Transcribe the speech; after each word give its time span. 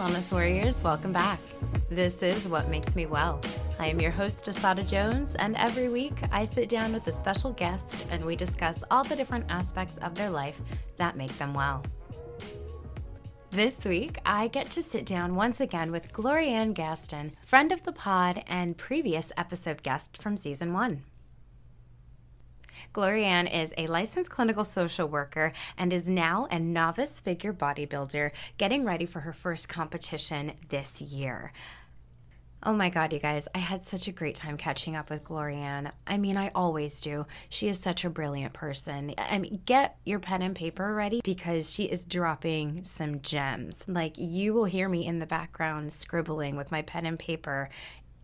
Wellness 0.00 0.32
Warriors, 0.32 0.82
welcome 0.82 1.12
back. 1.12 1.38
This 1.90 2.22
is 2.22 2.48
What 2.48 2.70
Makes 2.70 2.96
Me 2.96 3.04
Well. 3.04 3.38
I 3.78 3.88
am 3.88 4.00
your 4.00 4.10
host, 4.10 4.46
Asada 4.46 4.88
Jones, 4.88 5.34
and 5.34 5.54
every 5.56 5.90
week 5.90 6.14
I 6.32 6.46
sit 6.46 6.70
down 6.70 6.94
with 6.94 7.06
a 7.06 7.12
special 7.12 7.52
guest 7.52 8.06
and 8.10 8.24
we 8.24 8.34
discuss 8.34 8.82
all 8.90 9.04
the 9.04 9.14
different 9.14 9.44
aspects 9.50 9.98
of 9.98 10.14
their 10.14 10.30
life 10.30 10.58
that 10.96 11.18
make 11.18 11.36
them 11.36 11.52
well. 11.52 11.84
This 13.50 13.84
week, 13.84 14.16
I 14.24 14.48
get 14.48 14.70
to 14.70 14.82
sit 14.82 15.04
down 15.04 15.34
once 15.34 15.60
again 15.60 15.92
with 15.92 16.14
Glorianne 16.14 16.72
Gaston, 16.72 17.36
friend 17.44 17.70
of 17.70 17.82
the 17.82 17.92
pod 17.92 18.42
and 18.46 18.78
previous 18.78 19.32
episode 19.36 19.82
guest 19.82 20.22
from 20.22 20.34
season 20.34 20.72
one. 20.72 21.02
Glorianne 22.92 23.52
is 23.52 23.74
a 23.76 23.86
licensed 23.86 24.30
clinical 24.30 24.64
social 24.64 25.08
worker 25.08 25.52
and 25.76 25.92
is 25.92 26.08
now 26.08 26.46
a 26.50 26.58
novice 26.58 27.20
figure 27.20 27.52
bodybuilder 27.52 28.30
getting 28.58 28.84
ready 28.84 29.06
for 29.06 29.20
her 29.20 29.32
first 29.32 29.68
competition 29.68 30.52
this 30.68 31.00
year. 31.00 31.52
Oh 32.62 32.74
my 32.74 32.90
God, 32.90 33.14
you 33.14 33.18
guys, 33.18 33.48
I 33.54 33.58
had 33.58 33.84
such 33.84 34.06
a 34.06 34.12
great 34.12 34.34
time 34.34 34.58
catching 34.58 34.94
up 34.94 35.08
with 35.08 35.24
Glorianne. 35.24 35.92
I 36.06 36.18
mean, 36.18 36.36
I 36.36 36.50
always 36.54 37.00
do. 37.00 37.26
She 37.48 37.68
is 37.68 37.80
such 37.80 38.04
a 38.04 38.10
brilliant 38.10 38.52
person. 38.52 39.14
I 39.16 39.38
mean, 39.38 39.62
get 39.64 39.96
your 40.04 40.18
pen 40.18 40.42
and 40.42 40.54
paper 40.54 40.92
ready 40.92 41.22
because 41.24 41.72
she 41.72 41.84
is 41.84 42.04
dropping 42.04 42.84
some 42.84 43.22
gems. 43.22 43.86
Like, 43.88 44.18
you 44.18 44.52
will 44.52 44.66
hear 44.66 44.90
me 44.90 45.06
in 45.06 45.20
the 45.20 45.26
background 45.26 45.90
scribbling 45.90 46.54
with 46.54 46.70
my 46.70 46.82
pen 46.82 47.06
and 47.06 47.18
paper, 47.18 47.70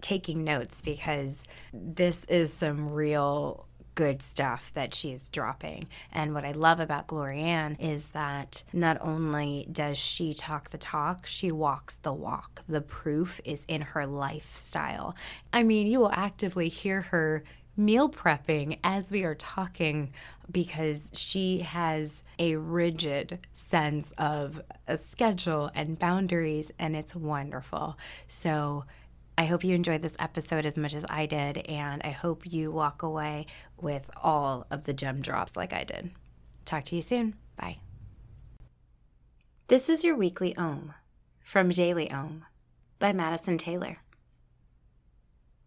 taking 0.03 0.45
notes 0.45 0.83
because 0.83 1.43
this 1.73 2.27
is 2.27 2.53
some 2.53 2.91
real 2.91 3.67
good 3.97 4.23
stuff 4.23 4.71
that 4.75 4.95
she 4.95 5.11
is 5.11 5.29
dropping. 5.29 5.87
And 6.13 6.33
what 6.33 6.45
I 6.45 6.53
love 6.53 6.79
about 6.79 7.09
Glorianne 7.09 7.81
is 7.81 8.09
that 8.09 8.63
not 8.73 8.99
only 9.01 9.67
does 9.73 9.99
she 9.99 10.35
talk 10.35 10.71
the 10.71 10.79
talk, 10.79 11.27
she 11.27 11.51
walks 11.51 11.97
the 11.97 12.13
walk. 12.13 12.63
The 12.69 12.83
proof 12.83 13.41
is 13.45 13.65
in 13.67 13.81
her 13.81 14.07
lifestyle. 14.07 15.17
I 15.53 15.65
mean, 15.65 15.89
you 15.89 15.99
will 15.99 16.13
actively 16.13 16.69
hear 16.69 17.01
her 17.03 17.43
meal 17.77 18.09
prepping 18.09 18.79
as 18.85 19.11
we 19.11 19.25
are 19.25 19.35
talking 19.35 20.13
because 20.51 21.11
she 21.13 21.61
has 21.61 22.23
a 22.39 22.57
rigid 22.57 23.39
sense 23.53 24.13
of 24.19 24.61
a 24.87 24.97
schedule 24.97 25.71
and 25.75 25.99
boundaries, 25.99 26.71
and 26.79 26.95
it's 26.95 27.15
wonderful. 27.15 27.99
So, 28.29 28.85
I 29.39 29.45
hope 29.45 29.65
you 29.65 29.75
enjoyed 29.75 30.01
this 30.01 30.17
episode 30.19 30.65
as 30.65 30.79
much 30.79 30.95
as 30.95 31.05
I 31.11 31.27
did, 31.27 31.59
and 31.59 32.01
I 32.03 32.11
hope 32.11 32.51
you 32.51 32.73
walk 32.73 33.03
away 33.03 33.47
with 33.79 34.11
all 34.23 34.67
of 34.71 34.87
the 34.87 34.95
gem 34.95 35.21
drops 35.21 35.57
like 35.57 35.75
I 35.75 35.85
did. 35.85 36.11
Talk 36.65 36.85
to 36.85 36.97
you 36.97 37.03
soon. 37.03 37.35
Bye. 37.57 37.79
This 39.69 39.91
is 39.91 40.05
your 40.05 40.17
weekly 40.17 40.57
Om 40.57 40.95
from 41.41 41.69
Daily 41.69 42.11
Om 42.11 42.47
by 42.99 43.13
Madisyn 43.13 43.59
Taylor. 43.59 43.99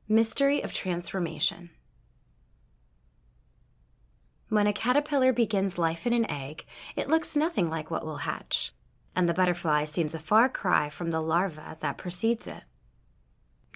Mystery 0.08 0.64
of 0.64 0.74
Transformation. 0.74 1.70
When 4.50 4.66
a 4.66 4.74
caterpillar 4.74 5.32
begins 5.32 5.78
life 5.78 6.08
in 6.08 6.14
an 6.14 6.30
egg, 6.30 6.66
it 6.96 7.08
looks 7.08 7.36
nothing 7.36 7.70
like 7.70 7.92
what 7.92 8.04
will 8.04 8.18
hatch, 8.18 8.74
and 9.16 9.30
the 9.30 9.34
butterfly 9.36 9.84
seems 9.84 10.16
a 10.16 10.20
far 10.20 10.50
cry 10.50 10.90
from 10.90 11.12
the 11.12 11.22
larva 11.22 11.78
that 11.82 12.00
precedes 12.00 12.48
it. 12.48 12.64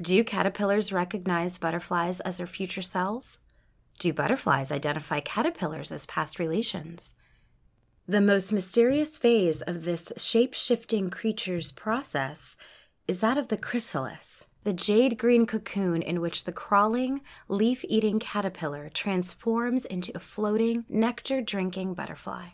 Do 0.01 0.23
caterpillars 0.23 0.91
recognize 0.91 1.59
butterflies 1.59 2.19
as 2.21 2.37
their 2.37 2.47
future 2.47 2.81
selves? 2.81 3.37
Do 3.99 4.11
butterflies 4.11 4.71
identify 4.71 5.19
caterpillars 5.19 5.91
as 5.91 6.07
past 6.07 6.39
relations? 6.39 7.13
The 8.07 8.19
most 8.19 8.51
mysterious 8.51 9.19
phase 9.19 9.61
of 9.61 9.85
this 9.85 10.11
shape 10.17 10.55
shifting 10.55 11.11
creature's 11.11 11.71
process 11.71 12.57
is 13.07 13.19
that 13.19 13.37
of 13.37 13.49
the 13.49 13.57
chrysalis, 13.57 14.47
the 14.63 14.73
jade 14.73 15.19
green 15.19 15.45
cocoon 15.45 16.01
in 16.01 16.21
which 16.21 16.45
the 16.45 16.51
crawling, 16.51 17.21
leaf 17.47 17.85
eating 17.87 18.17
caterpillar 18.17 18.89
transforms 18.89 19.85
into 19.85 20.11
a 20.15 20.19
floating, 20.19 20.85
nectar 20.89 21.39
drinking 21.39 21.93
butterfly. 21.93 22.47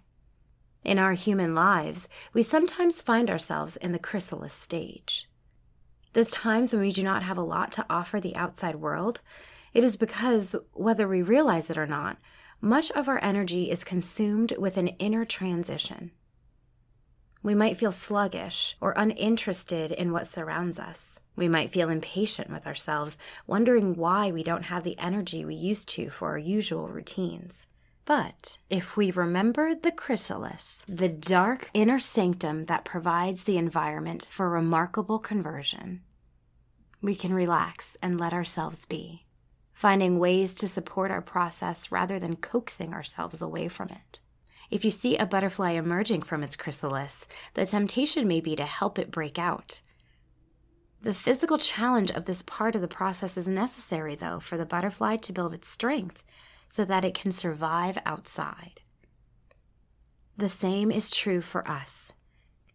In 0.83 1.00
our 1.00 1.13
human 1.13 1.56
lives, 1.56 2.09
we 2.33 2.44
sometimes 2.44 3.01
find 3.01 3.29
ourselves 3.29 3.77
in 3.77 3.94
the 3.94 4.00
chrysalis 4.00 4.53
stage. 4.53 5.28
Those 6.13 6.31
times 6.31 6.73
when 6.73 6.81
we 6.81 6.91
do 6.91 7.03
not 7.03 7.23
have 7.23 7.37
a 7.37 7.41
lot 7.41 7.71
to 7.73 7.85
offer 7.89 8.19
the 8.19 8.35
outside 8.35 8.75
world, 8.75 9.21
it 9.73 9.83
is 9.83 9.97
because, 9.97 10.55
whether 10.73 11.07
we 11.07 11.21
realize 11.21 11.69
it 11.69 11.77
or 11.77 11.85
not, 11.85 12.17
much 12.61 12.91
of 12.91 13.07
our 13.07 13.23
energy 13.23 13.69
is 13.69 13.83
consumed 13.83 14.53
with 14.57 14.77
an 14.77 14.89
inner 14.99 15.23
transition. 15.23 16.11
We 17.41 17.55
might 17.55 17.77
feel 17.77 17.91
sluggish 17.91 18.75
or 18.81 18.93
uninterested 18.97 19.91
in 19.93 20.11
what 20.11 20.27
surrounds 20.27 20.77
us. 20.77 21.19
We 21.37 21.47
might 21.47 21.69
feel 21.69 21.89
impatient 21.89 22.49
with 22.49 22.67
ourselves, 22.67 23.17
wondering 23.47 23.95
why 23.95 24.31
we 24.31 24.43
don't 24.43 24.63
have 24.63 24.83
the 24.83 24.99
energy 24.99 25.45
we 25.45 25.55
used 25.55 25.87
to 25.89 26.09
for 26.09 26.29
our 26.29 26.37
usual 26.37 26.89
routines. 26.89 27.67
But 28.09 28.57
if 28.71 28.97
we 28.97 29.11
remember 29.11 29.75
the 29.75 29.91
chrysalis, 29.91 30.83
the 30.89 31.09
dark 31.09 31.69
inner 31.75 31.99
sanctum 31.99 32.65
that 32.65 32.83
provides 32.83 33.43
the 33.43 33.59
environment 33.59 34.27
for 34.31 34.49
remarkable 34.49 35.19
conversion, 35.19 36.01
we 37.03 37.13
can 37.13 37.35
relax 37.35 37.97
and 38.01 38.19
let 38.19 38.33
ourselves 38.33 38.85
be, 38.85 39.27
finding 39.73 40.17
ways 40.17 40.55
to 40.55 40.67
support 40.67 41.11
our 41.11 41.21
process 41.21 41.91
rather 41.91 42.17
than 42.17 42.35
coaxing 42.35 42.95
ourselves 42.95 43.43
away 43.43 43.67
from 43.67 43.89
it. 43.89 44.21
If 44.71 44.83
you 44.83 44.89
see 44.89 45.15
a 45.15 45.27
butterfly 45.27 45.73
emerging 45.73 46.23
from 46.23 46.41
its 46.41 46.55
chrysalis, 46.55 47.27
the 47.53 47.67
temptation 47.67 48.27
may 48.27 48.41
be 48.41 48.55
to 48.55 48.63
help 48.63 48.97
it 48.97 49.11
break 49.11 49.37
out. 49.37 49.81
The 50.99 51.13
physical 51.13 51.59
challenge 51.59 52.09
of 52.09 52.25
this 52.25 52.41
part 52.41 52.73
of 52.73 52.81
the 52.81 52.87
process 52.87 53.37
is 53.37 53.47
necessary, 53.47 54.15
though, 54.15 54.39
for 54.39 54.57
the 54.57 54.65
butterfly 54.65 55.17
to 55.17 55.31
build 55.31 55.53
its 55.53 55.67
strength 55.67 56.23
so 56.69 56.85
that 56.85 57.03
it 57.03 57.13
can 57.13 57.31
survive 57.31 57.97
outside. 58.06 58.80
The 60.38 60.47
same 60.47 60.90
is 60.90 61.12
true 61.12 61.41
for 61.41 61.68
us. 61.68 62.13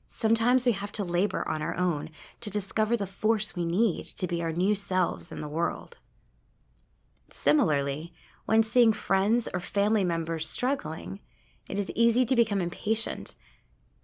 Sometimes 0.06 0.66
we 0.66 0.72
have 0.72 0.93
to 0.93 1.05
labor 1.05 1.49
on 1.49 1.62
our 1.62 1.77
own 1.77 2.10
to 2.41 2.50
discover 2.50 2.97
the 2.97 3.06
force 3.06 3.56
we 3.56 3.65
need 3.65 4.05
to 4.05 4.27
be 4.27 4.43
our 4.43 4.53
new 4.53 4.75
selves 4.75 5.32
in 5.32 5.41
the 5.41 5.49
world. 5.49 5.97
Similarly, 7.31 8.12
when 8.44 8.62
seeing 8.62 8.93
friends 8.93 9.49
or 9.55 9.60
family 9.60 10.05
members 10.05 10.49
struggling, 10.49 11.21
it 11.69 11.78
is 11.78 11.91
easy 11.94 12.25
to 12.26 12.37
become 12.37 12.61
impatient 12.61 13.34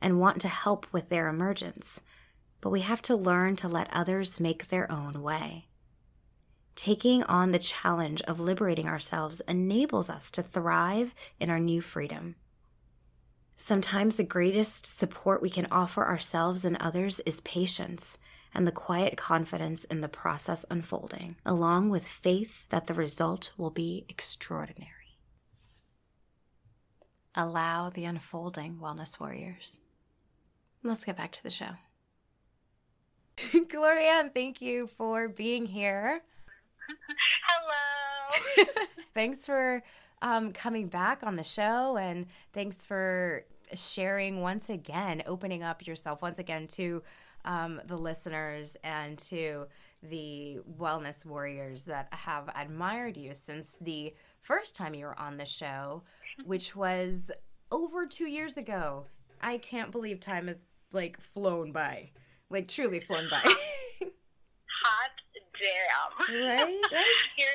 and 0.00 0.18
want 0.18 0.40
to 0.40 0.48
help 0.48 0.86
with 0.92 1.10
their 1.10 1.28
emergence, 1.28 2.00
but 2.60 2.70
we 2.70 2.80
have 2.80 3.02
to 3.02 3.14
learn 3.14 3.54
to 3.56 3.68
let 3.68 3.92
others 3.92 4.40
make 4.40 4.68
their 4.68 4.90
own 4.90 5.22
way. 5.22 5.66
Taking 6.80 7.22
on 7.24 7.50
the 7.50 7.58
challenge 7.58 8.22
of 8.22 8.40
liberating 8.40 8.88
ourselves 8.88 9.42
enables 9.42 10.08
us 10.08 10.30
to 10.30 10.42
thrive 10.42 11.14
in 11.38 11.50
our 11.50 11.58
new 11.58 11.82
freedom. 11.82 12.36
Sometimes 13.58 14.16
the 14.16 14.24
greatest 14.24 14.86
support 14.86 15.42
we 15.42 15.50
can 15.50 15.66
offer 15.70 16.02
ourselves 16.02 16.64
and 16.64 16.78
others 16.78 17.20
is 17.26 17.42
patience 17.42 18.16
and 18.54 18.66
the 18.66 18.72
quiet 18.72 19.18
confidence 19.18 19.84
in 19.84 20.00
the 20.00 20.08
process 20.08 20.64
unfolding, 20.70 21.36
along 21.44 21.90
with 21.90 22.08
faith 22.08 22.66
that 22.70 22.86
the 22.86 22.94
result 22.94 23.50
will 23.58 23.68
be 23.70 24.06
extraordinary. 24.08 25.18
Allow 27.34 27.90
the 27.90 28.06
unfolding, 28.06 28.76
Wellness 28.76 29.20
Warriors. 29.20 29.80
Let's 30.82 31.04
get 31.04 31.18
back 31.18 31.32
to 31.32 31.42
the 31.42 31.50
show. 31.50 31.72
Glorianne, 33.36 34.32
thank 34.32 34.62
you 34.62 34.88
for 34.96 35.28
being 35.28 35.66
here. 35.66 36.22
Hello. 37.46 38.66
thanks 39.14 39.46
for 39.46 39.82
um, 40.22 40.52
coming 40.52 40.88
back 40.88 41.22
on 41.22 41.36
the 41.36 41.44
show 41.44 41.96
and 41.96 42.26
thanks 42.52 42.84
for 42.84 43.44
sharing 43.74 44.40
once 44.40 44.68
again, 44.70 45.22
opening 45.26 45.62
up 45.62 45.86
yourself 45.86 46.22
once 46.22 46.38
again 46.38 46.66
to 46.66 47.02
um, 47.44 47.80
the 47.86 47.96
listeners 47.96 48.76
and 48.84 49.18
to 49.18 49.66
the 50.02 50.58
wellness 50.78 51.24
warriors 51.26 51.82
that 51.82 52.08
have 52.12 52.50
admired 52.54 53.16
you 53.16 53.34
since 53.34 53.76
the 53.80 54.14
first 54.40 54.74
time 54.74 54.94
you 54.94 55.06
were 55.06 55.18
on 55.18 55.36
the 55.36 55.46
show, 55.46 56.02
which 56.44 56.74
was 56.74 57.30
over 57.70 58.06
two 58.06 58.26
years 58.26 58.56
ago. 58.56 59.06
I 59.40 59.58
can't 59.58 59.90
believe 59.90 60.20
time 60.20 60.48
has 60.48 60.64
like 60.92 61.20
flown 61.20 61.72
by, 61.72 62.10
like 62.50 62.68
truly 62.68 63.00
flown 63.00 63.28
by. 63.30 63.42
Damn. 65.60 66.42
Right? 66.42 66.60
right? 66.60 67.04
Here, 67.36 67.46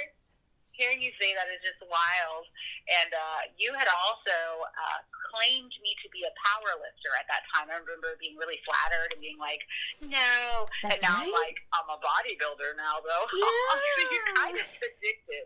hearing 0.77 1.01
you 1.01 1.11
say 1.17 1.33
that 1.35 1.47
is 1.51 1.61
just 1.63 1.81
wild. 1.87 2.45
And 2.85 3.11
uh, 3.11 3.41
you 3.57 3.73
had 3.73 3.89
also 4.05 4.37
uh, 4.63 4.99
claimed 5.31 5.73
me 5.81 5.91
to 6.03 6.07
be 6.11 6.23
a 6.27 6.33
power 6.45 6.75
lifter 6.77 7.11
at 7.17 7.25
that 7.31 7.43
time. 7.51 7.71
I 7.71 7.79
remember 7.81 8.15
being 8.21 8.37
really 8.37 8.59
flattered 8.63 9.15
and 9.15 9.19
being 9.19 9.39
like, 9.39 9.63
no. 10.03 10.67
That's 10.85 10.99
and 10.99 11.07
now 11.07 11.21
right. 11.21 11.27
I'm 11.27 11.33
like, 11.33 11.57
I'm 11.73 11.89
a 11.91 11.99
bodybuilder 11.99 12.75
now, 12.77 13.01
though. 13.01 13.25
Yeah. 13.35 14.09
you 14.11 14.19
kind 14.35 14.55
of 14.57 14.67
predicted 14.79 15.45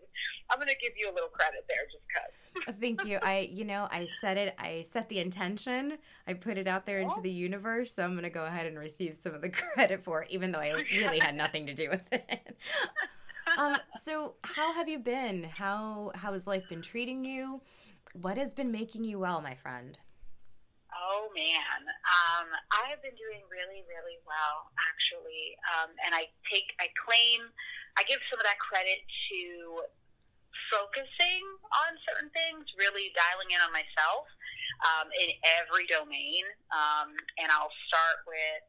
I'm 0.49 0.57
going 0.57 0.67
to 0.67 0.75
give 0.81 0.93
you 0.97 1.09
a 1.09 1.13
little 1.13 1.29
credit 1.29 1.65
there 1.69 1.85
just 1.91 2.03
because. 2.07 2.75
Thank 2.79 3.05
you. 3.05 3.19
I, 3.21 3.49
you 3.51 3.63
know, 3.63 3.87
I 3.91 4.07
set 4.19 4.37
it, 4.37 4.55
I 4.57 4.83
set 4.91 5.09
the 5.09 5.19
intention, 5.19 5.97
I 6.27 6.33
put 6.33 6.57
it 6.57 6.67
out 6.67 6.85
there 6.85 6.99
into 6.99 7.21
the 7.21 7.31
universe. 7.31 7.95
So 7.95 8.03
I'm 8.03 8.11
going 8.11 8.23
to 8.23 8.29
go 8.29 8.45
ahead 8.45 8.65
and 8.65 8.77
receive 8.77 9.17
some 9.21 9.33
of 9.35 9.41
the 9.41 9.49
credit 9.73 10.03
for 10.03 10.23
it, 10.23 10.31
even 10.31 10.51
though 10.51 10.59
I 10.59 10.73
really 10.91 11.19
had 11.19 11.35
nothing 11.35 11.67
to 11.67 11.73
do 11.73 11.89
with 11.89 12.11
it. 12.11 12.57
um, 13.57 13.75
so 14.09 14.33
how 14.41 14.73
have 14.73 14.89
you 14.89 14.97
been? 14.97 15.43
How, 15.43 16.11
how 16.15 16.33
has 16.33 16.47
life 16.47 16.65
been 16.67 16.81
treating 16.81 17.23
you? 17.23 17.61
What 18.17 18.41
has 18.41 18.57
been 18.57 18.71
making 18.71 19.03
you 19.05 19.19
well, 19.19 19.39
my 19.39 19.53
friend? 19.53 19.93
Oh 20.89 21.29
man, 21.37 21.85
um, 21.85 22.49
I 22.73 22.89
have 22.89 23.05
been 23.05 23.13
doing 23.13 23.45
really, 23.53 23.85
really 23.85 24.17
well 24.25 24.73
actually, 24.81 25.53
um, 25.69 25.93
and 26.01 26.17
I 26.17 26.25
take, 26.49 26.73
I 26.81 26.89
claim, 26.97 27.53
I 28.01 28.03
give 28.09 28.17
some 28.33 28.41
of 28.41 28.45
that 28.49 28.57
credit 28.57 28.97
to 29.05 29.85
focusing 30.73 31.45
on 31.85 31.93
certain 32.09 32.33
things, 32.33 32.65
really 32.81 33.13
dialing 33.13 33.53
in 33.53 33.61
on 33.61 33.69
myself 33.69 34.25
um, 34.89 35.13
in 35.21 35.29
every 35.61 35.85
domain. 35.85 36.41
Um, 36.73 37.13
and 37.37 37.53
I'll 37.53 37.73
start 37.85 38.25
with 38.25 38.65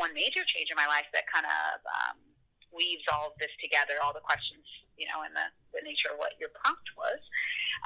one 0.00 0.16
major 0.16 0.48
change 0.48 0.72
in 0.72 0.80
my 0.80 0.88
life 0.88 1.12
that 1.12 1.28
kind 1.28 1.44
of 1.44 1.76
um, 1.84 2.27
weaves 2.72 3.04
all 3.12 3.32
of 3.32 3.36
this 3.40 3.52
together, 3.62 3.96
all 4.02 4.12
the 4.12 4.24
questions, 4.24 4.64
you 4.98 5.06
know, 5.08 5.22
and 5.22 5.32
the, 5.32 5.46
the 5.72 5.82
nature 5.86 6.10
of 6.12 6.18
what 6.18 6.34
your 6.36 6.50
prompt 6.58 6.88
was. 6.98 7.20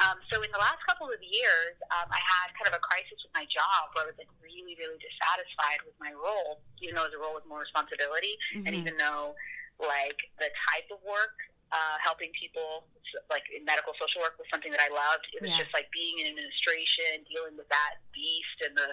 Um, 0.02 0.18
so 0.32 0.40
in 0.40 0.50
the 0.50 0.62
last 0.62 0.80
couple 0.88 1.12
of 1.12 1.20
years, 1.20 1.76
um, 1.92 2.08
I 2.08 2.20
had 2.20 2.50
kind 2.56 2.68
of 2.72 2.74
a 2.76 2.82
crisis 2.82 3.20
with 3.20 3.34
my 3.36 3.44
job 3.46 3.92
where 3.92 4.04
I 4.04 4.08
was 4.10 4.18
like 4.18 4.32
really, 4.40 4.74
really 4.80 4.98
dissatisfied 4.98 5.84
with 5.84 5.94
my 6.00 6.16
role, 6.16 6.64
even 6.80 6.96
though 6.96 7.04
it 7.06 7.12
was 7.12 7.18
a 7.18 7.22
role 7.22 7.36
with 7.36 7.46
more 7.46 7.62
responsibility, 7.62 8.40
mm-hmm. 8.56 8.66
and 8.66 8.72
even 8.72 8.96
though 8.96 9.36
like 9.80 10.18
the 10.38 10.48
type 10.72 10.88
of 10.92 11.02
work 11.02 11.36
uh, 11.72 11.96
helping 12.00 12.28
people, 12.36 12.88
like 13.32 13.44
in 13.52 13.64
medical 13.64 13.96
social 13.96 14.20
work, 14.20 14.36
was 14.36 14.48
something 14.52 14.72
that 14.72 14.80
I 14.80 14.92
loved. 14.92 15.24
It 15.32 15.40
was 15.40 15.52
yeah. 15.52 15.60
just 15.64 15.72
like 15.72 15.88
being 15.92 16.20
in 16.20 16.32
administration, 16.32 17.24
dealing 17.28 17.56
with 17.56 17.68
that 17.72 18.00
beast 18.12 18.58
and 18.64 18.76
the 18.76 18.92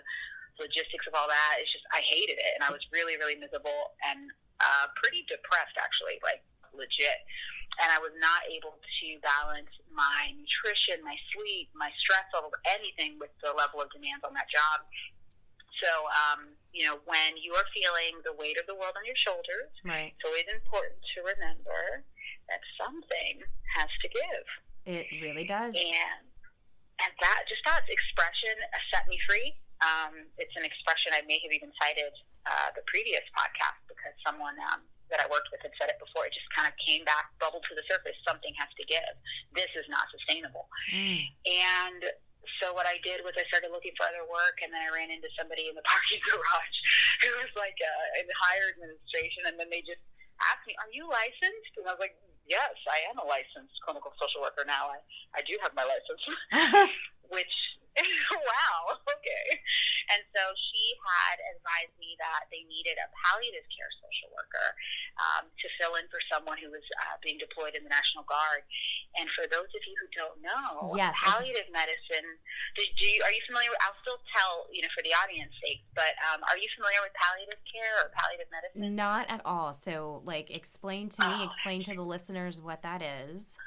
logistics 0.59 1.07
of 1.07 1.15
all 1.15 1.27
that. 1.27 1.59
It's 1.59 1.71
just 1.71 1.87
I 1.91 2.03
hated 2.03 2.39
it, 2.39 2.51
and 2.59 2.63
I 2.63 2.71
was 2.71 2.83
really, 2.91 3.15
really 3.15 3.39
miserable 3.39 3.95
and 4.03 4.31
uh, 4.59 4.85
pretty 4.99 5.25
depressed, 5.27 5.75
actually, 5.79 6.19
like 6.23 6.43
legit. 6.75 7.19
And 7.79 7.87
I 7.93 7.99
was 8.01 8.11
not 8.19 8.43
able 8.49 8.75
to 8.75 9.07
balance 9.23 9.71
my 9.93 10.33
nutrition, 10.35 10.99
my 11.05 11.15
sleep, 11.31 11.71
my 11.75 11.89
stress 12.01 12.27
levels, 12.33 12.55
anything 12.67 13.15
with 13.21 13.31
the 13.39 13.55
level 13.55 13.79
of 13.79 13.87
demands 13.93 14.25
on 14.25 14.35
that 14.35 14.49
job. 14.51 14.83
So, 15.79 15.91
um, 16.11 16.51
you 16.75 16.83
know, 16.83 16.99
when 17.07 17.39
you 17.39 17.55
are 17.55 17.67
feeling 17.71 18.19
the 18.27 18.35
weight 18.35 18.59
of 18.59 18.67
the 18.67 18.75
world 18.75 18.99
on 18.99 19.05
your 19.07 19.15
shoulders, 19.15 19.71
right. 19.87 20.11
it's 20.11 20.25
always 20.27 20.47
important 20.51 20.99
to 21.15 21.17
remember 21.23 22.03
that 22.51 22.59
something 22.75 23.39
has 23.79 23.87
to 24.03 24.07
give. 24.11 24.45
It 24.89 25.05
really 25.21 25.45
does. 25.45 25.71
And 25.77 26.25
and 26.99 27.11
that 27.23 27.47
just 27.47 27.63
that 27.63 27.87
expression 27.87 28.59
set 28.91 29.07
me 29.07 29.15
free. 29.23 29.55
Um, 29.79 30.27
it's 30.35 30.53
an 30.59 30.67
expression 30.67 31.15
I 31.15 31.23
may 31.23 31.39
have 31.39 31.53
even 31.55 31.71
cited 31.79 32.11
uh, 32.43 32.69
the 32.75 32.83
previous 32.87 33.23
podcast 33.31 33.79
because 33.87 34.11
someone 34.27 34.55
um, 34.71 34.83
that 35.07 35.23
I 35.23 35.27
worked 35.31 35.49
with 35.49 35.63
had 35.63 35.73
said 35.79 35.89
it 35.89 35.97
before. 35.97 36.27
It 36.27 36.35
just 36.35 36.49
kind 36.51 36.67
of 36.67 36.75
came 36.77 37.07
back, 37.07 37.31
bubbled 37.39 37.65
to 37.71 37.73
the 37.73 37.85
surface. 37.89 38.15
Something 38.27 38.51
has 38.59 38.69
to 38.75 38.83
give. 38.85 39.13
This 39.55 39.71
is 39.79 39.87
not 39.87 40.05
sustainable. 40.13 40.69
Mm. 40.91 41.23
And 41.47 42.01
so 42.59 42.75
what 42.75 42.85
I 42.85 42.99
did 43.07 43.23
was 43.23 43.33
I 43.39 43.45
started 43.47 43.71
looking 43.71 43.95
for 43.95 44.07
other 44.07 44.27
work, 44.27 44.59
and 44.61 44.69
then 44.71 44.83
I 44.83 44.89
ran 44.91 45.09
into 45.09 45.31
somebody 45.39 45.71
in 45.71 45.75
the 45.75 45.85
parking 45.89 46.21
garage 46.27 46.77
who 47.23 47.31
was 47.39 47.51
like 47.55 47.77
uh, 47.79 48.19
in 48.19 48.25
the 48.27 48.37
higher 48.37 48.75
administration, 48.75 49.47
and 49.47 49.55
then 49.55 49.71
they 49.71 49.83
just 49.87 50.03
asked 50.51 50.67
me, 50.67 50.75
"Are 50.79 50.91
you 50.91 51.07
licensed?" 51.07 51.73
And 51.79 51.87
I 51.87 51.95
was 51.95 52.03
like, 52.03 52.19
yes, 52.49 52.73
I 52.89 52.99
am 53.13 53.21
a 53.21 53.25
licensed 53.29 53.77
clinical 53.85 54.11
social 54.17 54.41
worker 54.41 54.65
now. 54.65 54.89
I, 54.89 54.99
I 55.37 55.41
do 55.45 55.53
have 55.61 55.71
my 55.77 55.85
license, 55.85 56.25
which 57.29 57.55
wow, 58.49 58.79
okay. 59.15 59.47
And 60.15 60.21
so 60.33 60.41
she 60.57 60.83
had 60.99 61.37
advised 61.55 61.95
me 62.01 62.17
that 62.17 62.49
they 62.49 62.65
needed 62.65 62.97
a 62.97 63.07
palliative 63.13 63.67
care 63.69 63.91
social 63.99 64.33
worker 64.33 64.67
um, 65.19 65.49
to 65.49 65.67
fill 65.77 65.99
in 65.99 66.07
for 66.09 66.17
someone 66.31 66.57
who 66.57 66.71
was 66.73 66.85
uh, 67.05 67.15
being 67.21 67.37
deployed 67.37 67.75
in 67.75 67.83
the 67.85 67.91
National 67.91 68.25
Guard. 68.25 68.65
And 69.19 69.29
for 69.33 69.45
those 69.49 69.69
of 69.69 69.81
you 69.85 69.95
who 69.99 70.07
don't 70.15 70.37
know, 70.41 70.95
yes. 70.95 71.13
palliative 71.19 71.69
medicine. 71.69 72.25
Do, 72.77 72.81
do 72.85 73.03
you, 73.05 73.19
are 73.25 73.33
you 73.33 73.43
familiar? 73.45 73.69
with 73.69 73.81
I'll 73.85 73.99
still 74.01 74.21
tell 74.33 74.69
you 74.71 74.81
know 74.81 74.91
for 74.95 75.03
the 75.03 75.13
audience 75.13 75.53
sake, 75.65 75.83
but 75.93 76.13
um, 76.31 76.41
are 76.49 76.57
you 76.57 76.67
familiar 76.75 76.99
with 77.03 77.13
palliative 77.17 77.61
care 77.67 77.93
or 78.05 78.11
palliative 78.15 78.49
medicine? 78.49 78.95
Not 78.95 79.29
at 79.29 79.41
all. 79.45 79.73
So, 79.73 80.21
like, 80.25 80.49
explain 80.51 81.09
to 81.09 81.27
me, 81.27 81.35
oh, 81.41 81.45
explain 81.45 81.83
to 81.83 81.93
the 81.95 82.05
listeners 82.05 82.61
what 82.61 82.81
that 82.83 83.01
is. 83.01 83.57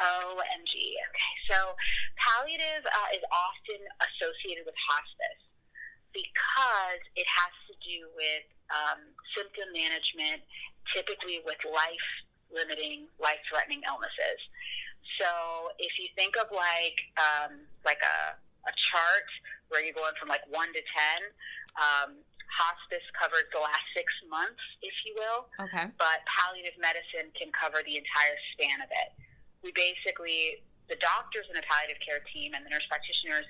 OMG. 0.00 0.72
Okay, 0.72 1.34
so 1.50 1.76
palliative 2.16 2.84
uh, 2.86 3.08
is 3.12 3.24
often 3.32 3.80
associated 4.00 4.64
with 4.64 4.76
hospice 4.78 5.42
because 6.12 7.00
it 7.16 7.24
has 7.28 7.52
to 7.68 7.74
do 7.80 8.08
with 8.16 8.44
um, 8.72 9.00
symptom 9.36 9.68
management, 9.72 10.44
typically 10.92 11.40
with 11.44 11.60
life 11.68 12.08
limiting, 12.52 13.08
life 13.20 13.40
threatening 13.48 13.80
illnesses. 13.88 14.40
So 15.20 15.72
if 15.80 15.96
you 16.00 16.08
think 16.16 16.36
of 16.36 16.48
like 16.52 16.98
um, 17.16 17.64
like 17.84 18.00
a, 18.00 18.36
a 18.36 18.72
chart 18.92 19.28
where 19.68 19.84
you're 19.84 19.96
going 19.96 20.16
from 20.20 20.28
like 20.28 20.44
one 20.52 20.68
to 20.72 20.82
ten, 20.84 21.20
um, 21.80 22.10
hospice 22.48 23.04
covers 23.16 23.48
the 23.52 23.60
last 23.60 23.84
six 23.96 24.12
months, 24.28 24.60
if 24.84 24.92
you 25.04 25.16
will. 25.16 25.48
Okay. 25.68 25.88
But 25.96 26.24
palliative 26.28 26.76
medicine 26.80 27.32
can 27.32 27.48
cover 27.52 27.80
the 27.84 27.96
entire 27.96 28.36
span 28.52 28.84
of 28.84 28.92
it 28.92 29.10
we 29.62 29.72
basically 29.72 30.62
the 30.90 30.98
doctors 31.00 31.46
in 31.48 31.56
the 31.56 31.64
palliative 31.64 32.02
care 32.04 32.20
team 32.28 32.52
and 32.52 32.66
the 32.66 32.70
nurse 32.70 32.84
practitioners 32.90 33.46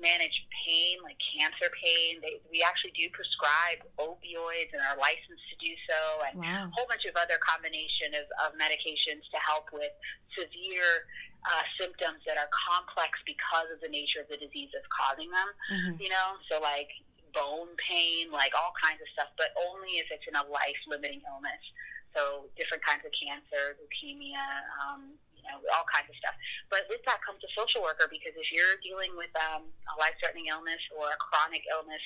manage 0.00 0.44
pain, 0.50 0.98
like 1.00 1.16
cancer 1.20 1.70
pain. 1.72 2.18
They, 2.20 2.40
we 2.50 2.60
actually 2.60 2.92
do 2.92 3.06
prescribe 3.12 3.86
opioids 3.96 4.72
and 4.74 4.82
are 4.84 4.98
licensed 4.98 5.46
to 5.52 5.56
do 5.62 5.72
so, 5.88 6.00
and 6.26 6.42
wow. 6.42 6.68
a 6.68 6.72
whole 6.74 6.88
bunch 6.88 7.06
of 7.06 7.14
other 7.16 7.38
combination 7.40 8.12
of, 8.18 8.26
of 8.44 8.56
medications 8.58 9.24
to 9.30 9.38
help 9.40 9.70
with 9.72 9.92
severe 10.36 11.06
uh, 11.48 11.64
symptoms 11.78 12.24
that 12.26 12.36
are 12.36 12.50
complex 12.50 13.20
because 13.24 13.68
of 13.72 13.78
the 13.80 13.88
nature 13.88 14.20
of 14.20 14.28
the 14.28 14.40
disease 14.40 14.68
that's 14.74 14.88
causing 14.90 15.30
them. 15.30 15.48
Mm-hmm. 15.70 15.94
You 16.02 16.10
know, 16.12 16.28
so 16.50 16.58
like 16.60 16.90
bone 17.32 17.72
pain, 17.80 18.28
like 18.32 18.52
all 18.52 18.76
kinds 18.80 19.00
of 19.00 19.08
stuff, 19.16 19.32
but 19.40 19.56
only 19.68 20.02
if 20.02 20.08
it's 20.12 20.24
in 20.28 20.36
a 20.36 20.44
life-limiting 20.50 21.24
illness. 21.24 21.64
So 22.12 22.52
different 22.60 22.84
kinds 22.84 23.08
of 23.08 23.12
cancer, 23.16 23.80
leukemia. 23.80 24.44
Um, 24.76 25.16
you 25.42 25.50
know, 25.50 25.58
all 25.74 25.86
kinds 25.90 26.06
of 26.06 26.16
stuff. 26.16 26.38
But 26.70 26.86
with 26.86 27.02
that 27.10 27.18
comes 27.26 27.42
a 27.42 27.50
social 27.58 27.82
worker 27.82 28.06
because 28.06 28.32
if 28.38 28.48
you're 28.54 28.78
dealing 28.80 29.12
with 29.18 29.34
um, 29.50 29.66
a 29.66 29.94
life-threatening 29.98 30.48
illness 30.48 30.80
or 30.94 31.10
a 31.10 31.18
chronic 31.18 31.66
illness 31.66 32.02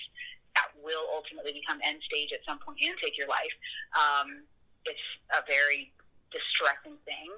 that 0.56 0.72
will 0.80 1.04
ultimately 1.12 1.52
become 1.52 1.76
end 1.84 2.00
stage 2.08 2.32
at 2.32 2.40
some 2.48 2.56
point 2.64 2.80
and 2.80 2.96
take 2.96 3.20
your 3.20 3.28
life, 3.28 3.52
um, 3.92 4.48
it's 4.88 5.06
a 5.36 5.44
very 5.44 5.92
distressing 6.32 6.96
thing. 7.04 7.30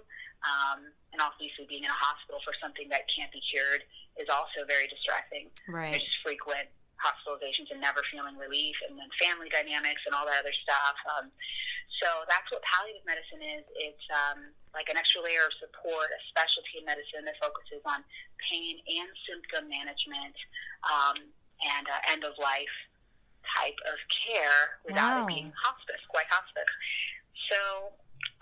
Um, 0.46 0.94
and 1.10 1.18
obviously, 1.18 1.66
being 1.66 1.82
in 1.82 1.90
a 1.90 1.98
hospital 1.98 2.38
for 2.46 2.54
something 2.62 2.86
that 2.94 3.10
can't 3.10 3.32
be 3.34 3.42
cured 3.50 3.82
is 4.22 4.30
also 4.30 4.62
very 4.70 4.86
distressing. 4.86 5.50
Right. 5.66 5.90
There's 5.90 6.06
just 6.06 6.22
frequent 6.22 6.70
hospitalizations 7.02 7.70
and 7.74 7.82
never 7.82 8.06
feeling 8.06 8.38
relief, 8.38 8.78
and 8.86 8.94
then 8.94 9.10
family 9.18 9.50
dynamics 9.50 10.02
and 10.06 10.14
all 10.14 10.26
that 10.30 10.38
other 10.38 10.54
stuff. 10.54 10.94
Um, 11.18 11.26
so 12.02 12.08
that's 12.30 12.46
what 12.54 12.62
palliative 12.62 13.02
medicine 13.02 13.42
is. 13.42 13.64
It's 13.82 14.06
um, 14.14 14.54
like 14.74 14.88
an 14.88 14.96
extra 14.96 15.22
layer 15.24 15.44
of 15.46 15.54
support, 15.58 16.08
a 16.12 16.20
specialty 16.28 16.80
in 16.80 16.84
medicine 16.84 17.24
that 17.24 17.36
focuses 17.40 17.80
on 17.88 18.04
pain 18.50 18.80
and 19.00 19.08
symptom 19.24 19.68
management 19.68 20.36
um, 20.86 21.16
and 21.64 21.84
uh, 21.88 22.12
end 22.12 22.22
of 22.24 22.36
life 22.38 22.76
type 23.44 23.78
of 23.88 23.98
care 24.12 24.80
without 24.84 25.12
wow. 25.14 25.24
it 25.24 25.32
being 25.32 25.50
hospice, 25.56 26.02
quite 26.12 26.28
hospice. 26.28 26.72
So, 27.48 27.92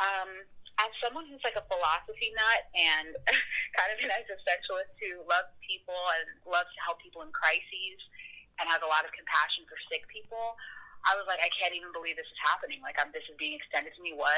um, 0.03 0.31
as 0.77 0.93
someone 1.01 1.25
who's 1.25 1.41
like 1.41 1.57
a 1.57 1.65
philosophy 1.73 2.35
nut 2.37 2.63
and 2.77 3.17
kind 3.79 3.91
of 3.95 3.99
an 4.03 4.13
existentialist 4.13 4.93
who 5.01 5.25
loves 5.25 5.49
people 5.65 5.97
and 6.21 6.29
loves 6.45 6.69
to 6.75 6.81
help 6.85 7.01
people 7.01 7.25
in 7.25 7.33
crises, 7.33 8.01
and 8.61 8.65
has 8.69 8.81
a 8.81 8.89
lot 8.89 9.05
of 9.05 9.13
compassion 9.13 9.69
for 9.69 9.77
sick 9.89 10.05
people. 10.09 10.57
I 11.05 11.13
was 11.15 11.29
like, 11.29 11.39
I 11.45 11.53
can't 11.53 11.77
even 11.77 11.93
believe 11.93 12.17
this 12.17 12.27
is 12.27 12.41
happening. 12.41 12.81
Like, 12.81 12.97
I'm, 12.97 13.13
this 13.13 13.27
is 13.29 13.37
being 13.37 13.55
extended 13.55 13.93
to 13.95 14.01
me. 14.03 14.17
What? 14.17 14.33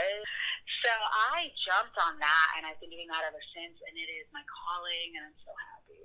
So 0.84 0.92
I 1.32 1.48
jumped 1.64 1.96
on 2.02 2.18
that, 2.18 2.48
and 2.58 2.66
I've 2.66 2.80
been 2.82 2.92
doing 2.92 3.08
that 3.14 3.22
ever 3.24 3.40
since. 3.54 3.78
And 3.88 3.94
it 3.94 4.08
is 4.10 4.26
my 4.34 4.42
calling, 4.44 5.16
and 5.16 5.30
I'm 5.30 5.38
so 5.46 5.52
happy. 5.54 6.02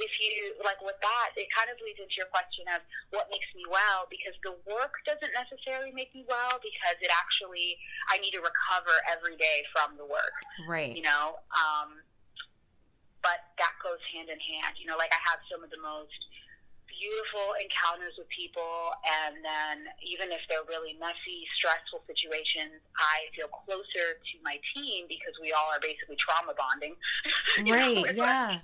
If 0.00 0.12
you 0.18 0.56
like 0.64 0.80
with 0.82 0.98
that, 0.98 1.28
it 1.36 1.46
kind 1.52 1.68
of 1.70 1.76
leads 1.84 2.00
into 2.00 2.16
your 2.18 2.32
question 2.32 2.64
of 2.74 2.80
what 3.12 3.28
makes 3.30 3.46
me 3.54 3.62
well, 3.68 4.08
because 4.08 4.34
the 4.42 4.56
work 4.66 4.98
doesn't 5.04 5.30
necessarily 5.36 5.92
make 5.92 6.10
me 6.16 6.24
well, 6.26 6.58
because 6.58 6.96
it 6.98 7.12
actually 7.12 7.76
I 8.08 8.18
need 8.18 8.32
to 8.34 8.42
recover 8.42 8.96
every 9.12 9.36
day 9.36 9.62
from 9.70 9.94
the 10.00 10.08
work. 10.08 10.34
Right. 10.66 10.96
You 10.96 11.04
know. 11.04 11.38
Um, 11.52 12.02
but 13.20 13.52
that 13.60 13.76
goes 13.84 14.00
hand 14.16 14.32
in 14.32 14.40
hand. 14.40 14.80
You 14.80 14.88
know, 14.88 14.96
like 14.96 15.12
I 15.12 15.20
have 15.28 15.44
some 15.52 15.60
of 15.60 15.68
the 15.68 15.80
most 15.84 16.16
beautiful 17.00 17.56
encounters 17.56 18.12
with 18.20 18.28
people, 18.28 18.92
and 19.24 19.40
then 19.40 19.88
even 20.04 20.28
if 20.28 20.44
they're 20.52 20.68
really 20.68 20.94
messy, 21.00 21.48
stressful 21.56 22.04
situations, 22.04 22.84
I 23.00 23.32
feel 23.32 23.48
closer 23.48 24.20
to 24.20 24.34
my 24.44 24.60
team 24.76 25.08
because 25.08 25.32
we 25.40 25.56
all 25.56 25.72
are 25.72 25.80
basically 25.80 26.20
trauma 26.20 26.52
bonding. 26.52 26.94
right? 27.72 28.04
Know, 28.14 28.24
yeah. 28.24 28.60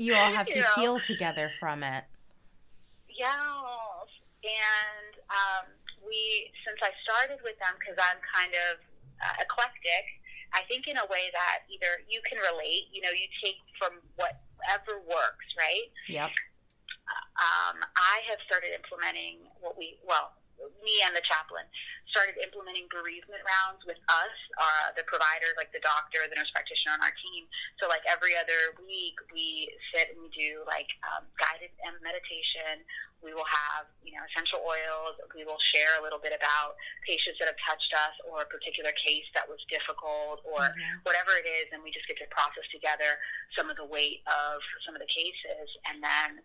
You 0.00 0.16
all 0.16 0.32
have 0.40 0.48
to 0.48 0.60
know, 0.60 0.74
heal 0.80 0.96
together 0.98 1.52
from 1.60 1.84
it. 1.84 2.08
Yes, 3.12 4.08
and 4.42 5.12
um, 5.28 5.68
we 6.00 6.48
since 6.64 6.80
I 6.80 6.90
started 7.04 7.44
with 7.44 7.60
them 7.60 7.76
because 7.76 8.00
I'm 8.00 8.18
kind 8.24 8.56
of 8.72 8.80
uh, 9.20 9.44
eclectic. 9.44 10.08
I 10.52 10.60
think 10.68 10.84
in 10.84 10.96
a 11.00 11.06
way 11.08 11.32
that 11.32 11.64
either 11.72 12.04
you 12.12 12.20
can 12.28 12.36
relate, 12.36 12.88
you 12.92 13.00
know, 13.00 13.08
you 13.08 13.24
take 13.40 13.56
from 13.80 14.00
whatever 14.20 15.00
works, 15.08 15.48
right? 15.56 15.88
Yep 16.08 16.28
um, 17.38 17.76
I 17.96 18.24
have 18.30 18.40
started 18.46 18.74
implementing 18.76 19.44
what 19.60 19.76
we, 19.78 19.98
well, 20.06 20.36
me 20.82 21.02
and 21.02 21.14
the 21.14 21.24
chaplain 21.26 21.66
started 22.10 22.36
implementing 22.44 22.86
bereavement 22.92 23.40
rounds 23.40 23.80
with 23.88 23.98
us, 24.12 24.36
uh, 24.60 24.92
the 24.94 25.02
providers, 25.08 25.56
like 25.56 25.72
the 25.72 25.80
doctor, 25.80 26.20
the 26.28 26.36
nurse 26.36 26.52
practitioner 26.52 26.94
on 26.94 27.02
our 27.02 27.14
team. 27.18 27.48
So, 27.80 27.88
like 27.88 28.04
every 28.04 28.36
other 28.36 28.76
week, 28.84 29.16
we 29.32 29.72
sit 29.90 30.12
and 30.12 30.20
we 30.20 30.28
do 30.30 30.60
like 30.68 30.92
um, 31.08 31.24
guided 31.40 31.72
meditation. 32.02 32.84
We 33.22 33.30
will 33.30 33.46
have, 33.46 33.86
you 34.02 34.18
know, 34.18 34.26
essential 34.26 34.58
oils. 34.66 35.14
We 35.30 35.46
will 35.46 35.62
share 35.62 35.94
a 35.96 36.02
little 36.02 36.18
bit 36.18 36.34
about 36.34 36.74
patients 37.06 37.38
that 37.38 37.46
have 37.46 37.60
touched 37.62 37.94
us 37.94 38.18
or 38.26 38.42
a 38.42 38.48
particular 38.50 38.90
case 38.98 39.24
that 39.38 39.46
was 39.46 39.62
difficult 39.70 40.42
or 40.42 40.66
mm-hmm. 40.66 40.98
whatever 41.06 41.30
it 41.38 41.46
is. 41.46 41.70
And 41.70 41.86
we 41.86 41.94
just 41.94 42.10
get 42.10 42.18
to 42.18 42.26
process 42.34 42.66
together 42.74 43.14
some 43.54 43.70
of 43.70 43.78
the 43.78 43.86
weight 43.86 44.26
of 44.26 44.58
some 44.82 44.98
of 44.98 45.00
the 45.00 45.06
cases. 45.06 45.70
And 45.86 46.02
then 46.02 46.42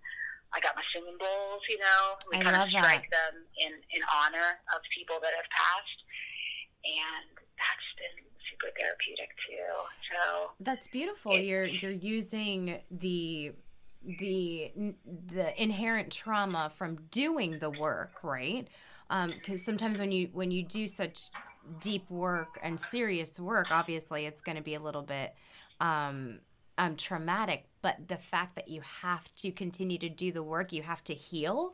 I 0.54 0.60
got 0.60 0.76
my 0.76 0.84
singing 0.96 1.18
bowls, 1.20 1.62
you 1.70 1.78
know. 1.80 2.16
We 2.32 2.38
I 2.38 2.42
kind 2.42 2.56
of 2.56 2.70
strike 2.70 3.10
that. 3.12 3.34
them 3.34 3.44
in, 3.60 3.72
in 3.92 4.02
honor 4.16 4.60
of 4.74 4.82
people 4.96 5.18
that 5.22 5.34
have 5.36 5.50
passed. 5.52 6.00
And 6.88 7.28
that's 7.60 7.90
been 8.00 8.28
super 8.50 8.72
therapeutic 8.80 9.30
too. 9.48 9.74
So 10.14 10.52
That's 10.60 10.88
beautiful. 10.88 11.34
It, 11.34 11.44
you're 11.44 11.66
you're 11.66 11.92
using 11.92 12.80
the 12.92 13.54
the 14.20 14.72
the 15.34 15.62
inherent 15.62 16.12
trauma 16.12 16.72
from 16.76 16.98
doing 17.12 17.60
the 17.60 17.70
work, 17.70 18.24
right? 18.24 18.68
Because 19.10 19.60
um, 19.60 19.66
sometimes 19.66 20.00
when 20.00 20.12
you 20.12 20.30
when 20.34 20.52
you 20.52 20.64
do 20.64 20.88
such 20.88 21.30
deep 21.82 22.10
work 22.10 22.60
and 22.64 22.80
serious 22.80 23.40
work, 23.40 23.72
obviously 23.72 24.26
it's 24.26 24.42
going 24.42 24.58
to 24.58 24.64
be 24.64 24.76
a 24.76 24.80
little 24.80 25.02
bit 25.02 25.34
um, 25.80 26.40
um, 26.78 26.96
traumatic, 26.96 27.66
but 27.82 28.08
the 28.08 28.18
fact 28.18 28.56
that 28.56 28.68
you 28.68 28.82
have 29.02 29.34
to 29.36 29.52
continue 29.52 29.98
to 29.98 30.10
do 30.10 30.32
the 30.32 30.44
work, 30.44 30.72
you 30.72 30.84
have 30.84 31.04
to 31.06 31.14
heal. 31.14 31.74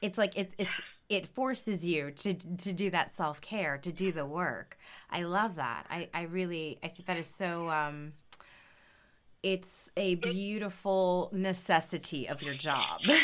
It's 0.00 0.18
like 0.18 0.32
it's 0.36 0.54
it's 0.58 0.80
it 1.08 1.26
forces 1.28 1.86
you 1.86 2.10
to 2.10 2.34
to 2.34 2.72
do 2.72 2.90
that 2.90 3.10
self 3.10 3.40
care, 3.40 3.78
to 3.78 3.92
do 3.92 4.12
the 4.12 4.26
work. 4.26 4.76
I 5.10 5.22
love 5.22 5.56
that. 5.56 5.86
I 5.90 6.08
I 6.12 6.22
really 6.22 6.78
I 6.82 6.88
think 6.88 7.06
that 7.06 7.16
is 7.16 7.28
so. 7.28 7.70
Um, 7.70 8.12
it's 9.42 9.90
a 9.96 10.14
beautiful 10.16 11.28
necessity 11.32 12.28
of 12.28 12.42
your 12.42 12.54
job. 12.54 13.00
yes, 13.04 13.18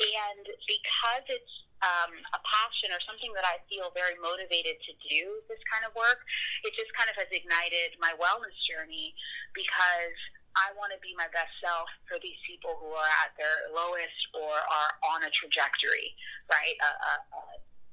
and 0.00 0.46
because 0.66 1.24
it's 1.28 1.65
um, 1.84 2.12
a 2.32 2.40
passion 2.40 2.92
or 2.92 3.00
something 3.04 3.32
that 3.36 3.44
I 3.44 3.60
feel 3.68 3.92
very 3.92 4.16
motivated 4.20 4.80
to 4.80 4.92
do 5.08 5.22
this 5.48 5.60
kind 5.68 5.84
of 5.84 5.92
work, 5.92 6.24
it 6.64 6.72
just 6.72 6.88
kind 6.96 7.12
of 7.12 7.16
has 7.20 7.28
ignited 7.28 7.96
my 8.00 8.16
wellness 8.16 8.56
journey 8.64 9.12
because 9.52 10.16
I 10.56 10.72
want 10.72 10.96
to 10.96 11.00
be 11.04 11.12
my 11.20 11.28
best 11.36 11.52
self 11.60 11.84
for 12.08 12.16
these 12.24 12.40
people 12.48 12.80
who 12.80 12.88
are 12.88 13.12
at 13.20 13.36
their 13.36 13.68
lowest 13.76 14.20
or 14.32 14.48
are 14.48 14.92
on 15.12 15.28
a 15.28 15.30
trajectory, 15.36 16.16
right? 16.48 16.76
A, 16.80 16.90
a, 16.96 17.12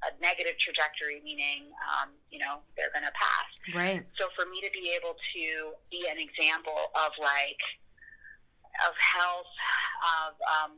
a 0.08 0.10
negative 0.24 0.56
trajectory, 0.56 1.20
meaning, 1.20 1.68
um, 1.84 2.16
you 2.32 2.40
know, 2.40 2.64
they're 2.76 2.92
going 2.96 3.04
to 3.04 3.12
pass. 3.12 3.48
Right. 3.76 4.00
So 4.16 4.32
for 4.32 4.48
me 4.48 4.64
to 4.64 4.72
be 4.72 4.96
able 4.96 5.12
to 5.12 5.44
be 5.92 6.08
an 6.08 6.16
example 6.16 6.88
of 6.96 7.12
like, 7.20 7.60
of 8.88 8.96
health, 8.96 9.52
of 10.02 10.32
um, 10.48 10.72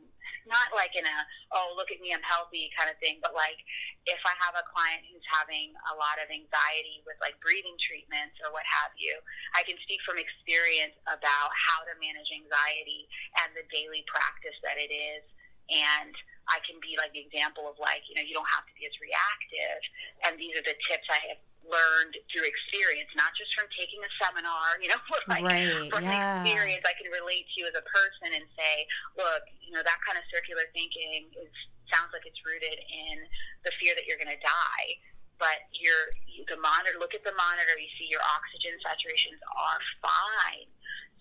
not 0.47 0.73
like 0.73 0.95
in 0.95 1.05
a 1.05 1.17
oh 1.53 1.75
look 1.75 1.91
at 1.93 1.99
me 2.01 2.15
I'm 2.15 2.23
healthy 2.23 2.71
kind 2.73 2.89
of 2.89 2.97
thing, 3.03 3.19
but 3.21 3.35
like 3.37 3.59
if 4.07 4.19
I 4.23 4.33
have 4.41 4.55
a 4.55 4.65
client 4.67 5.03
who's 5.07 5.23
having 5.27 5.75
a 5.91 5.93
lot 5.99 6.17
of 6.17 6.31
anxiety 6.31 7.03
with 7.03 7.19
like 7.19 7.35
breathing 7.43 7.75
treatments 7.83 8.39
or 8.41 8.49
what 8.55 8.65
have 8.65 8.95
you, 8.95 9.13
I 9.53 9.67
can 9.67 9.75
speak 9.83 9.99
from 10.07 10.17
experience 10.17 10.95
about 11.05 11.51
how 11.53 11.83
to 11.85 11.93
manage 11.99 12.31
anxiety 12.31 13.05
and 13.43 13.53
the 13.53 13.67
daily 13.69 14.07
practice 14.07 14.55
that 14.63 14.79
it 14.79 14.89
is 14.89 15.23
and 15.67 16.15
I 16.47 16.63
can 16.63 16.79
be 16.79 16.95
like 16.95 17.11
the 17.11 17.19
example 17.19 17.67
of 17.67 17.75
like, 17.75 18.07
you 18.07 18.15
know, 18.15 18.23
you 18.23 18.31
don't 18.31 18.47
have 18.47 18.63
to 18.63 18.75
be 18.79 18.87
as 18.87 18.95
reactive. 19.03 19.81
And 20.23 20.39
these 20.39 20.55
are 20.55 20.63
the 20.63 20.75
tips 20.87 21.07
I 21.11 21.19
have 21.35 21.41
learned 21.67 22.15
through 22.31 22.47
experience, 22.47 23.11
not 23.19 23.35
just 23.35 23.51
from 23.53 23.67
taking 23.75 23.99
a 24.01 24.11
seminar, 24.23 24.79
you 24.79 24.87
know, 24.87 24.99
like 25.31 25.43
right, 25.43 25.91
from 25.91 26.07
yeah. 26.07 26.41
experience 26.41 26.83
I 26.87 26.95
can 26.95 27.11
relate 27.11 27.45
to 27.51 27.55
you 27.61 27.65
as 27.67 27.75
a 27.75 27.85
person 27.85 28.39
and 28.39 28.45
say, 28.55 28.87
look, 29.19 29.43
you 29.59 29.75
know, 29.75 29.83
that 29.83 29.99
kind 30.03 30.15
of 30.15 30.23
circular 30.31 30.63
thinking 30.71 31.27
is 31.35 31.51
sounds 31.91 32.11
like 32.11 32.27
it's 32.27 32.39
rooted 32.43 32.75
in 32.75 33.23
the 33.63 33.71
fear 33.79 33.95
that 33.95 34.03
you're 34.07 34.19
gonna 34.19 34.39
die. 34.39 34.87
But 35.37 35.69
you're 35.69 36.11
the 36.49 36.57
monitor 36.57 36.97
look 36.97 37.13
at 37.13 37.21
the 37.21 37.35
monitor, 37.37 37.77
you 37.77 37.91
see 38.01 38.09
your 38.09 38.23
oxygen 38.25 38.73
saturations 38.81 39.37
are 39.53 39.81
fine. 40.01 40.67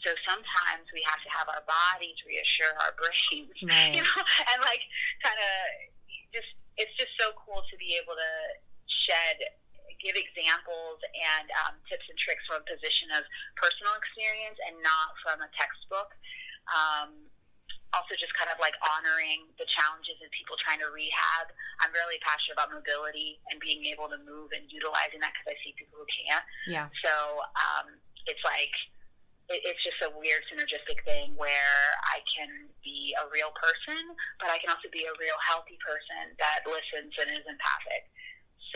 So 0.01 0.13
sometimes 0.25 0.89
we 0.93 1.05
have 1.09 1.21
to 1.25 1.31
have 1.33 1.47
our 1.53 1.65
bodies 1.69 2.17
reassure 2.25 2.73
our 2.81 2.97
brains. 3.01 3.53
Right. 3.61 3.93
You 3.93 4.03
know, 4.03 4.21
and 4.55 4.59
like 4.65 4.83
kind 5.21 5.37
of 5.37 5.53
just 6.33 6.51
it's 6.81 6.93
just 6.97 7.13
so 7.21 7.33
cool 7.45 7.61
to 7.61 7.77
be 7.77 7.97
able 8.01 8.17
to 8.17 8.33
shed 8.89 9.37
give 10.03 10.17
examples 10.17 10.99
and 11.15 11.47
um, 11.65 11.75
tips 11.89 12.07
and 12.09 12.19
tricks 12.19 12.45
from 12.47 12.63
a 12.63 12.67
position 12.67 13.13
of 13.17 13.23
personal 13.57 13.95
experience 13.97 14.59
and 14.69 14.77
not 14.85 15.09
from 15.25 15.41
a 15.43 15.49
textbook. 15.57 16.13
Um, 16.71 17.31
also, 17.95 18.13
just 18.19 18.35
kind 18.37 18.51
of 18.53 18.59
like 18.61 18.77
honoring 18.83 19.49
the 19.57 19.65
challenges 19.71 20.19
of 20.21 20.29
people 20.35 20.59
trying 20.61 20.83
to 20.83 20.91
rehab. 20.93 21.49
I'm 21.81 21.95
really 21.95 22.21
passionate 22.21 22.59
about 22.59 22.75
mobility 22.75 23.41
and 23.49 23.57
being 23.63 23.89
able 23.89 24.11
to 24.11 24.19
move 24.21 24.53
and 24.53 24.69
utilizing 24.69 25.23
that 25.25 25.33
because 25.33 25.55
I 25.55 25.57
see 25.65 25.73
people 25.79 26.03
who 26.03 26.09
can't. 26.11 26.45
Yeah. 26.69 26.93
So 27.01 27.15
um, 27.57 27.97
it's 28.29 28.43
like 28.43 28.75
it, 29.49 29.63
it's 29.63 29.83
just 29.83 30.03
a 30.03 30.11
weird 30.19 30.43
synergistic 30.51 30.99
thing 31.07 31.35
where 31.39 31.81
I 32.11 32.21
can 32.27 32.69
be 32.83 33.15
a 33.23 33.25
real 33.31 33.55
person, 33.55 34.03
but 34.43 34.51
I 34.51 34.59
can 34.59 34.71
also 34.71 34.91
be 34.91 35.07
a 35.07 35.15
real 35.17 35.39
healthy 35.43 35.79
person 35.79 36.35
that 36.43 36.67
listens 36.67 37.15
and 37.23 37.31
is 37.33 37.47
empathic. 37.47 38.11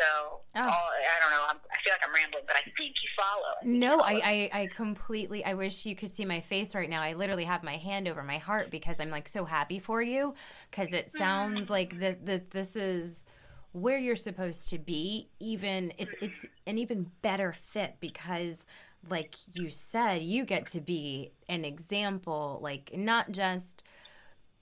So 0.00 0.40
oh. 0.56 0.60
all, 0.60 0.66
I 0.66 1.20
don't 1.20 1.30
know. 1.30 1.44
I'm, 1.50 1.56
i 1.70 1.78
feel 1.82 1.92
like 1.92 2.06
I'm 2.06 2.14
rambling, 2.14 2.44
but 2.46 2.56
I 2.56 2.62
think 2.76 2.94
you 3.02 3.08
follow. 3.18 3.54
I 3.62 3.64
no, 3.64 3.92
you 3.92 3.98
follow. 3.98 4.20
I, 4.24 4.50
I, 4.52 4.60
I 4.62 4.66
completely. 4.68 5.44
I 5.44 5.54
wish 5.54 5.84
you 5.84 5.94
could 5.94 6.14
see 6.14 6.24
my 6.24 6.40
face 6.40 6.74
right 6.74 6.88
now. 6.88 7.02
I 7.02 7.12
literally 7.12 7.44
have 7.44 7.62
my 7.62 7.76
hand 7.76 8.08
over 8.08 8.22
my 8.22 8.38
heart 8.38 8.70
because 8.70 8.98
I'm 8.98 9.10
like 9.10 9.28
so 9.28 9.44
happy 9.44 9.78
for 9.78 10.00
you 10.00 10.34
because 10.70 10.92
it 10.92 11.12
sounds 11.12 11.62
mm-hmm. 11.62 11.72
like 11.72 12.00
that 12.00 12.24
that 12.26 12.50
this 12.50 12.76
is 12.76 13.24
where 13.72 13.98
you're 13.98 14.16
supposed 14.16 14.70
to 14.70 14.78
be. 14.78 15.28
Even 15.38 15.92
it's 15.98 16.14
mm-hmm. 16.14 16.26
it's 16.26 16.46
an 16.66 16.78
even 16.78 17.10
better 17.20 17.52
fit 17.52 17.96
because 18.00 18.64
like 19.08 19.36
you 19.52 19.70
said, 19.70 20.22
you 20.22 20.44
get 20.44 20.66
to 20.66 20.80
be 20.80 21.32
an 21.48 21.64
example, 21.64 22.58
like 22.62 22.92
not 22.94 23.32
just 23.32 23.82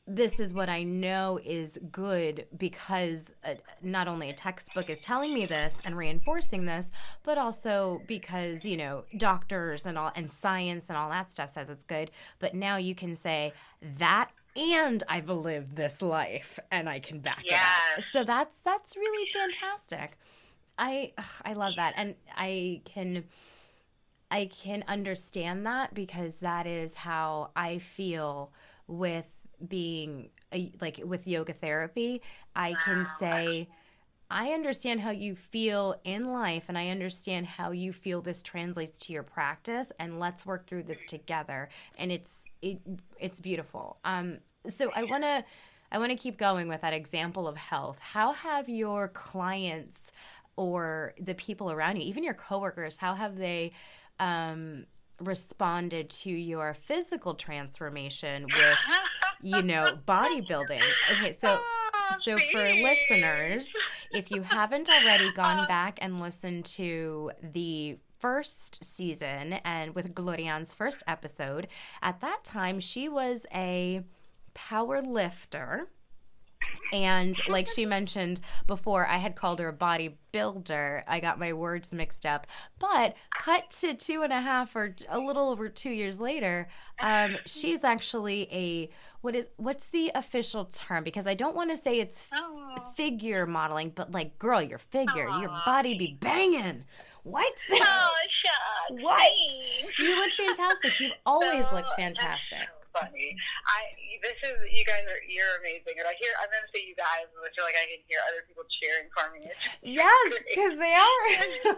this 0.09 0.41
is 0.41 0.55
what 0.55 0.71
I 0.71 0.83
know 0.85 1.39
is 1.45 1.79
good 1.93 2.47
because 2.57 3.35
uh, 3.45 3.55
not 3.83 4.09
only 4.09 4.31
a 4.31 4.33
textbook 4.33 4.89
is 4.89 4.99
telling 5.01 5.35
me 5.35 5.45
this 5.45 5.77
and 5.85 5.97
reinforcing 5.97 6.65
this, 6.65 6.91
but 7.23 7.37
also 7.37 8.01
because, 8.07 8.65
you 8.65 8.79
know, 8.79 9.05
doctors 9.19 9.85
and 9.85 9.99
all 9.99 10.11
and 10.17 10.31
science 10.31 10.89
and 10.89 10.97
all 10.97 11.11
that 11.11 11.31
stuff 11.31 11.51
says 11.51 11.69
it's 11.69 11.85
good. 11.85 12.11
But 12.39 12.55
now 12.55 12.77
you 12.77 12.95
can 12.95 13.15
say 13.15 13.53
that 13.99 14.31
and 14.57 15.03
I've 15.09 15.29
lived 15.29 15.77
this 15.77 16.01
life 16.01 16.59
and 16.73 16.89
I 16.89 17.01
can 17.01 17.21
back 17.21 17.43
yes. 17.45 17.61
it 17.97 17.99
up. 17.99 18.05
So 18.13 18.25
that's 18.25 18.59
that's 18.65 18.97
really 18.97 19.29
fantastic. 19.33 20.17
I 20.79 21.13
I 21.45 21.53
love 21.53 21.75
that 21.77 21.93
and 21.97 22.15
I 22.35 22.81
can 22.87 23.25
I 24.31 24.47
can 24.47 24.85
understand 24.89 25.67
that 25.67 25.93
because 25.93 26.37
that 26.37 26.67
is 26.67 26.95
how 26.95 27.51
I 27.55 27.79
feel 27.79 28.53
with 28.87 29.27
being 29.67 30.31
a, 30.53 30.73
like 30.81 31.01
with 31.05 31.27
yoga 31.27 31.53
therapy, 31.53 32.23
I 32.55 32.75
can 32.85 33.07
say, 33.07 33.69
I 34.31 34.53
understand 34.53 35.01
how 35.01 35.11
you 35.11 35.35
feel 35.35 35.97
in 36.05 36.33
life 36.33 36.65
and 36.69 36.77
I 36.77 36.89
understand 36.89 37.47
how 37.47 37.71
you 37.71 37.93
feel 37.93 38.21
this 38.21 38.43
translates 38.43 38.99
to 39.01 39.13
your 39.13 39.23
practice 39.23 39.91
and 39.99 40.21
let's 40.21 40.45
work 40.45 40.67
through 40.67 40.83
this 40.83 40.99
together 41.09 41.71
and 41.97 42.13
it's 42.13 42.51
it, 42.61 42.81
it's 43.19 43.41
beautiful. 43.41 43.99
Um 44.05 44.39
so 44.67 44.91
I 44.95 45.05
want 45.05 45.23
to 45.23 45.45
I 45.91 45.99
want 45.99 46.11
to 46.11 46.17
keep 46.17 46.37
going 46.37 46.69
with 46.69 46.83
that 46.83 46.93
example 46.93 47.49
of 47.49 47.57
health. 47.57 47.99
How 48.01 48.33
have 48.33 48.69
your 48.69 49.09
clients 49.09 50.13
or 50.57 51.15
the 51.19 51.35
people 51.35 51.71
around 51.73 51.97
you, 51.97 52.03
even 52.03 52.23
your 52.23 52.35
coworkers, 52.35 52.99
how 52.99 53.15
have 53.15 53.37
they 53.37 53.73
um 54.21 54.85
responded 55.21 56.11
to 56.11 56.31
your 56.31 56.75
physical 56.75 57.35
transformation 57.35 58.45
with 58.45 58.79
you 59.43 59.63
know, 59.63 59.87
bodybuilding. 60.07 60.83
Okay, 61.13 61.33
so 61.33 61.59
so 62.21 62.37
for 62.53 62.63
listeners, 62.63 63.73
if 64.13 64.31
you 64.31 64.43
haven't 64.43 64.89
already 64.89 65.33
gone 65.33 65.67
back 65.69 65.99
and 66.01 66.21
listened 66.21 66.65
to 66.65 67.33
the 67.43 67.99
first 68.19 68.85
season 68.85 69.55
and 69.65 69.95
with 69.95 70.15
Glorianne's 70.15 70.75
first 70.75 71.03
episode, 71.07 71.69
at 72.03 72.21
that 72.21 72.45
time 72.45 72.81
she 72.81 73.09
was 73.09 73.47
a 73.55 74.03
power 74.55 75.01
lifter. 75.01 75.89
And 76.93 77.39
like 77.49 77.69
she 77.69 77.85
mentioned 77.85 78.41
before, 78.67 79.07
I 79.07 79.19
had 79.19 79.37
called 79.37 79.59
her 79.61 79.69
a 79.69 79.73
bodybuilder. 79.73 81.03
I 81.07 81.21
got 81.21 81.39
my 81.39 81.53
words 81.53 81.93
mixed 81.93 82.25
up. 82.25 82.47
But 82.79 83.15
cut 83.31 83.69
to 83.81 83.95
two 83.95 84.23
and 84.23 84.33
a 84.33 84.41
half 84.41 84.75
or 84.75 84.95
a 85.09 85.19
little 85.19 85.51
over 85.51 85.69
two 85.69 85.91
years 85.91 86.19
later, 86.19 86.69
um, 87.01 87.37
she's 87.45 87.85
actually 87.85 88.49
a 88.51 88.89
what 89.21 89.35
is 89.35 89.51
what's 89.57 89.91
the 89.91 90.11
official 90.15 90.65
term? 90.67 91.05
Because 91.05 91.27
I 91.27 91.35
don't 91.35 91.55
want 91.55 91.71
to 91.71 91.77
say 91.77 91.99
it's 92.01 92.27
Oh. 92.35 92.75
figure 92.95 93.47
modeling, 93.47 93.91
but 93.95 94.13
like, 94.13 94.39
girl, 94.39 94.63
your 94.63 94.79
figure, 94.79 95.29
your 95.29 95.51
body 95.67 95.97
be 95.99 96.17
banging. 96.21 96.85
What? 97.25 97.53
Oh, 97.73 98.15
shucks. 98.31 98.55
What? 99.03 99.21
thanks. 99.21 99.99
you 99.99 100.17
look 100.17 100.31
fantastic. 100.33 100.99
You've 101.01 101.13
always 101.27 101.67
looked 101.73 101.91
fantastic. 101.95 102.67
Funny. 102.95 103.37
I 103.67 103.81
this 104.23 104.39
is 104.45 104.57
you 104.73 104.85
guys 104.85 105.03
are 105.07 105.21
you're 105.27 105.57
amazing, 105.61 105.99
and 105.99 106.07
I 106.07 106.15
hear 106.19 106.33
I'm 106.41 106.51
gonna 106.51 106.69
say 106.75 106.85
you 106.85 106.95
guys, 106.99 107.27
but 107.33 107.47
I 107.47 107.51
feel 107.55 107.65
like 107.67 107.79
I 107.79 107.87
can 107.87 108.03
hear 108.09 108.21
other 108.29 108.43
people 108.47 108.65
cheering 108.81 109.09
for 109.13 109.31
me. 109.33 109.47
It's 109.49 109.69
Yes, 109.83 110.29
because 110.47 110.79
they 110.79 110.95
are. 110.95 111.25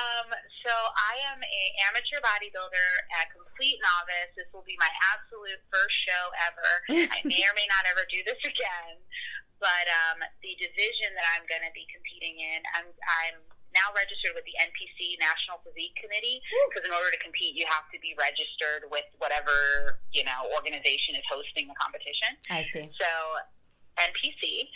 um, 0.00 0.28
so 0.66 0.72
I 0.72 1.14
am 1.32 1.40
a 1.40 1.62
amateur 1.90 2.20
bodybuilder, 2.20 2.88
a 3.16 3.22
complete 3.32 3.78
novice. 3.80 4.32
This 4.36 4.48
will 4.52 4.64
be 4.66 4.76
my 4.78 4.90
absolute 5.14 5.60
first 5.72 5.96
show 6.06 6.24
ever. 6.46 6.70
I 7.10 7.20
may 7.28 7.42
or 7.44 7.54
may 7.56 7.66
not 7.68 7.84
ever 7.88 8.04
do 8.08 8.20
this 8.28 8.40
again, 8.44 9.00
but 9.60 9.86
um, 10.08 10.24
the 10.40 10.52
division 10.56 11.12
that 11.16 11.26
I'm 11.36 11.44
going 11.44 11.64
to 11.64 11.72
be 11.76 11.84
competing 11.92 12.40
in, 12.40 12.60
I'm, 12.76 12.88
I'm 12.88 13.36
now 13.76 13.88
registered 13.94 14.34
with 14.34 14.44
the 14.48 14.56
NPC 14.58 15.14
National 15.22 15.62
Physique 15.62 15.94
Committee 15.98 16.42
because 16.70 16.82
in 16.86 16.92
order 16.94 17.10
to 17.14 17.20
compete, 17.22 17.54
you 17.54 17.64
have 17.70 17.86
to 17.94 17.98
be 18.02 18.14
registered 18.18 18.90
with 18.90 19.06
whatever 19.22 19.98
you 20.10 20.24
know 20.26 20.46
organization 20.58 21.14
is 21.14 21.24
hosting 21.30 21.66
the 21.70 21.76
competition. 21.78 22.34
I 22.50 22.62
see. 22.66 22.90
So 22.98 23.10
NPC, 24.00 24.66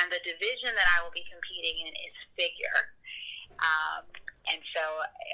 and 0.00 0.08
the 0.10 0.20
division 0.24 0.72
that 0.74 0.88
I 0.98 1.04
will 1.04 1.12
be 1.14 1.24
competing 1.28 1.86
in 1.86 1.92
is 1.92 2.14
figure. 2.38 2.96
Um, 3.60 4.08
and 4.50 4.58
so 4.74 4.82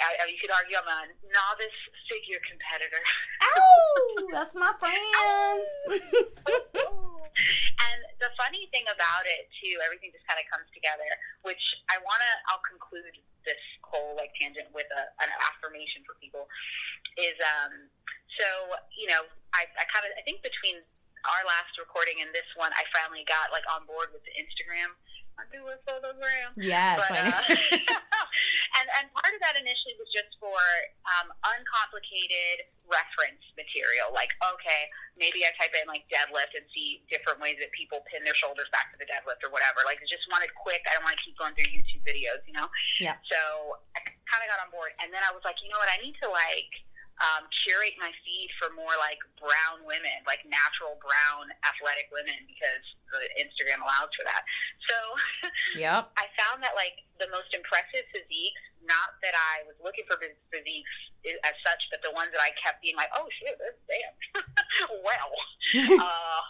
I, 0.05 0.27
I- 0.27 0.29
you 0.29 0.37
could 0.41 0.51
argue 0.53 0.77
I'm 0.77 0.89
a 0.91 1.01
novice 1.33 1.79
figure 2.11 2.41
competitor. 2.45 3.01
Ow! 3.41 4.29
That's 4.33 4.55
my 4.59 4.73
friend. 4.77 5.65
the 8.19 8.31
funny 8.39 8.67
thing 8.75 8.87
about 8.91 9.25
it 9.27 9.51
too, 9.63 9.79
everything 9.83 10.11
just 10.11 10.27
kind 10.27 10.39
of 10.39 10.47
comes 10.51 10.67
together. 10.75 11.07
Which 11.47 11.63
I 11.91 11.99
want 12.03 12.21
to, 12.23 12.33
I'll 12.51 12.65
conclude 12.67 13.15
this 13.47 13.63
whole 13.87 14.19
like 14.19 14.35
tangent 14.37 14.69
with 14.75 14.91
a, 14.93 15.03
an 15.23 15.31
affirmation 15.49 16.03
for 16.05 16.19
people. 16.19 16.51
Is 17.17 17.39
um, 17.43 17.91
so 18.39 18.47
you 18.95 19.09
know, 19.11 19.23
I, 19.55 19.67
I 19.79 19.85
kind 19.89 20.05
of, 20.07 20.15
I 20.19 20.23
think 20.27 20.43
between 20.43 20.83
our 21.27 21.43
last 21.47 21.75
recording 21.79 22.23
and 22.23 22.31
this 22.31 22.47
one, 22.55 22.71
I 22.79 22.87
finally 22.95 23.27
got 23.27 23.51
like 23.51 23.67
on 23.71 23.87
board 23.87 24.15
with 24.15 24.23
the 24.23 24.35
Instagram. 24.39 24.95
I 25.39 25.47
do 25.55 25.63
a 25.71 25.79
photogram. 25.87 26.51
yes. 26.59 26.99
But, 26.99 27.15
uh, 27.15 27.43
and 28.83 28.87
and 28.99 29.07
part 29.15 29.31
of 29.31 29.41
that 29.47 29.55
initially 29.55 29.95
was 30.03 30.11
just 30.11 30.35
for 30.43 30.59
um, 31.07 31.31
uncomplicated 31.55 32.67
reference 32.91 33.41
material. 33.55 34.11
Like, 34.11 34.35
okay, 34.43 34.91
maybe 35.15 35.47
I 35.47 35.55
type 35.55 35.71
in 35.79 35.87
like 35.87 36.03
deadlift 36.11 36.59
and 36.59 36.67
see 36.75 37.07
different 37.07 37.39
ways 37.39 37.55
that 37.63 37.71
people 37.71 38.03
pin 38.11 38.27
their 38.27 38.35
shoulders 38.35 38.67
back 38.75 38.91
to 38.91 38.99
the 38.99 39.07
deadlift 39.07 39.47
or 39.47 39.55
whatever. 39.55 39.87
Like, 39.87 40.03
I 40.03 40.07
just 40.11 40.27
wanted 40.27 40.51
quick. 40.59 40.83
I 40.91 40.99
don't 40.99 41.07
want 41.07 41.15
to 41.15 41.23
keep 41.23 41.39
going 41.39 41.55
through 41.55 41.71
YouTube 41.71 42.03
videos, 42.03 42.43
you 42.49 42.59
know. 42.59 42.67
Yeah. 42.99 43.15
So 43.31 43.79
I 43.95 44.03
kind 44.27 44.43
of 44.43 44.49
got 44.51 44.59
on 44.59 44.75
board, 44.75 44.91
and 44.99 45.15
then 45.15 45.23
I 45.23 45.31
was 45.31 45.47
like, 45.47 45.57
you 45.63 45.71
know 45.71 45.79
what? 45.79 45.89
I 45.93 46.03
need 46.03 46.19
to 46.19 46.29
like 46.29 46.73
um, 47.19 47.51
curate 47.67 47.99
my 47.99 48.15
feed 48.23 48.49
for 48.63 48.71
more 48.79 48.95
like 49.03 49.19
brown 49.43 49.83
women, 49.83 50.23
like 50.27 50.43
natural 50.47 50.95
brown 51.03 51.51
athletic 51.67 52.07
women, 52.15 52.39
because 52.47 52.85
the 53.11 53.27
Instagram 53.43 53.83
allows 53.83 54.11
for 54.15 54.23
that. 54.23 54.43
So 54.87 54.97
yep. 55.83 56.15
I 56.15 56.31
found 56.39 56.63
that 56.63 56.79
like 56.79 57.03
the 57.19 57.27
most 57.35 57.51
impressive 57.51 58.07
physiques, 58.15 58.63
not 58.87 59.19
that 59.27 59.35
I 59.35 59.67
was 59.67 59.75
looking 59.83 60.07
for 60.07 60.15
physiques 60.55 60.95
as 61.27 61.57
such, 61.67 61.83
but 61.91 61.99
the 62.07 62.15
ones 62.15 62.31
that 62.31 62.43
I 62.43 62.55
kept 62.55 62.79
being 62.79 62.95
like, 62.95 63.11
oh 63.19 63.27
shit, 63.43 63.59
this 63.59 63.75
damn, 63.91 64.15
well, 65.03 65.33
uh, 65.99 66.43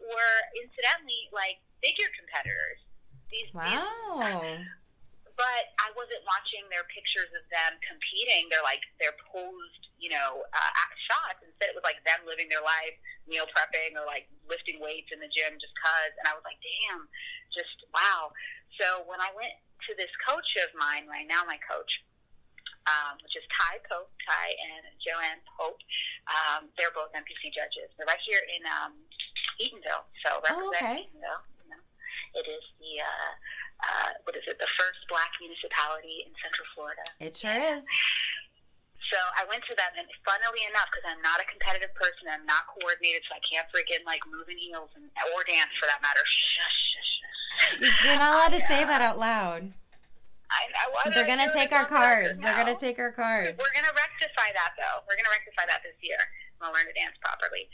were 0.00 0.38
incidentally 0.64 1.28
like 1.36 1.60
figure 1.84 2.08
competitors. 2.16 2.80
These, 3.28 3.52
these 3.52 3.56
Wow. 3.56 4.56
But 5.42 5.74
I 5.82 5.90
wasn't 5.98 6.22
watching 6.22 6.62
their 6.70 6.86
pictures 6.86 7.26
of 7.34 7.42
them 7.50 7.74
competing. 7.82 8.46
They're 8.46 8.62
like 8.62 8.86
they're 9.02 9.18
posed, 9.26 9.90
you 9.98 10.14
know, 10.14 10.46
uh, 10.54 10.72
shots. 11.10 11.42
Instead, 11.42 11.74
it 11.74 11.76
was 11.76 11.82
like 11.82 11.98
them 12.06 12.22
living 12.22 12.46
their 12.46 12.62
life, 12.62 12.94
meal 13.26 13.50
prepping 13.50 13.98
or 13.98 14.06
like 14.06 14.30
lifting 14.46 14.78
weights 14.78 15.10
in 15.10 15.18
the 15.18 15.26
gym 15.34 15.58
just 15.58 15.74
cause. 15.82 16.14
And 16.22 16.30
I 16.30 16.38
was 16.38 16.46
like, 16.46 16.62
damn, 16.62 17.10
just 17.50 17.74
wow. 17.90 18.30
So 18.78 19.02
when 19.10 19.18
I 19.18 19.34
went 19.34 19.50
to 19.90 19.98
this 19.98 20.14
coach 20.22 20.46
of 20.62 20.70
mine 20.78 21.10
right 21.10 21.26
now, 21.26 21.42
my 21.42 21.58
coach, 21.66 21.90
um, 22.86 23.18
which 23.18 23.34
is 23.34 23.42
Ty 23.50 23.82
Pope, 23.90 24.14
Ty 24.22 24.46
and 24.78 24.94
Joanne 25.02 25.42
Pope, 25.58 25.82
um, 26.30 26.70
they're 26.78 26.94
both 26.94 27.10
NPC 27.18 27.50
judges. 27.50 27.90
They're 27.98 28.06
right 28.06 28.22
here 28.22 28.42
in 28.46 28.62
um, 28.78 28.94
Eatonville, 29.58 30.06
so 30.22 30.38
represent 30.38 30.54
Oh, 30.54 30.70
okay. 30.70 31.10
Eatonville. 31.10 31.42
You 31.66 31.68
know, 31.74 31.82
it 32.38 32.46
is 32.46 32.64
the 32.78 33.02
uh, 33.02 33.30
uh, 33.82 34.10
what 34.24 34.34
is 34.38 34.46
it? 34.46 34.58
The 34.58 34.70
first 34.78 35.00
black 35.10 35.34
municipality 35.42 36.26
in 36.26 36.32
Central 36.38 36.66
Florida. 36.74 37.04
It 37.18 37.34
sure 37.34 37.58
is. 37.58 37.82
So 39.10 39.18
I 39.36 39.44
went 39.44 39.60
to 39.68 39.74
them, 39.76 39.92
and 39.98 40.08
funnily 40.24 40.64
enough, 40.64 40.88
because 40.88 41.04
I'm 41.04 41.20
not 41.20 41.36
a 41.36 41.44
competitive 41.44 41.92
person, 41.92 42.32
I'm 42.32 42.46
not 42.48 42.64
coordinated, 42.70 43.20
so 43.28 43.36
I 43.36 43.42
can't 43.44 43.68
freaking 43.68 44.00
like 44.08 44.24
move 44.24 44.48
in 44.48 44.56
heels 44.56 44.88
and, 44.96 45.04
or 45.36 45.44
dance 45.44 45.74
for 45.76 45.84
that 45.90 46.00
matter. 46.00 46.22
Shush, 46.24 46.80
shush, 46.96 47.12
shush. 47.76 48.06
You're 48.08 48.16
not 48.22 48.32
allowed 48.32 48.54
to 48.56 48.62
say 48.70 48.86
that 48.88 49.02
out 49.04 49.20
loud. 49.20 49.74
I, 50.52 50.62
I 50.68 51.10
They're 51.12 51.26
gonna 51.28 51.52
take 51.52 51.72
our 51.72 51.84
cards. 51.88 52.36
They're 52.36 52.52
now. 52.52 52.64
gonna 52.64 52.78
take 52.78 53.00
our 53.00 53.12
cards. 53.12 53.56
We're 53.56 53.72
gonna 53.76 53.92
rectify 53.92 54.52
that 54.52 54.76
though. 54.76 55.00
We're 55.08 55.16
gonna 55.16 55.32
rectify 55.32 55.64
that 55.68 55.80
this 55.80 55.96
year. 56.04 56.20
We'll 56.60 56.72
learn 56.72 56.86
to 56.86 56.94
dance 56.96 57.16
properly. 57.24 57.68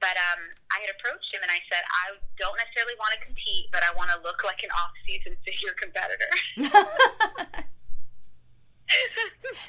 But 0.00 0.16
um, 0.16 0.40
I 0.72 0.80
had 0.80 0.90
approached 0.96 1.28
him 1.32 1.44
and 1.44 1.52
I 1.52 1.60
said, 1.68 1.84
I 1.84 2.16
don't 2.40 2.56
necessarily 2.56 2.96
want 2.96 3.12
to 3.14 3.20
compete, 3.20 3.68
but 3.68 3.84
I 3.84 3.92
want 3.94 4.08
to 4.10 4.18
look 4.24 4.42
like 4.44 4.64
an 4.64 4.72
off-season 4.72 5.36
figure 5.44 5.76
competitor. 5.76 6.32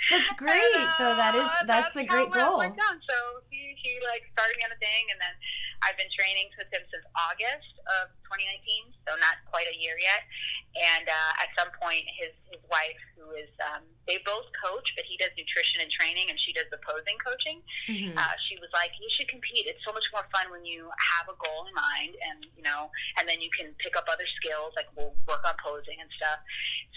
That's 0.09 0.33
great, 0.41 0.75
And, 0.75 0.85
uh, 0.85 0.95
though. 0.99 1.15
That 1.15 1.35
is- 1.35 1.67
that's 1.67 1.95
a 1.95 2.03
great 2.05 2.31
goal. 2.31 2.57
went 2.59 2.77
down. 2.77 3.01
So 3.07 3.15
he, 3.49 3.75
he 3.77 3.97
like 4.07 4.23
started 4.33 4.57
me 4.57 4.63
on 4.65 4.71
the 4.73 4.81
thing, 4.81 5.03
and 5.11 5.19
then 5.21 5.33
I've 5.83 5.97
been 5.97 6.09
training 6.17 6.49
with 6.57 6.69
him 6.69 6.85
since 6.93 7.05
August 7.17 7.73
of 8.01 8.13
2019, 8.29 8.93
so 9.07 9.17
not 9.17 9.41
quite 9.49 9.65
a 9.69 9.75
year 9.77 9.97
yet. 9.97 10.21
And 10.77 11.05
uh, 11.09 11.41
at 11.43 11.49
some 11.57 11.69
point, 11.81 12.05
his 12.17 12.31
his 12.53 12.61
wife, 12.69 12.99
who 13.17 13.31
is 13.35 13.49
um, 13.63 13.83
they 14.07 14.19
both 14.27 14.45
coach, 14.59 14.85
but 14.95 15.03
he 15.07 15.15
does 15.17 15.31
nutrition 15.39 15.81
and 15.81 15.89
training, 15.91 16.27
and 16.29 16.37
she 16.39 16.51
does 16.53 16.67
the 16.71 16.79
posing 16.85 17.17
coaching. 17.19 17.59
Mhm. 17.89 18.13
Uh, 18.15 18.35
she 18.47 18.55
was 18.61 18.69
like, 18.75 18.91
"You 19.01 19.09
should 19.17 19.27
compete. 19.27 19.65
It's 19.67 19.81
so 19.87 19.91
much 19.93 20.05
more 20.13 20.23
fun 20.31 20.51
when 20.53 20.63
you 20.65 20.87
have 21.17 21.27
a 21.27 21.35
goal 21.41 21.65
in 21.67 21.73
mind, 21.75 22.13
and 22.29 22.45
you 22.55 22.63
know, 22.63 22.91
and 23.19 23.27
then 23.27 23.41
you 23.41 23.49
can 23.51 23.73
pick 23.81 23.95
up 23.97 24.05
other 24.11 24.27
skills. 24.39 24.71
Like 24.77 24.87
we'll 24.95 25.15
work 25.27 25.41
on 25.47 25.55
posing 25.59 25.97
and 25.99 26.09
stuff." 26.15 26.39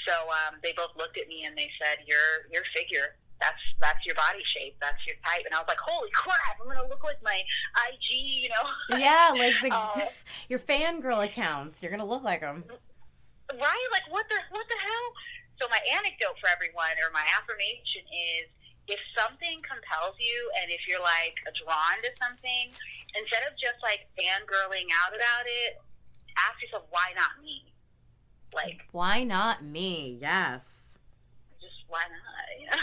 So 0.06 0.12
um, 0.44 0.60
they 0.62 0.76
both 0.76 0.92
looked 1.00 1.16
at 1.16 1.26
me 1.32 1.44
and 1.48 1.56
they 1.56 1.70
said, 1.80 2.04
"Your 2.14 2.28
your 2.54 2.64
figure." 2.76 3.18
That's 3.42 3.58
that's 3.82 3.98
your 4.06 4.14
body 4.14 4.42
shape. 4.54 4.76
That's 4.80 5.02
your 5.06 5.16
type, 5.26 5.42
and 5.44 5.52
I 5.54 5.58
was 5.58 5.68
like, 5.68 5.82
"Holy 5.82 6.08
crap! 6.14 6.54
I'm 6.62 6.68
gonna 6.70 6.88
look 6.88 7.02
like 7.02 7.20
my 7.22 7.42
IG, 7.90 8.06
you 8.46 8.48
know?" 8.54 8.64
Yeah, 8.98 9.34
like 9.36 9.58
the 9.60 9.70
Uh, 9.74 10.06
your 10.52 10.60
fangirl 10.62 11.24
accounts. 11.24 11.82
You're 11.82 11.90
gonna 11.90 12.06
look 12.14 12.22
like 12.22 12.40
them. 12.40 12.64
right? 13.52 13.88
Like 13.92 14.06
what 14.08 14.24
the 14.30 14.38
what 14.54 14.66
the 14.70 14.78
hell? 14.80 15.06
So 15.60 15.68
my 15.68 15.82
anecdote 15.98 16.38
for 16.40 16.48
everyone, 16.48 16.94
or 17.02 17.10
my 17.12 17.26
affirmation 17.36 18.06
is: 18.38 18.46
if 18.88 19.00
something 19.18 19.60
compels 19.66 20.16
you, 20.18 20.38
and 20.62 20.70
if 20.70 20.80
you're 20.88 21.02
like 21.02 21.36
drawn 21.58 21.96
to 22.06 22.10
something, 22.22 22.70
instead 23.18 23.42
of 23.50 23.52
just 23.58 23.78
like 23.82 24.06
fangirling 24.18 24.88
out 25.04 25.12
about 25.14 25.44
it, 25.46 25.82
ask 26.38 26.60
yourself, 26.62 26.84
why 26.90 27.12
not 27.16 27.42
me? 27.42 27.64
Like, 28.54 28.86
Why 28.92 29.24
not 29.24 29.64
me? 29.64 30.18
Yes. 30.20 30.83
Why 31.94 32.02
not? 32.10 32.42
You 32.58 32.70
know? 32.70 32.80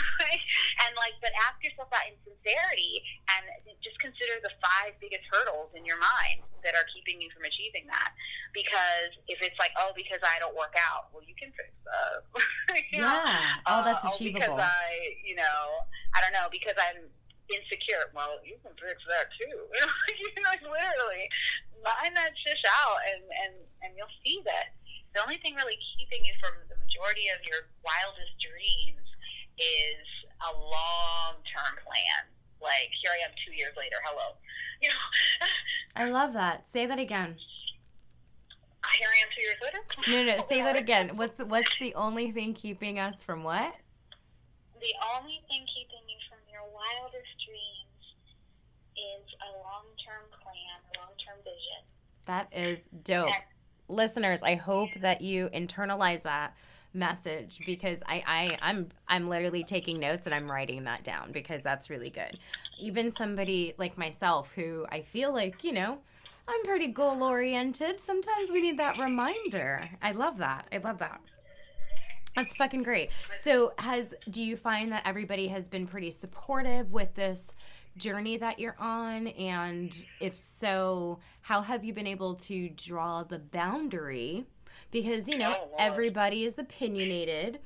and 0.86 0.92
like, 1.00 1.16
but 1.20 1.32
ask 1.48 1.58
yourself 1.64 1.90
that 1.90 2.06
in 2.08 2.14
sincerity, 2.22 3.02
and 3.36 3.44
just 3.84 3.98
consider 3.98 4.38
the 4.40 4.52
five 4.62 4.94
biggest 5.02 5.24
hurdles 5.32 5.72
in 5.74 5.82
your 5.84 5.98
mind 5.98 6.44
that 6.62 6.72
are 6.78 6.86
keeping 6.94 7.18
you 7.20 7.26
from 7.34 7.42
achieving 7.44 7.84
that. 7.90 8.14
Because 8.54 9.10
if 9.26 9.42
it's 9.42 9.58
like, 9.58 9.72
oh, 9.80 9.90
because 9.96 10.22
I 10.22 10.38
don't 10.38 10.54
work 10.54 10.72
out, 10.86 11.10
well, 11.10 11.24
you 11.26 11.34
can 11.34 11.50
fix 11.52 11.68
that. 11.84 12.22
Know? 12.92 13.08
Yeah. 13.08 13.64
Oh, 13.66 13.80
that's 13.84 14.04
Uh, 14.04 14.12
achievable. 14.14 14.54
because 14.56 14.60
I, 14.60 15.16
you 15.24 15.34
know, 15.34 15.84
I 16.14 16.20
don't 16.20 16.32
know, 16.36 16.46
because 16.52 16.76
I'm 16.78 17.08
insecure. 17.50 18.12
Well, 18.14 18.38
you 18.44 18.56
can 18.62 18.72
fix 18.78 19.00
that 19.08 19.28
too. 19.40 19.56
You 19.72 19.80
know, 19.82 19.92
you 20.20 20.40
know, 20.44 20.72
literally 20.72 21.26
line 21.82 22.14
that 22.14 22.32
shish 22.46 22.62
out, 22.84 22.98
and 23.10 23.22
and 23.44 23.54
and 23.82 23.90
you'll 23.96 24.12
see 24.24 24.40
that 24.46 24.76
the 25.14 25.20
only 25.22 25.36
thing 25.38 25.54
really 25.54 25.78
keeping 25.96 26.24
you 26.24 26.32
from 26.40 26.56
the 26.68 26.76
majority 26.80 27.28
of 27.36 27.40
your 27.44 27.68
wildest 27.84 28.32
dreams 28.40 29.04
is 29.60 30.04
a 30.48 30.50
long 30.56 31.40
term 31.44 31.74
plan. 31.84 32.22
Like 32.60 32.90
here 33.02 33.12
I 33.12 33.28
am 33.28 33.34
two 33.44 33.52
years 33.52 33.74
later. 33.76 33.96
Hello, 34.04 34.36
you 34.80 34.88
know. 34.88 35.06
I 35.96 36.08
love 36.08 36.32
that. 36.34 36.68
Say 36.68 36.86
that 36.86 36.98
again. 36.98 37.36
Here 38.98 39.08
I 39.08 39.18
am 39.22 39.28
two 39.34 39.42
years 39.42 39.60
later. 39.62 39.80
No, 40.08 40.36
no. 40.36 40.44
Say 40.48 40.62
that 40.62 40.76
again. 40.84 41.16
What's 41.16 41.38
what's 41.42 41.78
the 41.78 41.94
only 41.94 42.30
thing 42.30 42.54
keeping 42.54 42.98
us 42.98 43.22
from 43.22 43.42
what? 43.42 43.74
The 44.80 44.94
only 45.14 45.42
thing 45.48 45.66
keeping 45.70 46.02
you 46.08 46.18
from 46.28 46.40
your 46.50 46.62
wildest 46.72 47.34
dreams 47.44 48.02
is 48.96 49.26
a 49.42 49.50
long 49.62 49.86
term 50.00 50.26
plan, 50.42 50.78
a 50.94 50.98
long 50.98 51.14
term 51.18 51.38
vision. 51.44 51.82
That 52.26 52.48
is 52.54 52.78
dope. 53.04 53.28
And 53.28 53.42
listeners, 53.88 54.42
I 54.42 54.54
hope 54.54 54.90
that 55.00 55.20
you 55.20 55.48
internalize 55.54 56.22
that 56.22 56.54
message 56.94 57.60
because 57.64 58.00
I, 58.06 58.22
I 58.26 58.58
I'm 58.60 58.88
I'm 59.08 59.28
literally 59.28 59.64
taking 59.64 59.98
notes 59.98 60.26
and 60.26 60.34
I'm 60.34 60.50
writing 60.50 60.84
that 60.84 61.04
down 61.04 61.32
because 61.32 61.62
that's 61.62 61.88
really 61.88 62.10
good. 62.10 62.38
Even 62.78 63.14
somebody 63.14 63.74
like 63.78 63.96
myself 63.96 64.52
who 64.54 64.86
I 64.90 65.00
feel 65.00 65.32
like, 65.32 65.64
you 65.64 65.72
know, 65.72 65.98
I'm 66.48 66.62
pretty 66.64 66.88
goal 66.88 67.22
oriented. 67.22 68.00
Sometimes 68.00 68.50
we 68.52 68.60
need 68.60 68.78
that 68.78 68.98
reminder. 68.98 69.88
I 70.02 70.12
love 70.12 70.38
that. 70.38 70.66
I 70.72 70.78
love 70.78 70.98
that. 70.98 71.20
That's 72.36 72.56
fucking 72.56 72.82
great. 72.82 73.10
So, 73.42 73.74
has 73.78 74.14
do 74.30 74.42
you 74.42 74.56
find 74.56 74.90
that 74.90 75.02
everybody 75.04 75.48
has 75.48 75.68
been 75.68 75.86
pretty 75.86 76.10
supportive 76.10 76.90
with 76.90 77.14
this 77.14 77.52
journey 77.96 78.36
that 78.38 78.58
you're 78.58 78.76
on? 78.78 79.28
And 79.28 79.94
if 80.20 80.36
so, 80.36 81.18
how 81.40 81.60
have 81.60 81.84
you 81.84 81.92
been 81.92 82.06
able 82.06 82.34
to 82.36 82.68
draw 82.70 83.22
the 83.22 83.38
boundary? 83.38 84.46
Because, 84.90 85.28
you 85.28 85.38
know, 85.38 85.54
oh, 85.54 85.70
everybody 85.78 86.44
is 86.44 86.58
opinionated. 86.58 87.60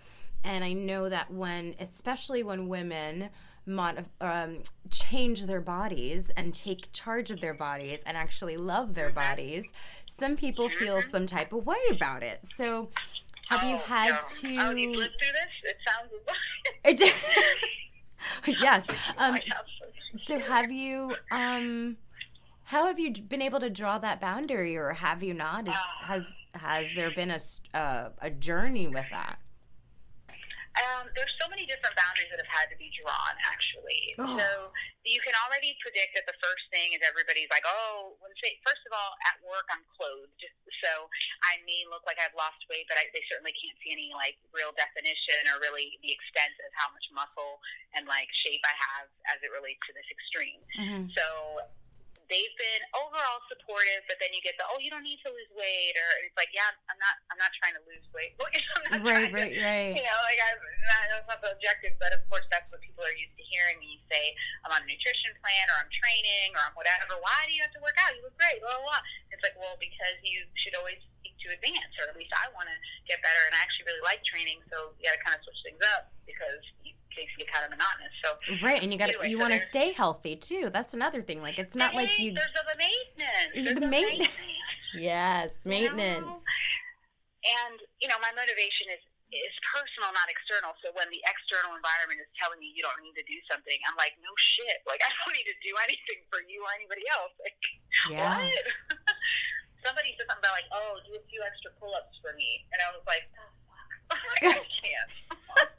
And 0.44 0.62
I 0.62 0.72
know 0.72 1.08
that 1.08 1.30
when, 1.30 1.74
especially 1.80 2.42
when 2.42 2.68
women, 2.68 3.30
mod- 3.66 4.06
um, 4.20 4.62
change 4.90 5.44
their 5.46 5.60
bodies 5.60 6.30
and 6.36 6.54
take 6.54 6.92
charge 6.92 7.30
of 7.30 7.40
their 7.40 7.54
bodies 7.54 8.02
and 8.06 8.16
actually 8.16 8.56
love 8.56 8.94
their 8.94 9.06
mm-hmm. 9.06 9.18
bodies, 9.18 9.64
some 10.06 10.36
people 10.36 10.68
feel 10.68 10.98
mm-hmm. 10.98 11.10
some 11.10 11.26
type 11.26 11.52
of 11.52 11.66
way 11.66 11.76
about 11.90 12.22
it. 12.22 12.40
So, 12.56 12.88
have 13.48 13.60
oh, 13.62 13.68
you 13.68 13.76
had 13.76 14.10
no. 14.10 14.16
to? 14.28 14.56
Through 14.56 14.96
this? 14.96 15.10
It 15.64 15.76
sounds. 15.86 17.20
yes. 18.46 18.84
Um, 19.18 19.38
so 20.24 20.38
have 20.38 20.70
you 20.70 21.14
um 21.30 21.96
how 22.64 22.86
have 22.86 22.98
you 22.98 23.12
been 23.12 23.42
able 23.42 23.60
to 23.60 23.70
draw 23.70 23.98
that 23.98 24.20
boundary 24.20 24.76
or 24.76 24.92
have 24.92 25.22
you 25.22 25.32
not? 25.32 25.68
Is, 25.68 25.74
uh, 25.74 26.04
has 26.04 26.24
has 26.54 26.86
there 26.96 27.12
been 27.12 27.30
a 27.30 27.38
uh, 27.76 28.10
a 28.20 28.30
journey 28.30 28.88
with 28.88 29.06
that 29.10 29.38
um, 30.76 31.08
there's 31.16 31.32
so 31.40 31.48
many 31.48 31.64
different 31.64 31.96
boundaries 31.96 32.28
that 32.28 32.40
have 32.40 32.52
had 32.52 32.68
to 32.68 32.76
be 32.76 32.92
drawn, 32.92 33.34
actually. 33.48 34.12
Oh. 34.20 34.36
So 34.36 34.48
you 35.08 35.22
can 35.24 35.32
already 35.46 35.72
predict 35.80 36.12
that 36.18 36.28
the 36.28 36.36
first 36.42 36.64
thing 36.68 36.92
is 36.92 37.00
everybody's 37.00 37.48
like, 37.48 37.64
oh, 37.64 38.18
when 38.20 38.28
say, 38.44 38.60
first 38.66 38.84
of 38.84 38.92
all, 38.92 39.16
at 39.32 39.40
work 39.46 39.64
I'm 39.72 39.84
clothed, 39.96 40.42
so 40.84 41.08
I 41.48 41.62
may 41.64 41.86
look 41.88 42.04
like 42.04 42.20
I've 42.20 42.36
lost 42.36 42.60
weight, 42.68 42.84
but 42.90 43.00
I, 43.00 43.08
they 43.16 43.24
certainly 43.30 43.56
can't 43.56 43.78
see 43.80 43.94
any 43.94 44.12
like 44.12 44.36
real 44.52 44.76
definition 44.76 45.48
or 45.48 45.62
really 45.64 45.96
the 46.04 46.12
extent 46.12 46.52
of 46.60 46.70
how 46.76 46.92
much 46.92 47.06
muscle 47.14 47.62
and 47.96 48.04
like 48.04 48.28
shape 48.44 48.60
I 48.66 48.74
have 48.92 49.08
as 49.32 49.38
it 49.40 49.50
relates 49.54 49.80
to 49.88 49.92
this 49.96 50.08
extreme. 50.12 50.60
Mm-hmm. 50.76 51.02
So 51.16 51.24
they've 52.26 52.56
been 52.58 52.82
overall 52.94 53.38
supportive, 53.46 54.02
but 54.10 54.18
then 54.18 54.34
you 54.34 54.42
get 54.42 54.58
the 54.58 54.66
oh, 54.66 54.78
you 54.82 54.90
don't 54.90 55.06
need 55.06 55.22
to 55.22 55.30
lose 55.30 55.50
weight, 55.54 55.94
or 55.94 56.10
it's 56.26 56.34
like 56.34 56.50
yeah, 56.50 56.66
I'm 56.90 56.98
not, 56.98 57.14
I'm 57.30 57.40
not 57.40 57.52
trying 57.62 57.74
to 57.78 57.82
lose 57.86 58.02
weight. 58.10 58.34
right, 59.02 59.30
right, 59.30 59.52
to, 59.54 59.62
right. 59.62 59.94
You 59.94 60.04
know, 60.04 60.18
like 60.26 60.40
I'm 60.42 60.58
not, 60.58 61.02
that's 61.10 61.28
not 61.30 61.40
the 61.42 61.50
objective, 61.54 61.94
but 62.02 62.10
of 62.14 62.22
course 62.26 62.46
that's 62.50 62.66
what 62.70 62.82
people 62.82 63.06
are 63.06 63.16
used 63.16 63.34
to 63.38 63.44
hearing 63.46 63.78
when 63.78 63.90
you 63.90 64.02
say 64.10 64.34
I'm 64.66 64.74
on 64.74 64.82
a 64.82 64.88
nutrition 64.88 65.32
plan 65.38 65.64
or 65.70 65.76
I'm 65.82 65.92
training 65.92 66.54
or 66.54 66.62
I'm 66.66 66.74
whatever. 66.74 67.14
Why 67.22 67.46
do 67.46 67.54
you 67.54 67.62
have 67.62 67.74
to 67.78 67.82
work 67.82 67.96
out? 68.02 68.14
You 68.14 68.26
look 68.26 68.36
great. 68.38 68.58
Blah 68.62 68.82
blah. 68.82 68.98
blah. 68.98 69.02
It's 69.30 69.42
like 69.46 69.56
well 69.58 69.78
because 69.78 70.18
you 70.26 70.42
should 70.58 70.74
always 70.78 70.98
seek 71.22 71.34
to 71.46 71.54
advance, 71.54 71.92
or 72.02 72.10
at 72.10 72.16
least 72.18 72.34
I 72.34 72.50
want 72.56 72.66
to 72.66 72.76
get 73.06 73.22
better, 73.22 73.42
and 73.46 73.54
I 73.54 73.60
actually 73.62 73.86
really 73.90 74.04
like 74.06 74.22
training, 74.26 74.58
so 74.72 74.94
you 74.98 75.06
got 75.06 75.14
to 75.14 75.22
kind 75.22 75.36
of 75.38 75.42
switch 75.46 75.60
things 75.62 75.82
up 75.94 76.10
because 76.26 76.62
you 76.82 76.96
things 77.16 77.32
get 77.38 77.50
kind 77.50 77.64
of 77.64 77.72
monotonous. 77.72 78.12
So 78.22 78.28
right, 78.60 78.82
and 78.82 78.92
you 78.92 78.98
got 78.98 79.08
anyway, 79.08 79.30
you 79.32 79.40
so 79.40 79.48
want 79.48 79.52
to 79.56 79.66
stay 79.66 79.92
healthy 79.92 80.36
too. 80.36 80.68
That's 80.70 80.94
another 80.94 81.22
thing. 81.22 81.40
Like 81.40 81.58
it's 81.58 81.74
not 81.74 81.94
like 81.94 82.12
you. 82.20 82.36
There's 82.36 82.54
the 82.54 82.76
maintenance. 82.76 83.52
There's 83.56 83.74
the, 83.74 83.80
the 83.80 83.88
maintenance. 83.88 84.52
yes, 84.94 85.50
maintenance. 85.64 86.20
You 86.20 86.30
know? 86.36 87.64
And 87.66 87.76
you 87.98 88.06
know, 88.06 88.20
my 88.20 88.30
motivation 88.36 88.92
is 88.92 89.02
is 89.34 89.54
personal, 89.66 90.14
not 90.14 90.30
external. 90.30 90.76
So 90.84 90.94
when 90.94 91.10
the 91.10 91.18
external 91.26 91.74
environment 91.74 92.22
is 92.22 92.30
telling 92.38 92.62
me 92.62 92.70
you 92.70 92.84
don't 92.84 93.00
need 93.02 93.18
to 93.18 93.26
do 93.26 93.38
something, 93.50 93.74
I'm 93.90 93.98
like, 93.98 94.14
no 94.22 94.30
shit. 94.38 94.84
Like 94.86 95.02
I 95.06 95.10
don't 95.10 95.34
need 95.34 95.48
to 95.50 95.58
do 95.64 95.72
anything 95.82 96.22
for 96.30 96.44
you 96.46 96.62
or 96.62 96.70
anybody 96.76 97.04
else. 97.16 97.34
Like 97.46 97.58
yeah. 98.12 98.38
what? 98.38 98.66
Somebody 99.82 100.14
said 100.18 100.28
something 100.28 100.42
about 100.42 100.54
like, 100.54 100.68
oh, 100.70 100.98
do 101.06 101.16
a 101.16 101.24
few 101.30 101.40
extra 101.42 101.70
pull-ups 101.78 102.18
for 102.20 102.34
me, 102.34 102.66
and 102.74 102.78
I 102.82 102.90
was 102.92 103.02
like, 103.06 103.24
oh, 103.38 103.50
fuck. 104.10 104.20
I 104.42 104.62
can't. 104.68 105.70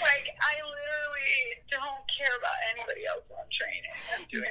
Like 0.00 0.26
I 0.40 0.54
literally 0.62 1.60
don't 1.70 2.02
care 2.08 2.34
about 2.38 2.58
anybody 2.74 3.06
else 3.06 3.26
on 3.30 3.46
training. 3.50 3.94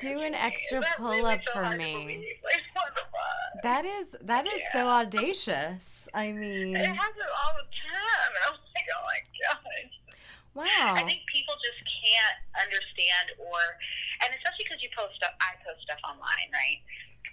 Do 0.01 0.21
an 0.21 0.33
extra 0.33 0.81
pull 0.97 1.25
up 1.25 1.41
so 1.45 1.63
for 1.63 1.75
me. 1.77 2.37
Like, 2.43 2.63
that 3.63 3.85
is 3.85 4.15
that 4.21 4.47
is 4.47 4.61
so 4.73 4.87
audacious. 4.87 6.07
I 6.13 6.31
mean, 6.31 6.75
it 6.75 6.85
happens 6.85 7.31
all 7.43 7.53
the 7.55 7.67
time. 7.67 8.31
I'm 8.47 8.53
like, 8.75 8.87
oh 8.95 9.03
my 9.05 9.19
god. 9.43 9.89
Wow. 10.59 10.97
I 10.97 11.07
think 11.07 11.23
people 11.31 11.55
just 11.61 11.79
can't 11.87 12.39
understand, 12.59 13.37
or, 13.39 13.61
and 14.25 14.33
especially 14.33 14.65
because 14.65 14.81
you 14.81 14.89
post 14.91 15.15
stuff, 15.15 15.31
I 15.39 15.55
post 15.63 15.85
stuff 15.85 16.01
online, 16.03 16.49
right? 16.51 16.81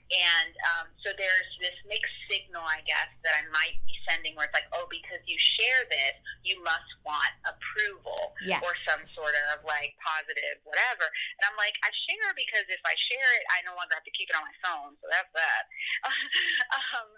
And 0.06 0.54
um, 0.78 0.86
so 1.02 1.10
there's 1.18 1.50
this 1.58 1.74
mixed 1.82 2.14
signal, 2.30 2.62
I 2.62 2.78
guess, 2.86 3.10
that 3.26 3.34
I 3.34 3.42
might 3.50 3.74
be 3.90 3.96
sending 4.06 4.38
where 4.38 4.46
it's 4.46 4.54
like, 4.54 4.70
oh, 4.70 4.86
because 4.86 5.18
you 5.26 5.34
share 5.34 5.82
this, 5.90 6.14
you 6.46 6.62
must 6.62 6.86
want 7.02 7.34
approval 7.42 8.38
yes. 8.46 8.62
or 8.62 8.70
some 8.86 9.02
sort 9.10 9.34
of 9.50 9.66
like 9.66 9.98
positive 9.98 10.62
whatever. 10.62 11.10
And 11.10 11.42
I'm 11.50 11.58
like, 11.58 11.74
I 11.82 11.90
share 12.06 12.30
because 12.38 12.66
if 12.70 12.78
I 12.86 12.94
share 13.10 13.30
it, 13.34 13.44
I 13.50 13.66
no 13.66 13.74
longer 13.74 13.98
have 13.98 14.06
to 14.06 14.14
keep 14.14 14.30
it 14.30 14.38
on 14.38 14.46
my 14.46 14.56
phone. 14.62 14.94
So 15.02 15.06
that's 15.10 15.32
that. 15.34 15.64
um, 16.78 17.10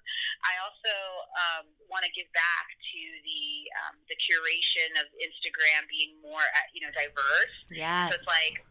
I 0.49 0.57
also 0.65 0.95
um, 1.37 1.65
want 1.93 2.09
to 2.09 2.13
give 2.17 2.29
back 2.33 2.67
to 2.73 3.01
the 3.21 3.45
um, 3.85 3.95
the 4.09 4.17
curation 4.17 4.97
of 5.05 5.13
Instagram 5.21 5.85
being 5.93 6.17
more, 6.25 6.41
uh, 6.41 6.67
you 6.73 6.81
know, 6.81 6.93
diverse. 6.97 7.57
Yes. 7.69 8.13
So 8.13 8.17
it's 8.17 8.29
like, 8.29 8.65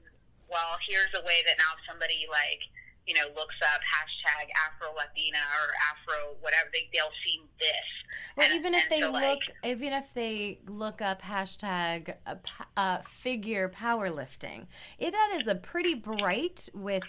well, 0.49 0.81
here's 0.89 1.13
a 1.13 1.21
way 1.21 1.45
that 1.45 1.61
now 1.61 1.77
somebody 1.85 2.25
like 2.33 2.65
you 3.07 3.13
know, 3.13 3.27
looks 3.35 3.55
up 3.73 3.81
hashtag 3.81 4.49
Afro 4.65 4.93
Latina 4.95 5.37
or 5.37 5.73
Afro 5.91 6.35
whatever, 6.41 6.69
they 6.73 6.89
they'll 6.93 7.09
see 7.25 7.41
this. 7.59 7.69
Well, 8.35 8.47
and, 8.47 8.55
even 8.55 8.73
if 8.75 8.89
they 8.89 9.01
so 9.01 9.11
look, 9.11 9.21
like, 9.21 9.39
even 9.63 9.93
if 9.93 10.13
they 10.13 10.59
look 10.67 11.01
up 11.01 11.21
hashtag 11.21 12.15
uh, 12.27 12.35
uh, 12.75 12.97
figure 12.99 13.69
powerlifting, 13.69 14.67
it 14.99 15.11
that 15.11 15.39
is 15.39 15.47
a 15.47 15.55
pretty 15.55 15.95
bright 15.95 16.69
with. 16.73 17.03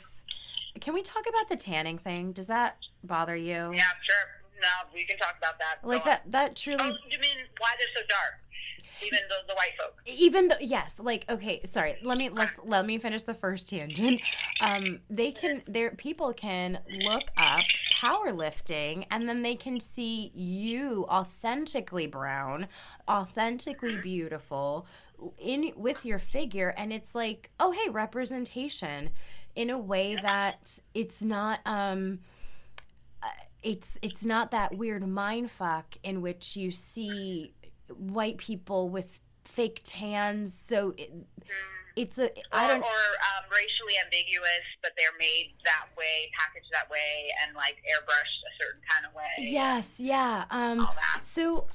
Can 0.81 0.95
we 0.95 1.03
talk 1.03 1.25
about 1.29 1.49
the 1.49 1.57
tanning 1.57 1.99
thing? 1.99 2.31
Does 2.31 2.47
that 2.47 2.77
bother 3.03 3.35
you? 3.35 3.73
Yeah, 3.75 3.83
sure. 4.03 4.39
No, 4.63 4.69
we 4.95 5.05
can 5.05 5.19
talk 5.19 5.37
about 5.39 5.59
that. 5.59 5.87
Like 5.87 6.05
that. 6.05 6.23
That 6.31 6.57
truly. 6.57 6.79
Oh, 6.81 6.97
you 7.11 7.19
mean 7.19 7.39
why 7.59 7.71
they're 7.79 7.89
so 7.95 8.07
dark? 8.09 8.41
Even 9.05 9.21
the, 9.29 9.37
the 9.49 9.55
white 9.55 9.73
folk. 9.79 10.01
Even 10.07 10.49
though, 10.49 10.57
yes, 10.61 10.97
like 10.99 11.25
okay, 11.29 11.61
sorry. 11.65 11.97
Let 12.03 12.19
me 12.19 12.29
let 12.29 12.67
let 12.67 12.87
me 12.87 12.99
finish 12.99 13.23
the 13.23 13.35
first 13.35 13.69
tangent. 13.69 14.21
Um, 14.61 15.01
they 15.09 15.33
can 15.33 15.63
their 15.67 15.91
people 15.93 16.33
can 16.33 16.81
look 17.05 17.25
up 17.37 17.61
powerlifting, 17.95 19.07
and 19.11 19.29
then 19.29 19.43
they 19.43 19.55
can 19.55 19.81
see 19.81 20.33
you 20.35 21.07
authentically 21.09 22.07
brown, 22.07 22.69
authentically 23.09 23.97
beautiful, 23.97 24.87
in 25.39 25.73
with 25.77 26.05
your 26.05 26.19
figure, 26.19 26.75
and 26.77 26.93
it's 26.93 27.15
like, 27.15 27.51
oh 27.61 27.73
hey, 27.73 27.89
representation, 27.91 29.11
in 29.55 29.71
a 29.71 29.79
way 29.79 30.17
that 30.17 30.81
it's 30.95 31.23
not 31.23 31.61
um 31.67 32.21
uh, 33.23 33.27
it's 33.63 33.99
it's 34.03 34.25
not 34.25 34.53
that 34.53 34.77
weird 34.77 35.07
mind 35.07 35.51
fuck 35.51 35.97
in 36.03 36.23
which 36.23 36.57
you 36.57 36.71
see 36.71 37.53
white 37.97 38.39
people 38.39 38.89
with 38.89 39.21
fake 39.45 39.81
tans. 39.85 40.55
So 40.55 40.95
it, 40.97 41.13
it's 41.97 42.19
a 42.19 42.31
I 42.53 42.69
don't 42.69 42.79
or, 42.79 42.85
or 42.85 42.85
um, 42.85 43.51
racially 43.51 43.95
ambiguous, 44.05 44.63
but 44.83 44.93
they're 44.97 45.17
made 45.19 45.55
that 45.65 45.87
way, 45.97 46.31
packaged 46.39 46.69
that 46.73 46.89
way, 46.91 47.29
and 47.43 47.57
like 47.57 47.77
airbrushed 47.77 48.41
a 48.47 48.53
certain 48.63 48.81
kind 48.89 49.07
of 49.07 49.15
way. 49.15 49.25
Yes, 49.39 49.95
yeah. 49.99 50.45
Um, 50.51 50.81
all 50.81 50.95
that. 50.95 51.25
So 51.25 51.67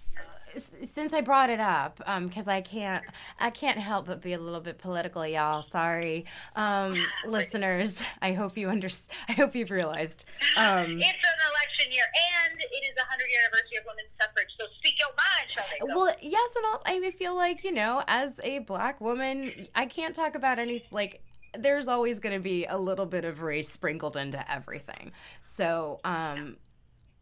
since 0.81 1.13
I 1.13 1.21
brought 1.21 1.49
it 1.49 1.59
up, 1.59 1.97
because 1.97 2.47
um, 2.47 2.53
I 2.53 2.61
can't, 2.61 3.03
I 3.39 3.49
can't 3.49 3.77
help 3.77 4.07
but 4.07 4.21
be 4.21 4.33
a 4.33 4.39
little 4.39 4.61
bit 4.61 4.77
political, 4.77 5.25
y'all. 5.25 5.61
Sorry, 5.61 6.25
um, 6.55 6.95
listeners. 7.27 8.03
I 8.21 8.33
hope 8.33 8.57
you 8.57 8.69
understand. 8.69 9.17
I 9.29 9.33
hope 9.33 9.55
you've 9.55 9.71
realized. 9.71 10.25
Um, 10.57 10.99
it's 10.99 11.07
an 11.07 11.39
election 11.51 11.91
year, 11.91 12.05
and 12.47 12.59
it 12.59 12.85
is 12.85 12.95
the 12.95 13.03
hundred 13.09 13.27
year 13.29 13.39
anniversary 13.45 13.77
of 13.79 13.85
women's 13.85 14.09
suffrage. 14.21 14.49
So 14.59 14.65
speak 14.77 14.95
your 14.99 15.09
mind, 15.09 15.49
shall 15.49 15.65
they? 15.69 15.93
Well, 15.93 16.15
yes, 16.21 16.53
and 16.55 16.65
also 16.65 16.83
I 16.85 17.11
feel 17.11 17.35
like 17.35 17.63
you 17.63 17.71
know, 17.71 18.03
as 18.07 18.39
a 18.43 18.59
black 18.59 19.01
woman, 19.01 19.67
I 19.75 19.85
can't 19.85 20.15
talk 20.15 20.35
about 20.35 20.59
any 20.59 20.83
like 20.91 21.21
there's 21.57 21.87
always 21.87 22.19
going 22.19 22.35
to 22.35 22.41
be 22.41 22.65
a 22.65 22.77
little 22.77 23.05
bit 23.05 23.25
of 23.25 23.41
race 23.41 23.69
sprinkled 23.69 24.17
into 24.17 24.51
everything. 24.51 25.11
So, 25.41 25.99
um, 26.03 26.57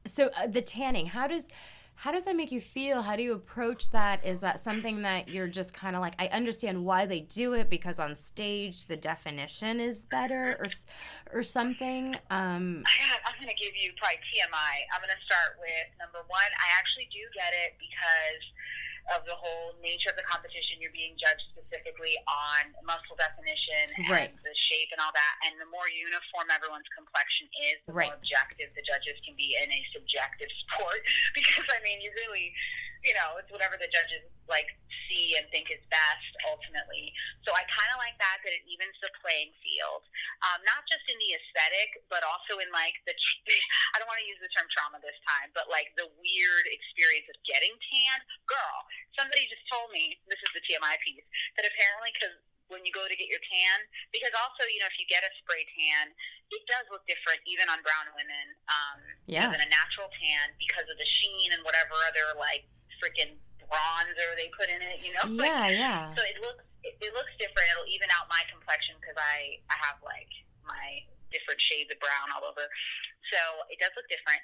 so 0.05 0.29
uh, 0.37 0.47
the 0.47 0.61
tanning, 0.61 1.07
how 1.07 1.27
does 1.27 1.47
how 1.95 2.11
does 2.11 2.23
that 2.25 2.35
make 2.35 2.51
you 2.51 2.61
feel? 2.61 3.01
How 3.03 3.15
do 3.15 3.21
you 3.21 3.33
approach 3.33 3.91
that? 3.91 4.25
Is 4.25 4.39
that 4.39 4.59
something 4.63 5.03
that 5.03 5.29
you're 5.29 5.47
just 5.47 5.73
kind 5.73 5.95
of 5.95 6.01
like, 6.01 6.15
I 6.17 6.27
understand 6.27 6.83
why 6.83 7.05
they 7.05 7.21
do 7.21 7.53
it 7.53 7.69
because 7.69 7.99
on 7.99 8.15
stage 8.15 8.87
the 8.87 8.97
definition 8.97 9.79
is 9.79 10.05
better 10.05 10.57
or 10.59 10.67
or 11.31 11.43
something? 11.43 12.15
Um, 12.31 12.83
I'm 13.25 13.37
going 13.37 13.53
to 13.53 13.63
give 13.63 13.75
you 13.77 13.91
probably 14.01 14.17
TMI. 14.33 14.73
I'm 14.93 15.01
going 15.01 15.13
to 15.13 15.25
start 15.25 15.57
with 15.59 15.87
number 15.99 16.25
one. 16.27 16.51
I 16.57 16.67
actually 16.79 17.07
do 17.13 17.21
get 17.37 17.53
it 17.53 17.77
because 17.77 18.41
of 19.15 19.25
the 19.25 19.33
whole 19.33 19.75
nature 19.81 20.13
of 20.13 20.17
the 20.17 20.27
competition. 20.27 20.77
You're 20.77 20.93
being 20.93 21.17
judged 21.17 21.43
specifically 21.53 22.15
on 22.29 22.71
muscle 22.85 23.17
definition 23.17 23.89
and 23.97 24.09
right. 24.09 24.31
the 24.45 24.55
shape 24.69 24.89
and 24.93 25.01
all 25.01 25.13
that. 25.13 25.33
And 25.49 25.57
the 25.57 25.69
more 25.69 25.87
uniform 25.89 26.47
everyone's 26.53 26.89
complexion 26.93 27.49
is, 27.73 27.77
the 27.89 27.95
right. 27.95 28.13
more 28.13 28.17
objective 28.17 28.69
the 28.77 28.85
judges 28.85 29.17
can 29.25 29.33
be 29.35 29.57
in 29.57 29.69
a 29.69 29.81
subjective 29.95 30.51
sport. 30.67 31.01
because 31.33 31.67
I 31.69 31.79
mean, 31.81 31.99
you 31.99 32.13
really, 32.27 32.53
you 33.01 33.13
know, 33.17 33.41
it's 33.41 33.49
whatever 33.49 33.75
the 33.81 33.89
judges 33.89 34.21
like 34.51 34.67
see 35.07 35.39
and 35.39 35.47
think 35.49 35.71
is 35.71 35.81
best 35.87 36.31
ultimately. 36.51 37.11
So 37.47 37.55
I 37.55 37.63
kind 37.67 37.91
of 37.95 37.97
like 37.99 38.15
that 38.19 38.43
that 38.43 38.53
it 38.55 38.63
evens 38.67 38.95
the 38.99 39.11
playing 39.23 39.55
field, 39.63 40.03
um, 40.47 40.59
not 40.67 40.83
just 40.87 41.03
in 41.07 41.17
the 41.19 41.31
aesthetic, 41.35 42.03
but 42.11 42.21
also 42.27 42.59
in 42.59 42.69
like 42.75 42.95
the. 43.07 43.15
I 43.93 43.99
don't 43.99 44.07
want 44.07 44.19
to 44.23 44.27
use 44.27 44.39
the 44.43 44.51
term 44.55 44.67
trauma 44.71 44.99
this 44.99 45.17
time, 45.27 45.49
but 45.55 45.71
like 45.71 45.91
the 45.99 46.07
weird 46.19 46.65
experience 46.71 47.27
of 47.31 47.37
getting 47.47 47.71
tanned. 47.71 48.23
Girl, 48.47 48.77
somebody 49.17 49.47
just 49.47 49.63
told 49.71 49.91
me 49.91 50.19
this 50.27 50.39
is 50.39 50.51
the 50.55 50.63
TMI 50.65 50.95
piece 51.03 51.25
that 51.57 51.65
apparently 51.67 52.11
because 52.15 52.35
when 52.71 52.87
you 52.87 52.93
go 52.95 53.03
to 53.03 53.15
get 53.19 53.27
your 53.27 53.43
tan, 53.51 53.77
because 54.15 54.31
also 54.39 54.63
you 54.71 54.79
know 54.79 54.87
if 54.87 54.95
you 54.95 55.05
get 55.11 55.21
a 55.27 55.31
spray 55.43 55.67
tan, 55.75 56.15
it 56.55 56.63
does 56.71 56.87
look 56.89 57.03
different 57.05 57.43
even 57.43 57.67
on 57.67 57.83
brown 57.83 58.07
women 58.15 58.45
um, 58.71 58.99
yeah. 59.27 59.51
than 59.51 59.59
a 59.59 59.69
natural 59.69 60.07
tan 60.15 60.55
because 60.55 60.87
of 60.87 60.95
the 60.95 61.07
sheen 61.19 61.51
and 61.51 61.61
whatever 61.67 61.93
other 62.07 62.39
like 62.39 62.63
freaking 62.99 63.35
bronzer 63.67 64.31
they 64.39 64.47
put 64.55 64.71
in 64.71 64.79
it. 64.79 65.03
You 65.03 65.11
know, 65.19 65.25
yeah, 65.43 65.67
like, 65.67 65.75
yeah. 65.75 66.15
So 66.15 66.23
it 66.23 66.39
looks 66.39 66.63
it, 66.87 66.95
it 67.03 67.11
looks 67.13 67.31
different. 67.37 67.67
It'll 67.75 67.91
even 67.91 68.07
out 68.15 68.31
my 68.31 68.41
complexion 68.47 68.95
because 69.03 69.19
I 69.19 69.59
I 69.67 69.75
have 69.91 69.99
like 70.01 70.31
my 70.63 71.03
different 71.31 71.59
shades 71.59 71.89
of 71.91 71.97
brown 72.03 72.27
all 72.35 72.45
over. 72.45 72.63
So 73.31 73.39
it 73.71 73.79
does 73.79 73.91
look 73.95 74.07
different. 74.11 74.39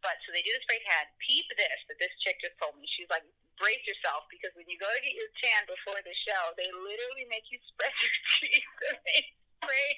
But 0.00 0.16
so 0.24 0.32
they 0.32 0.40
do 0.40 0.52
the 0.52 0.62
spray 0.64 0.80
tan. 0.88 1.06
Peep 1.20 1.46
this 1.60 1.80
that 1.92 2.00
this 2.00 2.12
chick 2.24 2.40
just 2.40 2.56
told 2.56 2.76
me. 2.80 2.88
She's 2.96 3.08
like, 3.12 3.24
brace 3.60 3.84
yourself 3.84 4.24
because 4.32 4.50
when 4.56 4.64
you 4.66 4.80
go 4.80 4.88
to 4.88 5.00
get 5.04 5.12
your 5.12 5.30
tan 5.44 5.68
before 5.68 6.00
the 6.00 6.16
show, 6.24 6.42
they 6.56 6.66
literally 6.72 7.28
make 7.28 7.44
you 7.52 7.60
spread 7.68 7.92
your 8.00 8.14
cheeks 8.40 8.76
and 8.88 8.98
they 9.04 9.20
spray 9.60 9.88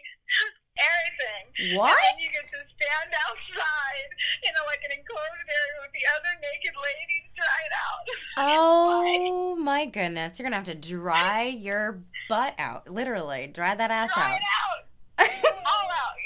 everything. 0.75 1.79
What? 1.79 1.95
And 1.95 2.03
then 2.03 2.17
you 2.19 2.31
get 2.35 2.51
to 2.51 2.61
stand 2.67 3.11
outside 3.15 4.11
in 4.43 4.53
a, 4.53 4.63
like 4.67 4.83
an 4.83 4.99
enclosed 4.99 5.47
area 5.47 5.79
with 5.87 5.95
the 5.95 6.05
other 6.19 6.33
naked 6.43 6.75
ladies 6.75 7.25
dry 7.39 7.61
it 7.63 7.75
out. 7.79 8.05
Oh 8.35 9.57
my 9.57 9.87
goodness. 9.87 10.39
You're 10.39 10.45
gonna 10.47 10.57
have 10.57 10.67
to 10.67 10.75
dry 10.75 11.45
your 11.45 12.03
butt 12.29 12.55
out. 12.59 12.89
Literally. 12.91 13.47
Dry 13.47 13.75
that 13.75 13.91
ass 13.91 14.13
dry 14.15 14.25
out. 14.25 14.35
It 14.35 14.43
out. 14.43 14.92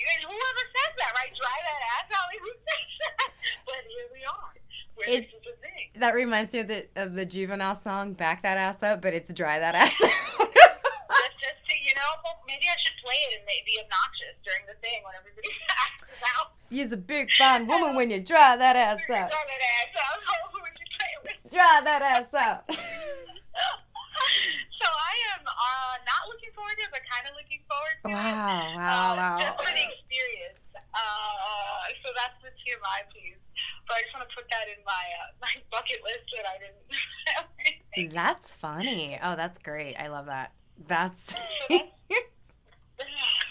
Out. 0.07 0.31
Whoever 0.31 0.65
says 0.71 0.93
that, 0.99 1.13
right? 1.19 1.33
Dry 1.35 1.59
that 1.67 1.81
ass 1.97 2.09
out. 2.15 2.29
Who 2.39 2.53
says 2.55 2.91
that? 3.03 3.31
But 3.67 3.83
here 3.87 4.09
we 4.13 4.23
are. 4.27 4.53
It's, 5.07 5.33
that 5.99 6.15
reminds 6.15 6.53
me 6.53 6.61
of 6.61 6.69
the 6.69 6.87
of 6.97 7.15
the 7.15 7.25
Juvenile 7.25 7.81
song 7.83 8.13
"Back 8.13 8.43
That 8.43 8.59
Ass 8.59 8.83
Up," 8.83 9.03
but 9.03 9.15
it's 9.15 9.33
"Dry 9.33 9.59
That 9.59 9.75
Ass." 9.75 9.95
Up. 10.03 10.11
just, 10.11 11.37
just 11.39 11.61
to, 11.69 11.75
you 11.79 11.95
know, 11.95 12.11
well, 12.25 12.43
maybe 12.47 12.67
I 12.67 12.77
should 12.83 12.97
play 13.05 13.15
it 13.31 13.39
and 13.39 13.47
be 13.47 13.79
obnoxious 13.83 14.35
during 14.45 14.67
the 14.67 14.75
thing 14.83 15.03
when 15.05 15.15
everybody 15.19 15.49
asks 15.71 16.23
out. 16.37 16.53
You're 16.71 16.93
a 16.93 16.97
big 16.97 17.31
fine 17.31 17.67
woman 17.67 17.95
when 17.95 18.11
you 18.11 18.23
dry 18.23 18.57
that 18.57 18.77
ass 18.77 19.01
up. 19.03 19.31
Dry 19.31 19.45
that 19.47 19.63
ass 19.63 19.95
up. 20.03 20.21
Dry 21.51 21.81
that 21.85 22.03
ass 22.03 22.35
up. 22.35 22.71
So 24.87 24.91
I 24.95 25.15
am 25.35 25.43
uh, 25.43 25.95
not 26.07 26.23
looking 26.31 26.55
forward 26.55 26.79
to 26.79 26.87
it, 26.87 26.93
but 26.95 27.03
kind 27.11 27.27
of 27.27 27.35
looking 27.35 27.59
forward 27.67 27.99
to 28.07 28.15
wow, 28.15 28.15
it. 28.15 28.79
Wow, 28.79 28.87
wow, 28.87 28.87
uh, 28.87 29.19
wow. 29.19 29.39
Just 29.43 29.59
for 29.59 29.73
the 29.75 29.83
experience. 29.83 30.63
Uh, 30.95 31.91
so 32.07 32.09
that's 32.15 32.39
the 32.47 32.55
TMI 32.63 33.03
piece. 33.11 33.43
But 33.91 33.99
I 33.99 34.01
just 34.07 34.15
want 34.15 34.23
to 34.31 34.33
put 34.35 34.47
that 34.55 34.71
in 34.71 34.79
my 34.87 35.05
uh, 35.19 35.35
my 35.45 35.51
bucket 35.75 35.99
list 36.07 36.31
that 36.39 36.47
I 36.47 36.57
didn't. 36.63 38.15
that's 38.15 38.55
funny. 38.55 39.19
Oh, 39.19 39.35
that's 39.35 39.59
great. 39.59 39.99
I 39.99 40.07
love 40.07 40.31
that. 40.31 40.55
That's. 40.87 41.35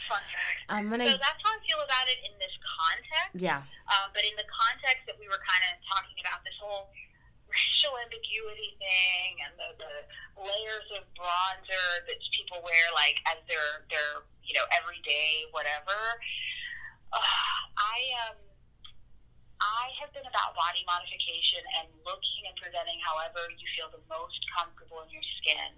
Fun 0.07 0.23
fact. 0.29 0.59
I'm 0.69 0.89
gonna. 0.89 1.05
So 1.05 1.17
that's 1.19 1.41
how 1.43 1.51
I 1.51 1.59
feel 1.67 1.81
about 1.83 2.07
it 2.07 2.19
in 2.23 2.33
this 2.39 2.55
context. 2.63 3.35
Yeah. 3.35 3.59
Um, 3.91 4.09
but 4.15 4.23
in 4.23 4.33
the 4.39 4.47
context 4.47 5.03
that 5.09 5.17
we 5.19 5.27
were 5.27 5.41
kind 5.43 5.63
of 5.69 5.81
talking 5.89 6.17
about, 6.23 6.45
this 6.45 6.55
whole 6.61 6.89
racial 7.55 7.95
ambiguity 8.03 8.75
thing 8.77 9.31
and 9.47 9.53
the, 9.55 9.69
the 9.79 9.93
layers 10.43 10.87
of 10.99 11.07
bronzer 11.15 11.87
that 12.07 12.19
people 12.35 12.59
wear, 12.61 12.85
like 12.93 13.17
as 13.31 13.39
their 13.47 13.87
their 13.87 14.27
you 14.43 14.53
know 14.55 14.65
everyday 14.75 15.47
whatever. 15.55 15.99
Uh, 17.15 17.59
I 17.79 17.97
um 18.27 18.37
I 19.63 19.87
have 20.03 20.11
been 20.11 20.27
about 20.27 20.51
body 20.53 20.83
modification 20.83 21.63
and 21.79 21.87
looking 22.03 22.43
and 22.51 22.55
presenting 22.59 22.99
however 23.07 23.47
you 23.55 23.67
feel 23.79 23.87
the 23.89 24.03
most 24.11 24.37
comfortable 24.51 25.01
in 25.07 25.09
your 25.09 25.23
skin. 25.39 25.71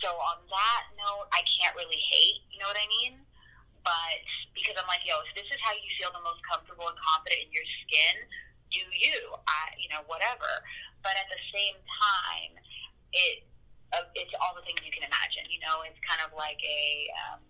So 0.00 0.14
on 0.16 0.40
that 0.48 0.82
note, 0.96 1.28
I 1.34 1.44
can't 1.44 1.74
really 1.76 2.00
hate, 2.08 2.40
you 2.48 2.62
know 2.62 2.70
what 2.70 2.80
I 2.80 2.88
mean? 3.02 3.20
But 3.84 4.22
because 4.54 4.78
I'm 4.78 4.88
like, 4.88 5.04
yo, 5.04 5.18
if 5.26 5.30
this 5.38 5.48
is 5.50 5.60
how 5.60 5.74
you 5.74 5.90
feel 6.00 6.10
the 6.14 6.22
most 6.24 6.40
comfortable 6.46 6.86
and 6.88 6.98
confident 6.98 7.46
in 7.46 7.50
your 7.52 7.68
skin, 7.84 8.14
do 8.72 8.82
you? 8.92 9.18
I, 9.48 9.72
you 9.80 9.88
know, 9.88 10.04
whatever. 10.06 10.48
But 11.02 11.14
at 11.16 11.28
the 11.30 11.40
same 11.54 11.78
time, 11.78 12.52
it 13.12 13.46
uh, 13.96 14.04
it's 14.12 14.34
all 14.44 14.52
the 14.52 14.64
things 14.68 14.80
you 14.84 14.92
can 14.92 15.06
imagine. 15.06 15.48
You 15.48 15.60
know, 15.64 15.80
it's 15.88 15.98
kind 16.04 16.20
of 16.20 16.36
like 16.36 16.60
a 16.60 17.08
um, 17.24 17.40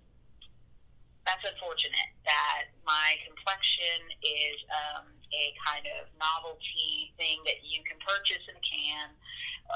that's 1.29 1.45
unfortunate 1.45 2.11
that 2.25 2.73
my 2.89 3.21
complexion 3.29 4.01
is 4.25 4.57
um, 4.73 5.05
a 5.37 5.53
kind 5.61 5.85
of 6.01 6.09
novelty 6.17 7.13
thing 7.21 7.45
that 7.45 7.61
you 7.61 7.85
can 7.85 8.01
purchase 8.01 8.41
in 8.49 8.57
a 8.57 8.65
can, 8.65 9.13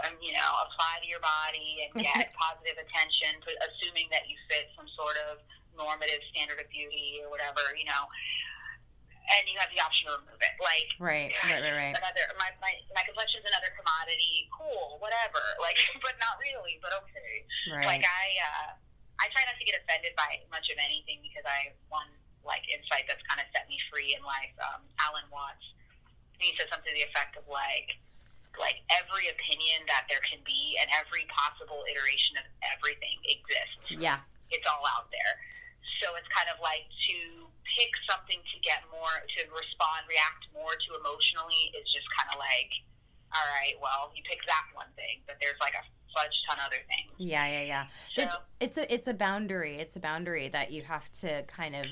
and 0.08 0.16
you 0.24 0.32
know, 0.32 0.50
apply 0.64 1.04
to 1.04 1.06
your 1.11 1.20
body 1.20 1.85
and 1.85 1.92
get 2.00 2.32
positive 2.40 2.80
attention, 2.80 3.37
assuming 3.68 4.08
that 4.08 4.24
you 4.32 4.40
fit 4.48 4.72
some 4.72 4.88
sort 4.96 5.20
of 5.28 5.44
normative 5.76 6.24
standard 6.32 6.56
of 6.56 6.68
beauty 6.72 7.20
or 7.20 7.28
whatever, 7.28 7.61
you 7.76 7.85
know. 7.85 8.08
And 9.22 9.42
you 9.46 9.56
have 9.62 9.70
the 9.70 9.78
option 9.78 10.11
to 10.11 10.18
remove 10.18 10.40
it, 10.42 10.54
like 10.58 10.90
right, 10.98 11.30
right, 11.46 11.62
right, 11.62 11.76
right. 11.78 11.94
Another, 11.94 12.24
my 12.42 12.50
my 12.58 12.74
my 12.92 13.02
is 13.06 13.44
another 13.46 13.70
commodity. 13.78 14.50
Cool, 14.50 14.98
whatever. 14.98 15.40
Like, 15.62 15.78
but 16.02 16.18
not 16.18 16.42
really. 16.42 16.82
But 16.82 16.90
okay. 17.06 17.46
Right. 17.70 17.87
Like 17.87 18.04
I. 18.04 18.26
uh 18.42 18.82
I 19.22 19.30
try 19.30 19.46
not 19.46 19.54
to 19.54 19.62
get 19.62 19.78
offended 19.78 20.18
by 20.18 20.42
much 20.50 20.66
of 20.66 20.82
anything 20.82 21.22
because 21.22 21.46
I 21.46 21.70
one 21.87 22.11
like 22.42 22.66
insight 22.74 23.06
that's 23.06 23.22
kind 23.30 23.38
of 23.38 23.46
set 23.54 23.70
me 23.70 23.78
free 23.87 24.18
in 24.18 24.22
life. 24.26 24.50
Um, 24.58 24.82
Alan 25.06 25.30
Watts, 25.30 25.62
he 26.42 26.50
said 26.58 26.66
something 26.74 26.90
to 26.90 26.96
the 26.98 27.06
effect 27.06 27.38
of 27.38 27.46
like, 27.46 28.02
like 28.58 28.82
every 28.98 29.30
opinion 29.30 29.87
that 29.87 30.11
there 30.11 30.18
can 30.26 30.42
be 30.42 30.74
and 30.82 30.90
every 30.98 31.22
possible 31.30 31.87
iteration 31.87 32.42
of 32.42 32.46
everything 32.74 33.14
exists. 33.30 33.94
Yeah, 33.94 34.18
it's 34.50 34.66
all 34.66 34.82
out 34.98 35.06
there. 35.14 35.35
So 36.02 36.18
it's 36.18 36.26
kind 36.35 36.50
of 36.50 36.58
like 36.58 36.90
to 37.14 37.46
pick 37.64 37.90
something 38.11 38.38
to 38.38 38.57
get 38.61 38.85
more 38.90 39.16
to 39.38 39.40
respond, 39.51 40.01
react 40.09 40.46
more 40.53 40.72
to 40.72 40.88
emotionally 41.01 41.72
is 41.79 41.87
just 41.90 42.07
kind 42.16 42.29
of 42.35 42.38
like, 42.38 42.70
all 43.33 43.46
right, 43.59 43.77
well, 43.81 44.12
you 44.14 44.22
pick 44.29 44.44
that 44.46 44.66
one 44.75 44.90
thing, 44.96 45.25
but 45.27 45.37
there's 45.40 45.59
like 45.61 45.75
a 45.75 45.85
fudge 46.12 46.37
ton 46.48 46.59
of 46.59 46.66
other 46.66 46.83
things. 46.88 47.12
Yeah, 47.16 47.46
yeah, 47.48 47.64
yeah. 47.64 47.85
So, 48.16 48.22
it's, 48.61 48.77
it's 48.77 48.79
a 48.79 48.94
it's 48.94 49.09
a 49.09 49.14
boundary. 49.14 49.79
It's 49.79 49.96
a 49.96 50.01
boundary 50.01 50.48
that 50.48 50.72
you 50.72 50.83
have 50.83 51.11
to 51.20 51.42
kind 51.44 51.77
of 51.77 51.87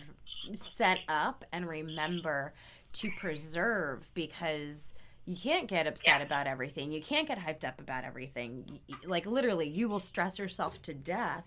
set 0.55 0.99
up 1.09 1.45
and 1.53 1.69
remember 1.69 2.53
to 2.93 3.11
preserve 3.19 4.11
because 4.15 4.95
you 5.27 5.37
can't 5.37 5.69
get 5.69 5.87
upset 5.87 6.21
yeah. 6.21 6.27
about 6.27 6.47
everything. 6.47 6.93
You 6.93 7.03
can't 7.03 7.29
get 7.29 7.39
hyped 7.39 7.65
up 7.65 7.81
about 7.81 8.05
everything. 8.05 8.81
Like 9.05 9.27
literally, 9.27 9.69
you 9.69 9.89
will 9.89 10.01
stress 10.01 10.39
yourself 10.39 10.81
to 10.83 10.95
death 10.95 11.45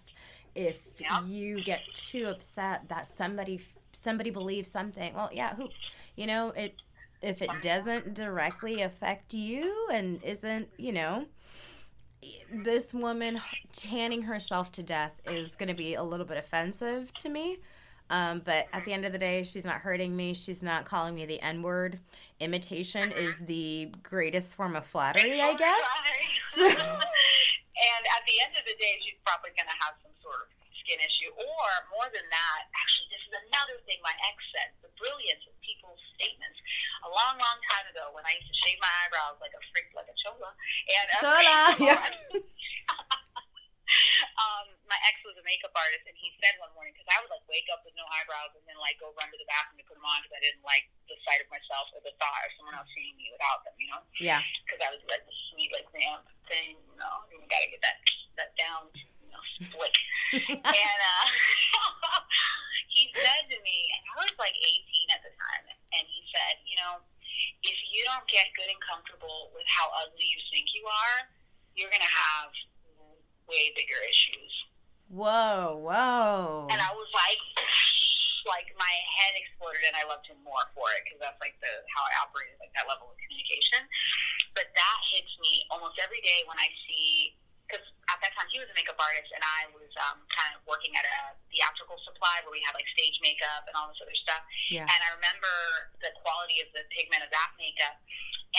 if 0.55 0.79
yeah. 0.97 1.23
you 1.25 1.63
get 1.63 1.81
too 1.93 2.27
upset 2.27 2.87
that 2.89 3.07
somebody 3.07 3.59
somebody 3.93 4.29
believes 4.29 4.69
something. 4.69 5.13
Well, 5.13 5.29
yeah, 5.31 5.55
who 5.55 5.69
you 6.15 6.27
know, 6.27 6.49
it 6.49 6.75
if 7.21 7.41
it 7.41 7.49
doesn't 7.61 8.13
directly 8.13 8.81
affect 8.81 9.33
you 9.33 9.87
and 9.91 10.21
isn't, 10.23 10.67
you 10.77 10.91
know, 10.91 11.25
this 12.53 12.93
woman 12.93 13.39
tanning 13.71 14.23
herself 14.23 14.71
to 14.73 14.83
death 14.83 15.13
is 15.25 15.55
going 15.55 15.69
to 15.69 15.75
be 15.75 15.95
a 15.95 16.03
little 16.03 16.25
bit 16.25 16.37
offensive 16.37 17.13
to 17.15 17.29
me. 17.29 17.59
Um, 18.09 18.41
but 18.43 18.67
at 18.73 18.83
the 18.83 18.91
end 18.91 19.05
of 19.05 19.13
the 19.13 19.17
day, 19.17 19.43
she's 19.43 19.65
not 19.65 19.75
hurting 19.75 20.15
me. 20.15 20.33
She's 20.33 20.61
not 20.61 20.85
calling 20.85 21.15
me 21.15 21.25
the 21.25 21.41
N 21.41 21.63
word. 21.63 21.99
Imitation 22.41 23.11
is 23.13 23.35
the 23.37 23.91
greatest 24.03 24.55
form 24.55 24.75
of 24.75 24.85
flattery, 24.85 25.41
I 25.41 25.53
guess. 25.53 25.81
and 26.57 26.67
at 26.67 28.23
the 28.27 28.35
end 28.45 28.53
of 28.57 28.65
the 28.67 28.75
day, 28.79 28.99
she's 29.01 29.17
probably 29.25 29.51
going 29.57 29.69
to 29.69 29.85
have 29.85 29.95
some 30.03 30.11
sort 30.21 30.35
of 30.35 30.62
skin 30.83 30.99
issue. 30.99 31.31
Or 31.31 31.67
more 31.95 32.11
than 32.11 32.27
that, 32.27 32.61
actually, 32.75 33.07
this 33.09 33.23
is 33.23 33.33
another 33.47 33.79
thing 33.87 34.03
my 34.03 34.11
ex 34.27 34.35
said 34.51 34.75
the 34.83 34.91
brilliance 34.99 35.47
of 35.47 35.55
people's 35.63 36.03
statements. 36.19 36.59
A 37.07 37.09
long, 37.09 37.39
long 37.39 37.59
time 37.71 37.87
ago, 37.89 38.11
when 38.11 38.27
I 38.27 38.35
used 38.35 38.51
to 38.51 38.57
shave 38.67 38.75
my 38.83 38.91
eyebrows 39.03 39.39
like 39.39 39.55
a 39.55 39.61
freak, 39.71 39.87
like 39.95 40.11
a 40.11 40.15
chola. 40.19 40.51
And, 40.51 41.07
uh, 41.07 41.23
chola, 41.23 41.79
yeah. 41.87 42.03
um, 44.43 44.67
my 44.87 44.95
ex 45.07 45.19
was 45.25 45.35
a 45.39 45.45
makeup 45.47 45.71
artist, 45.73 46.05
and 46.05 46.15
he 46.19 46.35
said 46.43 46.59
one 46.59 46.71
morning 46.75 46.93
because 46.95 47.07
I 47.11 47.19
would 47.23 47.31
like 47.31 47.43
wake 47.47 47.69
up 47.71 47.85
with 47.87 47.95
no 47.95 48.03
eyebrows 48.19 48.51
and 48.53 48.63
then 48.67 48.75
like 48.79 48.99
go 48.99 49.13
run 49.15 49.31
to 49.31 49.37
the 49.39 49.47
bathroom 49.47 49.79
to 49.79 49.85
put 49.87 49.95
them 49.97 50.05
on 50.05 50.21
because 50.21 50.35
I 50.37 50.41
didn't 50.43 50.63
like 50.63 50.89
the 51.07 51.15
sight 51.23 51.41
of 51.43 51.49
myself 51.51 51.87
or 51.95 52.01
the 52.03 52.13
thought 52.19 52.43
of 52.43 52.51
someone 52.59 52.75
else 52.77 52.89
seeing 52.93 53.15
me 53.15 53.31
without 53.33 53.63
them, 53.63 53.73
you 53.79 53.87
know? 53.91 54.01
Yeah. 54.19 54.41
Because 54.67 54.81
I 54.83 54.91
was 54.93 55.01
like 55.09 55.25
the 55.25 55.33
sweet 55.51 55.71
like 55.73 55.87
vamp 55.91 56.27
thing, 56.47 56.77
you 56.79 56.97
know. 56.99 57.23
You 57.31 57.39
gotta 57.47 57.69
get 57.71 57.81
that 57.83 57.97
that 58.37 58.55
down, 58.57 58.89
you 59.59 59.67
and 60.33 60.99
uh, 60.99 61.25
he 62.95 63.09
said 63.13 63.43
to 63.53 63.57
me, 63.61 63.77
and 63.93 64.01
I 64.09 64.13
was 64.25 64.33
like 64.41 64.55
18 64.57 65.13
at 65.13 65.21
the 65.21 65.33
time, 65.33 65.65
and 65.69 66.03
he 66.09 66.21
said, 66.33 66.57
you 66.65 66.77
know, 66.81 67.05
if 67.61 67.77
you 67.93 68.01
don't 68.09 68.25
get 68.25 68.49
good 68.57 68.69
and 68.69 68.81
comfortable 68.81 69.53
with 69.53 69.65
how 69.69 69.89
ugly 70.01 70.25
you 70.25 70.39
think 70.49 70.73
you 70.73 70.83
are, 70.85 71.17
you're 71.77 71.93
gonna 71.93 72.09
have 72.09 72.49
way 73.45 73.69
bigger 73.77 73.97
issues. 74.09 74.53
Whoa, 75.13 75.77
whoa. 75.77 76.67
And 76.73 76.79
I 76.81 76.91
was 76.97 77.09
like, 77.13 77.41
like 78.53 78.73
my 78.73 78.93
head 79.21 79.37
exploded, 79.37 79.85
and 79.85 79.97
I 80.01 80.05
loved 80.09 80.25
him 80.25 80.41
more 80.41 80.65
for 80.73 80.89
it 80.97 81.05
because 81.05 81.21
that's 81.21 81.37
like 81.45 81.53
the 81.61 81.71
how 81.93 82.03
I 82.09 82.25
operated, 82.25 82.57
like 82.57 82.73
that 82.73 82.89
level 82.89 83.13
of 83.13 83.17
communication. 83.21 83.85
But 84.57 84.73
that 84.73 84.99
hits 85.13 85.33
me 85.41 85.61
almost 85.69 86.01
every 86.01 86.21
day 86.25 86.41
when 86.49 86.57
I 86.57 86.69
see 86.89 87.37
that 88.23 88.31
time 88.39 88.47
he 88.47 88.57
was 88.57 88.71
a 88.71 88.75
makeup 88.75 88.95
artist 88.97 89.29
and 89.35 89.43
I 89.43 89.67
was 89.75 89.91
um, 90.07 90.23
kind 90.31 90.55
of 90.55 90.63
working 90.63 90.95
at 90.95 91.03
a 91.03 91.35
theatrical 91.51 91.99
supply 92.07 92.39
where 92.47 92.55
we 92.55 92.63
had 92.63 92.71
like 92.73 92.87
stage 92.95 93.19
makeup 93.19 93.67
and 93.67 93.75
all 93.75 93.91
this 93.91 93.99
other 93.99 94.15
stuff. 94.15 94.41
Yeah. 94.71 94.87
And 94.87 94.99
I 95.03 95.09
remember 95.19 95.53
the 95.99 96.15
quality 96.23 96.63
of 96.63 96.71
the 96.71 96.87
pigment 96.95 97.21
of 97.21 97.29
that 97.35 97.51
makeup. 97.59 97.99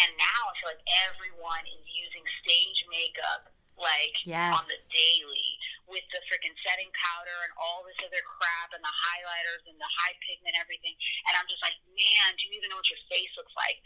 And 0.04 0.10
now 0.20 0.40
I 0.46 0.52
feel 0.60 0.70
like 0.76 0.84
everyone 1.08 1.64
is 1.64 1.84
using 1.88 2.24
stage 2.44 2.80
makeup 2.92 3.54
like 3.74 4.14
yes. 4.22 4.54
on 4.54 4.62
the 4.70 4.78
daily 4.94 5.50
with 5.90 6.04
the 6.14 6.20
freaking 6.30 6.54
setting 6.62 6.88
powder 6.94 7.38
and 7.44 7.52
all 7.58 7.82
this 7.84 7.98
other 8.00 8.22
crap 8.22 8.72
and 8.72 8.80
the 8.80 8.96
highlighters 9.10 9.66
and 9.68 9.76
the 9.76 9.90
high 10.04 10.14
pigment 10.24 10.56
everything. 10.56 10.94
And 11.28 11.34
I'm 11.36 11.48
just 11.50 11.60
like, 11.60 11.76
man, 11.92 12.28
do 12.38 12.48
you 12.48 12.56
even 12.56 12.72
know 12.72 12.78
what 12.80 12.88
your 12.88 13.02
face 13.12 13.32
looks 13.36 13.52
like? 13.58 13.78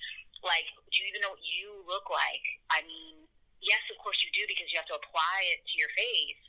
Like, 0.47 0.69
do 0.95 0.95
you 1.03 1.11
even 1.11 1.25
know 1.27 1.35
what 1.35 1.43
you 1.43 1.83
look 1.91 2.07
like? 2.07 2.45
I 2.71 2.87
mean, 2.87 3.17
yes, 3.62 3.83
of 3.90 3.99
course 4.03 4.18
you 4.23 4.31
do 4.35 4.44
because 4.47 4.71
you 4.71 4.79
have 4.79 4.88
to 4.90 4.99
apply 4.99 5.38
it 5.55 5.62
to 5.64 5.75
your 5.79 5.90
face, 5.94 6.42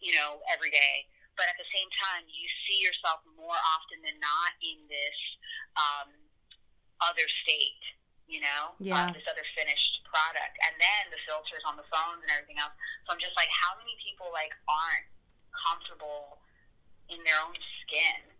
you 0.00 0.14
know, 0.18 0.42
every 0.50 0.70
day. 0.70 1.06
But 1.34 1.50
at 1.50 1.58
the 1.58 1.66
same 1.74 1.90
time, 1.98 2.22
you 2.30 2.46
see 2.66 2.78
yourself 2.78 3.26
more 3.34 3.58
often 3.74 3.98
than 4.06 4.14
not 4.22 4.52
in 4.62 4.78
this 4.86 5.18
um, 5.74 6.08
other 7.02 7.26
state, 7.42 7.82
you 8.30 8.38
know, 8.38 8.78
yeah. 8.78 9.10
this 9.10 9.26
other 9.26 9.42
finished 9.58 9.94
product, 10.06 10.54
and 10.70 10.74
then 10.78 11.02
the 11.10 11.18
filters 11.26 11.64
on 11.66 11.74
the 11.74 11.86
phones 11.90 12.22
and 12.22 12.30
everything 12.30 12.62
else. 12.62 12.70
So 13.06 13.18
I'm 13.18 13.22
just 13.22 13.34
like, 13.34 13.50
how 13.50 13.74
many 13.74 13.98
people 13.98 14.30
like 14.30 14.54
aren't 14.70 15.10
comfortable 15.50 16.38
in 17.10 17.18
their 17.26 17.38
own 17.42 17.58
skin, 17.82 18.30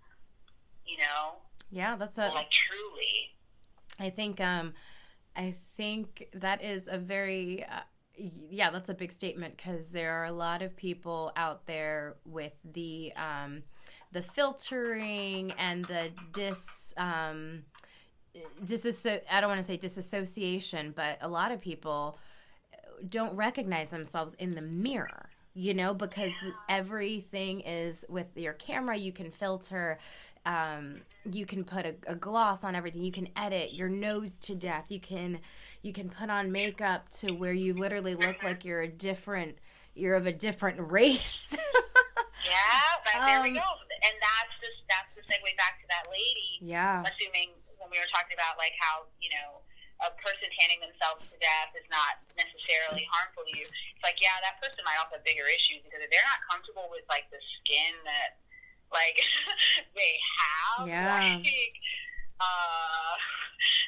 you 0.86 1.02
know? 1.02 1.42
Yeah, 1.74 1.98
that's 1.98 2.18
a 2.18 2.30
like 2.30 2.50
truly. 2.54 3.34
I 3.98 4.10
think 4.10 4.40
um, 4.40 4.74
I 5.34 5.54
think 5.76 6.28
that 6.34 6.62
is 6.62 6.88
a 6.88 6.98
very 6.98 7.64
uh, 7.64 7.82
yeah, 8.16 8.70
that's 8.70 8.88
a 8.88 8.94
big 8.94 9.12
statement 9.12 9.56
because 9.56 9.90
there 9.90 10.12
are 10.12 10.24
a 10.24 10.32
lot 10.32 10.62
of 10.62 10.76
people 10.76 11.32
out 11.36 11.66
there 11.66 12.16
with 12.24 12.52
the 12.72 13.12
um, 13.16 13.62
the 14.12 14.22
filtering 14.22 15.52
and 15.52 15.84
the 15.86 16.10
dis 16.32 16.94
um, 16.96 17.64
disasso- 18.64 19.22
I 19.30 19.40
don't 19.40 19.50
want 19.50 19.60
to 19.60 19.66
say 19.66 19.76
disassociation, 19.76 20.92
but 20.94 21.18
a 21.20 21.28
lot 21.28 21.52
of 21.52 21.60
people 21.60 22.18
don't 23.08 23.34
recognize 23.34 23.90
themselves 23.90 24.34
in 24.34 24.52
the 24.52 24.62
mirror. 24.62 25.30
You 25.56 25.72
know, 25.72 25.94
because 25.94 26.32
everything 26.68 27.60
is 27.60 28.04
with 28.08 28.26
your 28.34 28.54
camera, 28.54 28.96
you 28.96 29.12
can 29.12 29.30
filter 29.30 29.98
um, 30.46 31.00
you 31.30 31.46
can 31.46 31.64
put 31.64 31.86
a, 31.86 31.94
a, 32.06 32.14
gloss 32.14 32.64
on 32.64 32.74
everything. 32.74 33.02
You 33.02 33.12
can 33.12 33.28
edit 33.34 33.72
your 33.72 33.88
nose 33.88 34.38
to 34.40 34.54
death. 34.54 34.86
You 34.90 35.00
can 35.00 35.40
you 35.82 35.92
can 35.92 36.10
put 36.10 36.28
on 36.28 36.52
makeup 36.52 37.08
to 37.20 37.32
where 37.32 37.52
you 37.52 37.72
literally 37.74 38.14
look 38.14 38.42
like 38.42 38.64
you're 38.64 38.82
a 38.82 38.88
different 38.88 39.56
you're 39.94 40.14
of 40.14 40.26
a 40.26 40.32
different 40.32 40.78
race. 40.90 41.56
Yeah 42.44 42.84
but 43.14 43.30
there 43.30 43.38
um, 43.38 43.46
we 43.46 43.54
go. 43.54 43.62
And 43.62 44.14
that's 44.18 44.54
just 44.58 44.80
that's 44.90 45.10
the 45.14 45.22
segue 45.30 45.54
back 45.54 45.78
to 45.80 45.86
that 45.92 46.10
lady. 46.10 46.58
Yeah. 46.60 47.06
Assuming 47.06 47.54
when 47.78 47.88
we 47.92 48.00
were 48.02 48.10
talking 48.10 48.34
about 48.34 48.58
like 48.58 48.74
how 48.82 49.06
you 49.22 49.30
know 49.30 49.62
a 50.02 50.10
person 50.20 50.50
tanning 50.58 50.82
themselves 50.82 51.30
to 51.30 51.36
death 51.38 51.70
is 51.78 51.86
not 51.88 52.18
necessarily 52.34 53.06
harmful 53.14 53.46
to 53.46 53.52
you 53.54 53.62
it's 53.62 54.04
like 54.04 54.18
yeah 54.18 54.34
that 54.42 54.58
person 54.58 54.82
might 54.82 54.98
also 54.98 55.16
have 55.16 55.22
bigger 55.22 55.46
issues 55.46 55.80
because 55.86 56.02
if 56.02 56.10
they're 56.10 56.28
not 56.28 56.42
comfortable 56.44 56.90
with 56.90 57.06
like 57.06 57.30
the 57.30 57.38
skin 57.56 57.94
that 58.02 58.42
like 58.94 59.18
they 59.98 60.14
have. 60.38 60.86
Yeah. 60.86 61.18
Like, 61.18 61.74
uh, 62.40 63.14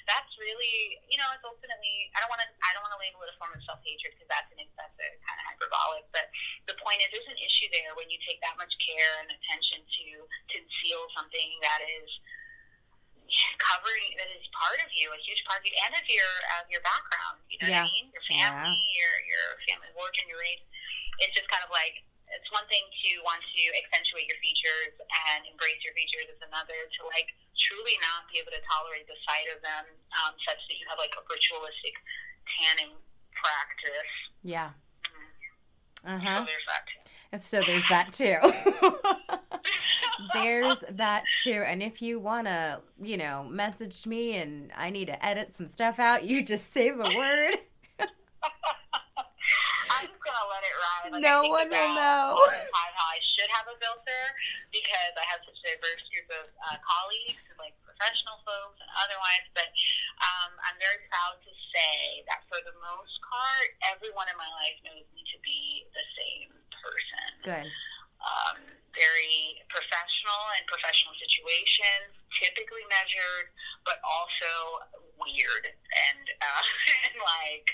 that's 0.07 0.33
really, 0.39 1.03
you 1.11 1.19
know, 1.19 1.27
it's 1.35 1.43
ultimately. 1.43 2.11
I 2.15 2.23
don't 2.23 2.31
want 2.31 2.43
to. 2.43 2.51
I 2.51 2.71
don't 2.75 2.83
want 2.83 2.95
to 2.95 3.01
label 3.03 3.23
it 3.27 3.31
a 3.31 3.37
form 3.39 3.55
of 3.55 3.63
self 3.67 3.83
hatred 3.83 4.15
because 4.15 4.31
that's 4.31 4.51
an 4.55 4.61
excessive 4.63 5.15
kind 5.23 5.39
of 5.39 5.45
hyperbolic. 5.51 6.07
But 6.15 6.31
the 6.71 6.79
point 6.79 7.03
is, 7.03 7.11
there's 7.11 7.31
an 7.31 7.39
issue 7.39 7.69
there 7.75 7.91
when 7.99 8.07
you 8.11 8.19
take 8.23 8.39
that 8.47 8.55
much 8.59 8.71
care 8.83 9.13
and 9.23 9.31
attention 9.31 9.83
to 9.83 10.07
conceal 10.51 11.01
something 11.19 11.51
that 11.63 11.83
is 11.83 12.11
covering 13.59 14.15
that 14.23 14.31
is 14.39 14.47
part 14.55 14.79
of 14.87 14.91
you, 14.95 15.11
a 15.11 15.19
huge 15.27 15.43
part 15.51 15.59
of 15.59 15.67
you, 15.67 15.75
and 15.83 15.93
of 15.99 16.07
your 16.07 16.33
of 16.63 16.65
your 16.71 16.83
background. 16.87 17.43
You 17.51 17.59
know 17.63 17.69
yeah. 17.71 17.83
what 17.83 17.91
I 17.91 17.97
mean? 17.99 18.07
Your 18.15 18.25
family, 18.31 18.79
yeah. 18.79 18.99
your 19.03 19.13
your 19.27 19.47
family 19.67 19.89
of 19.91 19.97
origin, 19.99 20.31
your 20.31 20.39
race. 20.39 20.63
It's 21.19 21.35
just 21.35 21.49
kind 21.51 21.65
of 21.67 21.73
like 21.75 22.07
it's 22.35 22.51
one 22.51 22.67
thing 22.67 22.83
to 22.83 23.11
want 23.23 23.39
to 23.39 23.63
accentuate 23.83 24.27
your 24.27 24.39
features 24.43 24.95
and 25.31 25.47
embrace 25.47 25.79
your 25.87 25.95
features. 25.95 26.27
It's 26.31 26.43
another 26.43 26.75
to 26.75 27.01
like 27.15 27.31
truly 27.55 27.97
not 28.03 28.27
be 28.31 28.43
able 28.43 28.53
to 28.55 28.63
tolerate 28.67 29.07
the 29.07 29.19
sight 29.27 29.47
of 29.55 29.63
them, 29.63 29.85
um, 30.23 30.33
such 30.47 30.59
that 30.59 30.77
you 30.77 30.87
have 30.91 30.99
like 30.99 31.15
a 31.15 31.23
ritualistic 31.23 31.95
tanning 32.59 32.93
practice. 33.33 34.13
Yeah. 34.43 34.71
Mm-hmm. 36.05 36.11
Uh 36.11 36.19
huh. 36.19 36.39
So 36.43 36.51
there's 36.51 36.67
that 36.69 36.85
too. 36.87 37.03
And 37.33 37.43
so 37.43 37.57
there's 37.63 37.89
that 37.89 38.07
too. 38.13 38.39
there's 40.35 40.77
that 40.91 41.25
too. 41.43 41.65
And 41.67 41.83
if 41.83 42.01
you 42.03 42.19
want 42.19 42.47
to, 42.47 42.81
you 43.03 43.17
know, 43.17 43.45
message 43.45 44.07
me 44.07 44.37
and 44.37 44.71
I 44.77 44.91
need 44.91 45.07
to 45.07 45.25
edit 45.25 45.53
some 45.57 45.67
stuff 45.67 45.99
out, 45.99 46.25
you 46.25 46.43
just 46.43 46.73
say 46.73 46.91
the 46.91 47.15
word 47.17 47.59
gonna 50.27 50.51
let 50.51 50.63
it 50.67 50.75
ride. 50.75 51.06
Like, 51.17 51.25
no 51.25 51.49
one 51.49 51.69
will 51.73 51.93
know. 51.97 52.37
How 52.37 52.89
I 53.13 53.17
should 53.37 53.51
have 53.57 53.67
a 53.73 53.77
filter 53.81 54.25
because 54.69 55.13
I 55.17 55.25
have 55.33 55.41
such 55.45 55.57
a 55.57 55.77
diverse 55.77 56.05
group 56.13 56.29
of 56.45 56.47
uh, 56.69 56.77
colleagues, 56.85 57.41
like 57.57 57.73
professional 57.81 58.41
folks 58.45 58.77
and 58.81 58.91
otherwise. 59.01 59.47
But 59.57 59.69
um, 60.21 60.53
I'm 60.69 60.77
very 60.77 61.01
proud 61.09 61.41
to 61.41 61.53
say 61.73 62.25
that 62.29 62.45
for 62.53 62.61
the 62.65 62.77
most 62.81 63.15
part, 63.25 63.69
everyone 63.89 64.29
in 64.29 64.37
my 64.37 64.49
life 64.61 64.77
knows 64.85 65.09
me 65.17 65.25
to 65.25 65.39
be 65.41 65.89
the 65.97 66.07
same 66.17 66.51
person. 66.77 67.29
Good. 67.45 67.69
Um, 68.21 68.57
very 68.97 69.61
professional 69.69 70.43
and 70.57 70.65
professional 70.67 71.13
situations, 71.21 72.17
typically 72.33 72.85
measured, 72.89 73.53
but 73.85 74.01
also 74.03 74.51
weird 75.21 75.65
and, 75.69 76.25
uh, 76.41 76.65
and 77.09 77.17
like 77.21 77.69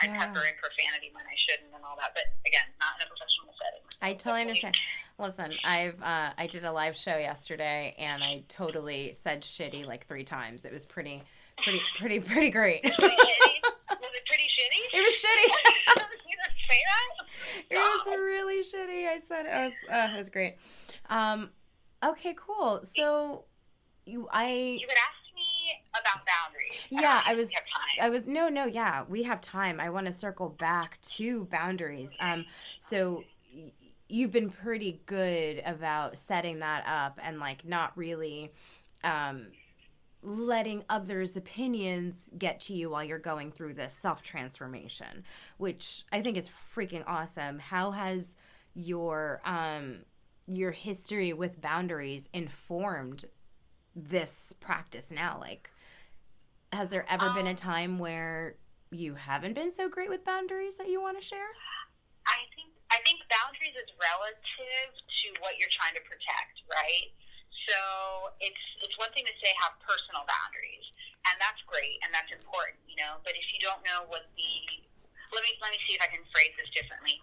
I 0.00 0.04
yeah. 0.06 0.18
pepper 0.18 0.42
in 0.46 0.54
profanity 0.58 1.10
when 1.12 1.26
I 1.26 1.36
shouldn't 1.36 1.74
and 1.74 1.82
all 1.84 1.98
that. 1.98 2.14
But 2.14 2.30
again, 2.46 2.66
not 2.78 2.98
in 2.98 3.06
a 3.06 3.08
professional 3.10 3.52
setting. 3.58 3.82
I 4.02 4.14
totally 4.14 4.42
understand. 4.42 4.78
Listen, 5.18 5.52
I've 5.64 6.00
uh, 6.00 6.32
I 6.38 6.46
did 6.46 6.64
a 6.64 6.72
live 6.72 6.96
show 6.96 7.16
yesterday 7.16 7.94
and 7.98 8.22
I 8.22 8.42
totally 8.48 9.12
said 9.12 9.42
shitty 9.42 9.86
like 9.86 10.06
three 10.06 10.24
times. 10.24 10.64
It 10.64 10.72
was 10.72 10.86
pretty 10.86 11.22
pretty 11.58 11.80
pretty 11.98 12.20
pretty 12.20 12.50
great. 12.50 12.84
was 12.84 12.92
it 12.96 14.24
pretty 14.26 14.48
shitty? 14.48 14.82
It 14.94 15.02
was 15.02 15.14
shitty. 15.14 16.06
say 16.70 16.80
that? 16.86 17.26
It 17.70 17.76
was 17.76 18.16
really 18.18 18.62
shitty. 18.62 19.06
I 19.08 19.20
said 19.26 19.46
it 19.46 19.64
was 19.64 19.72
uh, 19.90 20.14
it 20.14 20.18
was 20.18 20.28
great. 20.30 20.56
Um, 21.08 21.50
okay, 22.04 22.34
cool. 22.36 22.80
So 22.96 23.44
you 24.06 24.28
I 24.32 24.78
you 24.80 24.86
asked 24.86 25.34
me 25.34 25.82
about 25.92 26.26
boundaries 26.26 26.80
Yeah, 26.90 27.22
I, 27.24 27.32
I 27.32 27.34
was. 27.34 27.50
I 28.00 28.08
was 28.10 28.26
no, 28.26 28.48
no. 28.48 28.66
Yeah, 28.66 29.04
we 29.08 29.22
have 29.24 29.40
time. 29.40 29.80
I 29.80 29.90
want 29.90 30.06
to 30.06 30.12
circle 30.12 30.48
back 30.48 31.00
to 31.02 31.44
boundaries. 31.46 32.12
Um, 32.20 32.44
so 32.78 33.24
you've 34.08 34.32
been 34.32 34.50
pretty 34.50 35.00
good 35.06 35.62
about 35.64 36.18
setting 36.18 36.58
that 36.58 36.84
up 36.86 37.18
and 37.22 37.38
like 37.38 37.64
not 37.64 37.96
really 37.96 38.52
um 39.04 39.46
letting 40.22 40.84
others' 40.88 41.36
opinions 41.36 42.30
get 42.36 42.60
to 42.60 42.74
you 42.74 42.90
while 42.90 43.04
you're 43.04 43.18
going 43.18 43.50
through 43.50 43.74
this 43.74 43.94
self 43.94 44.22
transformation, 44.22 45.24
which 45.56 46.04
I 46.12 46.20
think 46.20 46.36
is 46.36 46.50
freaking 46.74 47.04
awesome. 47.06 47.58
How 47.58 47.92
has 47.92 48.36
your 48.74 49.40
um 49.44 50.00
your 50.46 50.72
history 50.72 51.32
with 51.32 51.60
boundaries 51.60 52.28
informed 52.32 53.24
this 53.94 54.54
practice 54.60 55.10
now? 55.10 55.38
Like 55.40 55.70
has 56.72 56.90
there 56.90 57.06
ever 57.08 57.26
um, 57.26 57.34
been 57.34 57.46
a 57.46 57.50
um, 57.50 57.56
time 57.56 57.98
where 57.98 58.54
you 58.90 59.14
haven't 59.14 59.54
been 59.54 59.70
so 59.70 59.88
great 59.88 60.08
with 60.08 60.24
boundaries 60.24 60.76
that 60.76 60.88
you 60.88 61.00
want 61.00 61.18
to 61.18 61.24
share? 61.24 61.50
I 62.26 62.46
think 62.54 62.70
I 62.90 62.98
think 63.06 63.22
boundaries 63.30 63.74
is 63.74 63.90
relative 63.98 64.90
to 64.94 65.26
what 65.42 65.54
you're 65.58 65.70
trying 65.78 65.94
to 65.94 66.02
protect, 66.02 66.62
right? 66.66 67.10
So 67.70 68.34
it's 68.42 68.64
it's 68.82 68.98
one 68.98 69.14
thing 69.14 69.22
to 69.22 69.36
say 69.38 69.54
have 69.62 69.78
personal 69.86 70.26
boundaries, 70.26 70.90
and 71.30 71.38
that's 71.38 71.62
great 71.70 72.02
and 72.02 72.10
that's 72.10 72.34
important, 72.34 72.82
you 72.90 72.98
know. 72.98 73.22
But 73.22 73.38
if 73.38 73.46
you 73.54 73.62
don't 73.62 73.78
know 73.86 74.10
what 74.10 74.26
the 74.34 74.50
let 75.30 75.46
me 75.46 75.54
let 75.62 75.70
me 75.70 75.78
see 75.86 75.94
if 75.94 76.02
I 76.02 76.10
can 76.10 76.26
phrase 76.34 76.50
this 76.58 76.66
differently. 76.74 77.14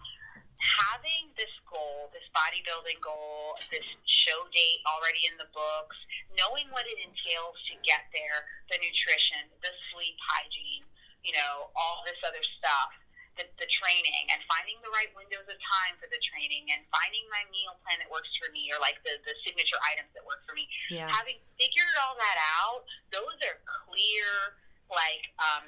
Having 0.58 1.30
this 1.38 1.52
goal, 1.70 2.10
this 2.10 2.24
bodybuilding 2.34 2.98
goal, 2.98 3.54
this 3.70 3.84
show 4.08 4.42
date 4.50 4.80
already 4.90 5.30
in 5.30 5.38
the 5.38 5.46
books, 5.54 5.94
knowing 6.34 6.66
what 6.74 6.82
it 6.88 6.98
entails 6.98 7.54
to 7.70 7.78
get 7.86 8.10
there, 8.10 8.42
the 8.72 8.80
nutrition, 8.82 9.46
the 9.62 9.70
sleep 9.92 10.18
hygiene, 10.18 10.82
you 11.22 11.30
know, 11.36 11.70
all 11.78 12.02
this 12.08 12.18
other 12.26 12.42
stuff 12.58 12.90
the, 13.38 13.46
the 13.62 13.68
training 13.70 14.24
and 14.34 14.42
finding 14.50 14.76
the 14.82 14.90
right 14.92 15.08
windows 15.14 15.46
of 15.46 15.56
time 15.56 15.94
for 16.02 16.10
the 16.10 16.18
training 16.34 16.66
and 16.74 16.82
finding 16.90 17.24
my 17.30 17.46
meal 17.54 17.78
plan 17.86 18.02
that 18.02 18.10
works 18.10 18.30
for 18.42 18.50
me 18.50 18.66
or 18.74 18.78
like 18.82 18.98
the, 19.06 19.14
the 19.24 19.34
signature 19.46 19.78
items 19.94 20.10
that 20.18 20.26
work 20.26 20.42
for 20.44 20.58
me. 20.58 20.66
Yeah. 20.90 21.06
Having 21.06 21.38
figured 21.56 21.96
all 22.02 22.18
that 22.18 22.38
out, 22.60 22.82
those 23.14 23.38
are 23.46 23.58
clear 23.64 24.58
like 24.90 25.30
um, 25.38 25.64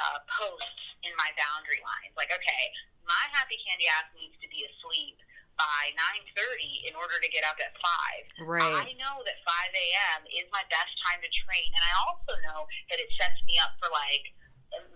uh, 0.00 0.18
posts 0.26 0.82
in 1.04 1.12
my 1.20 1.30
boundary 1.36 1.82
lines. 1.84 2.14
Like, 2.16 2.32
okay, 2.32 2.64
my 3.04 3.24
happy 3.36 3.60
candy 3.62 3.86
ass 3.92 4.08
needs 4.16 4.34
to 4.40 4.48
be 4.48 4.64
asleep 4.64 5.20
by 5.60 5.92
9.30 6.32 6.88
in 6.88 6.94
order 6.96 7.20
to 7.20 7.28
get 7.28 7.44
up 7.44 7.58
at 7.60 7.76
5. 8.40 8.48
Right. 8.48 8.88
I 8.88 8.96
know 8.96 9.20
that 9.20 9.38
5 9.44 9.68
a.m. 9.68 10.20
is 10.32 10.48
my 10.48 10.64
best 10.72 10.92
time 11.04 11.20
to 11.20 11.30
train, 11.44 11.68
and 11.76 11.82
I 11.84 11.92
also 12.08 12.32
know 12.48 12.64
that 12.88 12.98
it 12.98 13.10
sets 13.20 13.36
me 13.44 13.60
up 13.60 13.76
for, 13.76 13.92
like, 13.92 14.32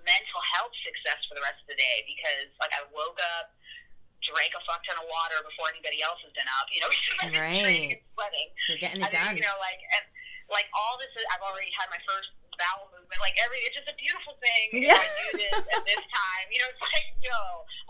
mental 0.04 0.42
health 0.56 0.74
success 0.80 1.20
for 1.28 1.34
the 1.36 1.44
rest 1.44 1.58
of 1.60 1.68
the 1.68 1.78
day 1.78 1.96
because 2.06 2.48
like 2.62 2.72
I 2.72 2.86
woke 2.94 3.18
up, 3.38 3.52
drank 4.24 4.54
a 4.56 4.62
fuck 4.64 4.82
ton 4.86 4.98
of 5.02 5.06
water 5.06 5.38
before 5.44 5.70
anybody 5.70 6.02
else 6.02 6.18
has 6.24 6.32
been 6.34 6.48
up, 6.58 6.66
you 6.72 6.80
know, 6.82 6.90
right. 7.42 8.00
sweating. 8.16 8.48
You're 8.70 8.82
getting 8.82 9.02
it 9.02 9.08
and 9.08 9.14
done. 9.14 9.34
Then, 9.34 9.38
you 9.38 9.44
know, 9.44 9.56
like 9.60 9.80
and 9.98 10.04
like 10.50 10.66
all 10.74 10.94
this 10.98 11.10
Is, 11.14 11.26
I've 11.34 11.42
already 11.42 11.70
had 11.74 11.90
my 11.90 12.00
first 12.06 12.30
bowel 12.56 12.88
movement, 12.88 13.20
like 13.20 13.36
every 13.44 13.60
it's 13.68 13.76
just 13.76 13.90
a 13.90 13.96
beautiful 14.00 14.38
thing. 14.40 14.88
Yeah. 14.88 14.96
I 14.96 15.06
do 15.06 15.28
this 15.36 15.52
at 15.52 15.84
this 15.84 16.02
time. 16.24 16.46
You 16.48 16.58
know, 16.64 16.68
it's 16.72 16.82
like, 16.82 17.06
yo, 17.20 17.40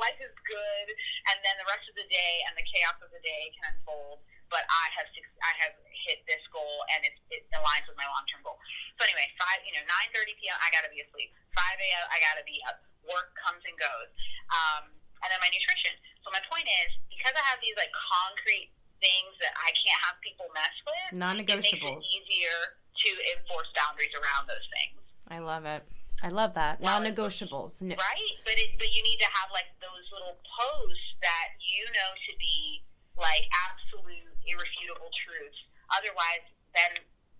life 0.01 0.19
is 0.19 0.35
good 0.45 0.87
and 1.31 1.37
then 1.47 1.55
the 1.61 1.69
rest 1.71 1.87
of 1.87 1.95
the 1.95 2.07
day 2.11 2.35
and 2.51 2.53
the 2.59 2.67
chaos 2.67 2.99
of 3.01 3.11
the 3.15 3.23
day 3.23 3.53
can 3.57 3.77
unfold. 3.77 4.21
But 4.49 4.63
I 4.67 4.85
have 4.99 5.09
I 5.11 5.53
have 5.67 5.75
hit 6.07 6.23
this 6.31 6.43
goal 6.55 6.87
and 6.95 7.03
it, 7.03 7.15
it 7.35 7.43
aligns 7.51 7.87
with 7.91 7.99
my 7.99 8.07
long 8.07 8.25
term 8.31 8.47
goal. 8.47 8.59
So 8.99 9.05
anyway, 9.05 9.27
five 9.39 9.61
you 9.67 9.75
know, 9.75 9.85
nine 9.85 10.09
thirty 10.15 10.39
PM 10.39 10.55
I 10.63 10.71
gotta 10.71 10.91
be 10.91 11.03
asleep. 11.03 11.35
5 11.57 11.65
a.m. 11.81 12.05
I 12.13 12.17
got 12.21 12.37
to 12.37 12.45
be 12.45 12.61
up. 12.69 12.79
Work 13.09 13.33
comes 13.39 13.63
and 13.65 13.77
goes. 13.81 14.11
Um, 14.51 14.93
and 15.25 15.29
then 15.33 15.41
my 15.41 15.49
nutrition. 15.49 15.95
So 16.21 16.29
my 16.35 16.43
point 16.51 16.69
is, 16.85 16.91
because 17.09 17.33
I 17.33 17.43
have 17.49 17.63
these 17.65 17.75
like 17.81 17.91
concrete 17.95 18.75
things 19.01 19.33
that 19.41 19.55
I 19.57 19.71
can't 19.73 20.01
have 20.11 20.17
people 20.21 20.51
mess 20.53 20.75
with, 20.85 21.09
non-negotiables. 21.17 22.03
It 22.03 22.03
makes 22.03 22.03
it 22.03 22.19
easier 22.19 22.59
to 22.75 23.11
enforce 23.39 23.71
boundaries 23.79 24.13
around 24.19 24.51
those 24.51 24.67
things. 24.75 24.99
I 25.31 25.39
love 25.39 25.65
it. 25.65 25.87
I 26.25 26.33
love 26.33 26.57
that 26.57 26.81
well, 26.81 26.99
non-negotiables. 26.99 27.79
Right, 27.85 28.37
but 28.43 28.57
it, 28.57 28.75
but 28.81 28.91
you 28.91 29.03
need 29.05 29.21
to 29.21 29.31
have 29.39 29.53
like 29.53 29.69
those 29.79 30.05
little 30.11 30.35
posts 30.43 31.09
that 31.23 31.55
you 31.61 31.85
know 31.93 32.11
to 32.11 32.33
be 32.41 32.83
like 33.21 33.45
absolute 33.71 34.36
irrefutable 34.47 35.11
truths. 35.27 35.61
Otherwise, 35.95 36.47
then 36.75 36.93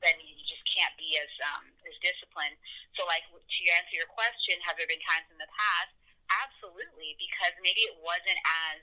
then 0.05 0.17
you 0.21 0.37
just 0.45 0.63
can't 0.69 0.93
be 1.01 1.17
as 1.19 1.33
um, 1.55 1.65
as 1.89 1.95
disciplined. 2.05 2.55
So, 2.99 3.09
like 3.09 3.25
to 3.31 3.63
answer 3.81 3.95
your 3.97 4.11
question, 4.13 4.61
have 4.69 4.77
there 4.77 4.91
been 4.91 5.03
times 5.09 5.27
in 5.33 5.39
the 5.41 5.51
past? 5.51 5.93
Absolutely, 6.27 7.15
because 7.17 7.55
maybe 7.63 7.87
it 7.87 7.97
wasn't 8.03 8.39
as 8.71 8.81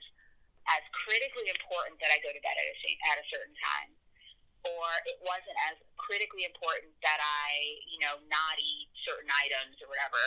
as 0.68 0.82
critically 1.04 1.52
important 1.52 2.00
that 2.00 2.08
I 2.08 2.18
go 2.24 2.32
to 2.32 2.40
bed 2.40 2.56
at 2.56 2.66
a 2.66 2.76
at 3.12 3.16
a 3.20 3.26
certain 3.28 3.56
time, 3.60 3.90
or 4.64 4.86
it 5.04 5.20
wasn't 5.20 5.56
as 5.68 5.76
critically 6.00 6.48
important 6.48 6.92
that 7.04 7.20
I, 7.20 7.48
you 7.88 8.00
know, 8.00 8.16
not 8.28 8.54
eat 8.60 8.88
certain 9.04 9.28
items 9.44 9.76
or 9.84 9.88
whatever. 9.92 10.20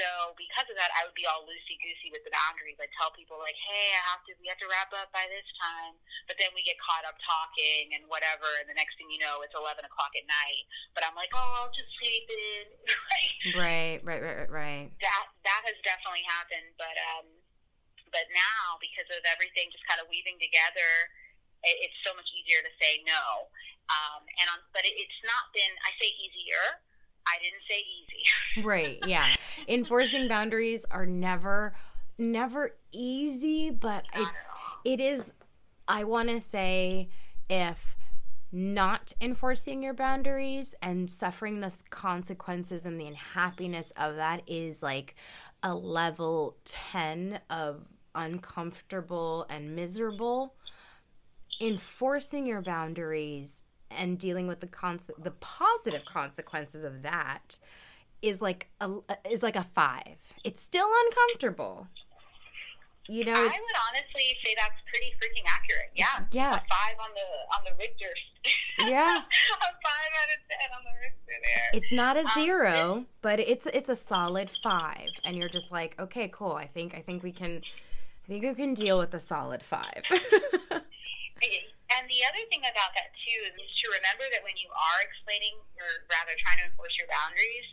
So 0.00 0.32
because 0.40 0.64
of 0.72 0.76
that, 0.80 0.88
I 0.96 1.04
would 1.04 1.16
be 1.16 1.28
all 1.28 1.44
loosey 1.44 1.76
goosey 1.76 2.08
with 2.08 2.24
the 2.24 2.32
boundaries. 2.32 2.80
I 2.80 2.88
tell 2.96 3.12
people 3.12 3.36
like, 3.36 3.56
"Hey, 3.60 3.92
I 3.92 4.02
have 4.14 4.24
to. 4.24 4.32
We 4.40 4.48
have 4.48 4.60
to 4.64 4.68
wrap 4.72 4.88
up 4.96 5.12
by 5.12 5.28
this 5.28 5.44
time." 5.60 6.00
But 6.24 6.40
then 6.40 6.48
we 6.56 6.64
get 6.64 6.80
caught 6.80 7.04
up 7.04 7.18
talking 7.20 7.92
and 7.92 8.08
whatever, 8.08 8.48
and 8.62 8.68
the 8.72 8.78
next 8.78 8.96
thing 8.96 9.12
you 9.12 9.20
know, 9.20 9.44
it's 9.44 9.52
eleven 9.52 9.84
o'clock 9.84 10.16
at 10.16 10.24
night. 10.24 10.64
But 10.96 11.04
I'm 11.04 11.12
like, 11.12 11.28
"Oh, 11.36 11.50
I'll 11.60 11.74
just 11.76 11.92
sleep 12.00 12.24
in." 12.24 12.64
right, 13.60 14.00
right, 14.00 14.22
right, 14.22 14.36
right, 14.48 14.52
right. 14.52 14.88
That 15.04 15.26
that 15.44 15.62
has 15.68 15.76
definitely 15.84 16.24
happened, 16.24 16.72
but 16.80 16.96
um, 17.12 17.28
but 18.08 18.24
now 18.32 18.80
because 18.80 19.08
of 19.12 19.20
everything 19.28 19.68
just 19.68 19.84
kind 19.84 20.00
of 20.00 20.08
weaving 20.08 20.40
together, 20.40 20.88
it's 21.64 21.98
so 22.02 22.14
much 22.14 22.26
easier 22.34 22.60
to 22.62 22.72
say 22.82 23.02
no. 23.06 23.48
Um, 23.90 24.22
and 24.40 24.46
on, 24.50 24.58
but 24.74 24.82
it, 24.82 24.94
it's 24.96 25.20
not 25.22 25.50
been. 25.54 25.72
I 25.86 25.90
say 26.00 26.10
easier 26.22 26.82
I 27.26 27.38
didn't 27.42 27.62
say 27.68 27.80
easy. 27.80 28.66
right, 28.66 28.98
yeah. 29.06 29.34
Enforcing 29.68 30.28
boundaries 30.28 30.84
are 30.90 31.06
never 31.06 31.74
never 32.18 32.76
easy, 32.92 33.70
but 33.70 34.04
not 34.14 34.22
it's 34.22 34.44
it 34.84 35.00
is 35.00 35.32
I 35.88 36.04
want 36.04 36.28
to 36.28 36.40
say 36.40 37.08
if 37.48 37.96
not 38.54 39.12
enforcing 39.20 39.82
your 39.82 39.94
boundaries 39.94 40.74
and 40.82 41.08
suffering 41.08 41.60
the 41.60 41.74
consequences 41.88 42.84
and 42.84 43.00
the 43.00 43.06
unhappiness 43.06 43.92
of 43.96 44.16
that 44.16 44.42
is 44.46 44.82
like 44.82 45.14
a 45.62 45.74
level 45.74 46.58
10 46.66 47.40
of 47.48 47.86
uncomfortable 48.14 49.46
and 49.48 49.74
miserable 49.74 50.54
enforcing 51.60 52.46
your 52.46 52.60
boundaries 52.60 53.62
and 53.90 54.18
dealing 54.18 54.46
with 54.46 54.60
the 54.60 54.66
con- 54.66 55.00
the 55.18 55.30
positive 55.30 56.04
consequences 56.04 56.84
of 56.84 57.02
that 57.02 57.58
is 58.22 58.40
like 58.40 58.68
a 58.80 58.90
is 59.28 59.42
like 59.42 59.56
a 59.56 59.64
five. 59.64 60.16
It's 60.44 60.62
still 60.62 60.88
uncomfortable. 61.06 61.88
You 63.08 63.24
know, 63.24 63.32
I 63.32 63.42
would 63.42 63.78
honestly 63.88 64.38
say 64.44 64.54
that's 64.56 64.80
pretty 64.86 65.12
freaking 65.20 65.44
accurate. 65.48 65.90
Yeah, 65.96 66.24
yeah. 66.30 66.50
A 66.50 66.54
five 66.54 66.96
on 67.00 67.10
the 67.14 67.56
on 67.56 67.64
the 67.66 67.72
Richter. 67.78 68.14
Yeah, 68.80 69.18
a 69.18 69.20
five 69.20 70.10
out 70.20 70.28
of 70.34 70.40
ten 70.50 70.70
on 70.76 70.82
the 70.82 70.90
Richter 71.00 71.40
there. 71.44 71.80
It's 71.80 71.92
not 71.92 72.16
a 72.16 72.20
um, 72.20 72.26
zero, 72.34 72.92
um, 72.92 73.06
but 73.20 73.38
it's 73.38 73.66
it's 73.66 73.88
a 73.88 73.94
solid 73.94 74.50
five, 74.62 75.10
and 75.24 75.36
you're 75.36 75.48
just 75.48 75.70
like, 75.70 76.00
okay, 76.00 76.28
cool. 76.32 76.52
I 76.52 76.66
think 76.66 76.94
I 76.94 77.00
think 77.00 77.22
we 77.22 77.30
can, 77.30 77.62
I 78.24 78.28
think 78.28 78.42
we 78.42 78.54
can 78.54 78.74
deal 78.74 78.98
with 78.98 79.14
a 79.14 79.20
solid 79.20 79.62
five. 79.62 80.02
And 81.92 82.08
the 82.08 82.22
other 82.24 82.42
thing 82.48 82.64
about 82.64 82.94
that 82.96 83.12
too 83.26 83.40
is 83.52 83.70
to 83.84 83.86
remember 83.98 84.24
that 84.32 84.40
when 84.46 84.56
you 84.56 84.70
are 84.72 85.00
explaining 85.04 85.58
or 85.76 85.88
rather 86.08 86.32
trying 86.40 86.62
to 86.62 86.66
enforce 86.72 86.94
your 86.96 87.10
boundaries, 87.10 87.68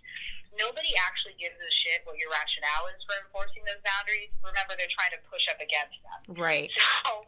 nobody 0.58 0.92
actually 1.08 1.40
gives 1.40 1.56
a 1.56 1.72
shit 1.86 2.04
what 2.04 2.20
your 2.20 2.28
rationale 2.34 2.90
is 2.92 3.00
for 3.08 3.16
enforcing 3.22 3.64
those 3.64 3.80
boundaries. 3.86 4.34
Remember, 4.44 4.76
they're 4.76 4.92
trying 4.92 5.14
to 5.16 5.22
push 5.30 5.46
up 5.48 5.62
against 5.62 5.96
them. 6.04 6.20
Right. 6.36 6.68
So 7.06 7.24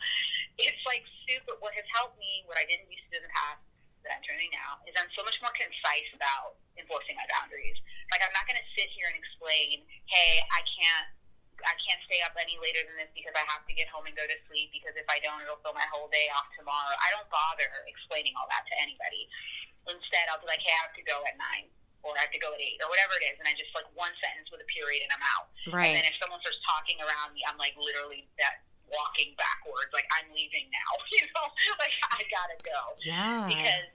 it's 0.59 0.83
like 0.83 1.05
super. 1.29 1.55
What 1.63 1.77
has 1.77 1.87
helped 1.95 2.19
me, 2.19 2.43
what 2.49 2.59
I 2.59 2.65
didn't 2.67 2.89
used 2.91 3.07
to 3.07 3.17
do 3.17 3.23
in 3.23 3.25
the 3.29 3.33
past, 3.33 3.61
that 4.01 4.17
I'm 4.17 4.25
doing 4.25 4.49
now, 4.49 4.81
is 4.89 4.97
I'm 4.97 5.13
so 5.13 5.21
much 5.21 5.37
more 5.45 5.53
concise 5.53 6.09
about 6.17 6.57
enforcing 6.73 7.13
my 7.13 7.27
boundaries. 7.37 7.77
Like 8.09 8.25
I'm 8.25 8.33
not 8.33 8.49
going 8.49 8.57
to 8.57 8.67
sit 8.73 8.89
here 8.91 9.05
and 9.07 9.15
explain, 9.15 9.85
hey, 10.09 10.41
I 10.51 10.65
can't 10.65 11.07
I 11.65 11.75
can't 11.81 12.01
stay 12.07 12.19
up 12.25 12.33
any 12.37 12.57
later 12.59 12.81
than 12.85 12.95
this 13.01 13.11
because 13.13 13.35
I 13.37 13.43
have 13.51 13.63
to 13.65 13.73
get 13.73 13.87
home 13.91 14.05
and 14.09 14.15
go 14.17 14.25
to 14.25 14.37
sleep 14.49 14.73
because 14.73 14.93
if 14.97 15.07
I 15.07 15.21
don't, 15.21 15.41
it'll 15.41 15.61
throw 15.61 15.75
my 15.75 15.85
whole 15.93 16.09
day 16.09 16.27
off 16.33 16.47
tomorrow. 16.57 16.93
I 17.01 17.13
don't 17.13 17.27
bother 17.31 17.67
explaining 17.87 18.33
all 18.39 18.47
that 18.51 18.65
to 18.67 18.75
anybody. 18.81 19.29
Instead, 19.89 20.25
I'll 20.29 20.41
be 20.41 20.49
like, 20.49 20.61
hey, 20.61 20.73
I 20.73 20.81
have 20.85 20.95
to 20.97 21.05
go 21.05 21.17
at 21.25 21.35
nine 21.37 21.67
or 22.01 22.13
I 22.17 22.25
have 22.25 22.33
to 22.33 22.41
go 22.41 22.53
at 22.53 22.61
eight 22.61 22.81
or 22.81 22.89
whatever 22.89 23.13
it 23.21 23.25
is. 23.29 23.37
And 23.37 23.45
I 23.45 23.53
just 23.57 23.73
like 23.77 23.89
one 23.93 24.13
sentence 24.21 24.49
with 24.49 24.61
a 24.61 24.69
period 24.69 25.05
and 25.05 25.11
I'm 25.13 25.25
out. 25.37 25.47
Right. 25.69 25.93
And 25.93 26.01
then 26.01 26.05
if 26.05 26.17
someone 26.21 26.41
starts 26.41 26.61
talking 26.65 26.97
around 27.01 27.33
me, 27.33 27.45
I'm 27.45 27.57
like 27.61 27.77
literally 27.77 28.25
that 28.41 28.65
walking 28.89 29.33
backwards. 29.37 29.89
Like 29.93 30.09
I'm 30.17 30.29
leaving 30.33 30.67
now, 30.73 30.91
you 31.15 31.25
know, 31.31 31.45
like 31.77 31.95
I 32.11 32.19
gotta 32.27 32.57
go. 32.65 32.79
Yeah. 33.01 33.45
Because 33.49 33.87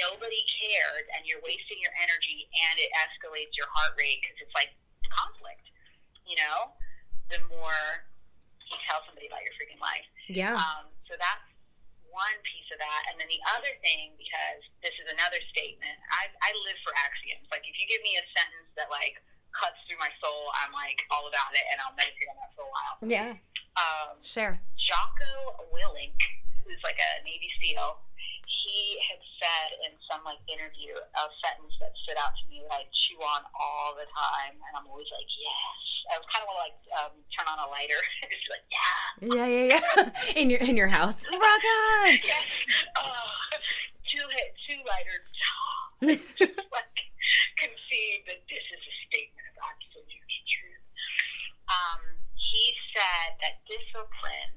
nobody 0.00 0.40
cares 0.58 1.06
and 1.16 1.28
you're 1.28 1.42
wasting 1.44 1.78
your 1.78 1.94
energy 2.00 2.48
and 2.48 2.74
it 2.80 2.90
escalates 3.04 3.52
your 3.54 3.68
heart 3.70 3.94
rate 4.00 4.18
because 4.24 4.36
it's 4.42 4.56
like 4.56 4.72
conflict, 5.12 5.68
you 6.24 6.36
know, 6.40 6.72
the 7.32 7.40
more 7.48 7.80
you 8.68 8.76
tell 8.88 9.00
somebody 9.08 9.26
about 9.26 9.42
your 9.42 9.54
freaking 9.56 9.80
life. 9.80 10.06
Yeah. 10.28 10.54
Um, 10.54 10.92
so 11.08 11.16
that's 11.16 11.48
one 12.12 12.38
piece 12.44 12.68
of 12.72 12.78
that. 12.80 13.08
And 13.08 13.16
then 13.16 13.28
the 13.28 13.40
other 13.56 13.72
thing, 13.80 14.12
because 14.20 14.60
this 14.84 14.92
is 15.00 15.08
another 15.08 15.40
statement, 15.52 15.96
I, 16.12 16.28
I 16.44 16.50
live 16.68 16.78
for 16.84 16.92
axioms. 17.00 17.48
Like 17.48 17.64
if 17.64 17.74
you 17.80 17.88
give 17.88 18.04
me 18.04 18.20
a 18.20 18.24
sentence 18.36 18.68
that 18.76 18.92
like 18.92 19.16
cuts 19.56 19.80
through 19.88 20.00
my 20.00 20.12
soul, 20.20 20.52
I'm 20.64 20.72
like 20.76 21.00
all 21.12 21.24
about 21.28 21.52
it 21.56 21.64
and 21.72 21.80
I'll 21.84 21.96
meditate 21.96 22.28
on 22.32 22.36
that 22.44 22.52
for 22.52 22.64
a 22.68 22.70
while. 22.72 22.94
Yeah. 23.04 23.32
Um, 23.80 24.20
Sure. 24.20 24.60
Jocko 24.76 25.64
Willink, 25.72 26.16
who's 26.64 26.80
like 26.84 27.00
a 27.00 27.10
Navy 27.24 27.48
SEAL, 27.64 28.00
he 28.52 29.00
had 29.08 29.20
said 29.40 29.68
in 29.88 29.92
some 30.06 30.20
like 30.28 30.38
interview 30.46 30.92
a 30.92 31.24
sentence 31.40 31.72
that 31.80 31.92
stood 32.04 32.18
out 32.20 32.36
to 32.36 32.44
me 32.52 32.60
that 32.68 32.72
I 32.76 32.82
chew 32.92 33.18
on 33.18 33.42
all 33.56 33.96
the 33.96 34.06
time, 34.12 34.54
and 34.60 34.72
I'm 34.76 34.86
always 34.86 35.08
like, 35.10 35.28
yes. 35.32 35.78
I 36.10 36.18
was 36.18 36.26
kind 36.34 36.44
of 36.44 36.54
like 36.58 36.76
um, 36.98 37.14
turn 37.30 37.46
on 37.46 37.58
a 37.62 37.68
lighter 37.70 37.96
and 38.22 38.28
just 38.28 38.48
like, 38.50 38.66
yeah, 38.68 38.98
Yeah, 39.22 39.46
yeah, 39.46 39.66
yeah. 39.70 40.36
in 40.40 40.50
your 40.50 40.60
in 40.60 40.74
your 40.76 40.90
house. 40.90 41.14
Rock 41.30 41.62
on. 41.62 42.10
yes, 42.26 42.46
oh, 42.98 43.30
two 44.10 44.26
hit, 44.34 44.50
two 44.66 44.80
lighters, 44.82 45.26
just 46.36 46.58
like 46.74 46.98
concede 47.56 48.26
that 48.26 48.42
this 48.50 48.64
is 48.66 48.82
a 48.82 48.94
statement 49.08 49.46
of 49.54 49.56
absolute 49.62 50.42
truth. 50.50 50.84
Um, 51.70 52.02
he 52.34 52.74
said 52.92 53.38
that 53.46 53.62
discipline 53.70 54.54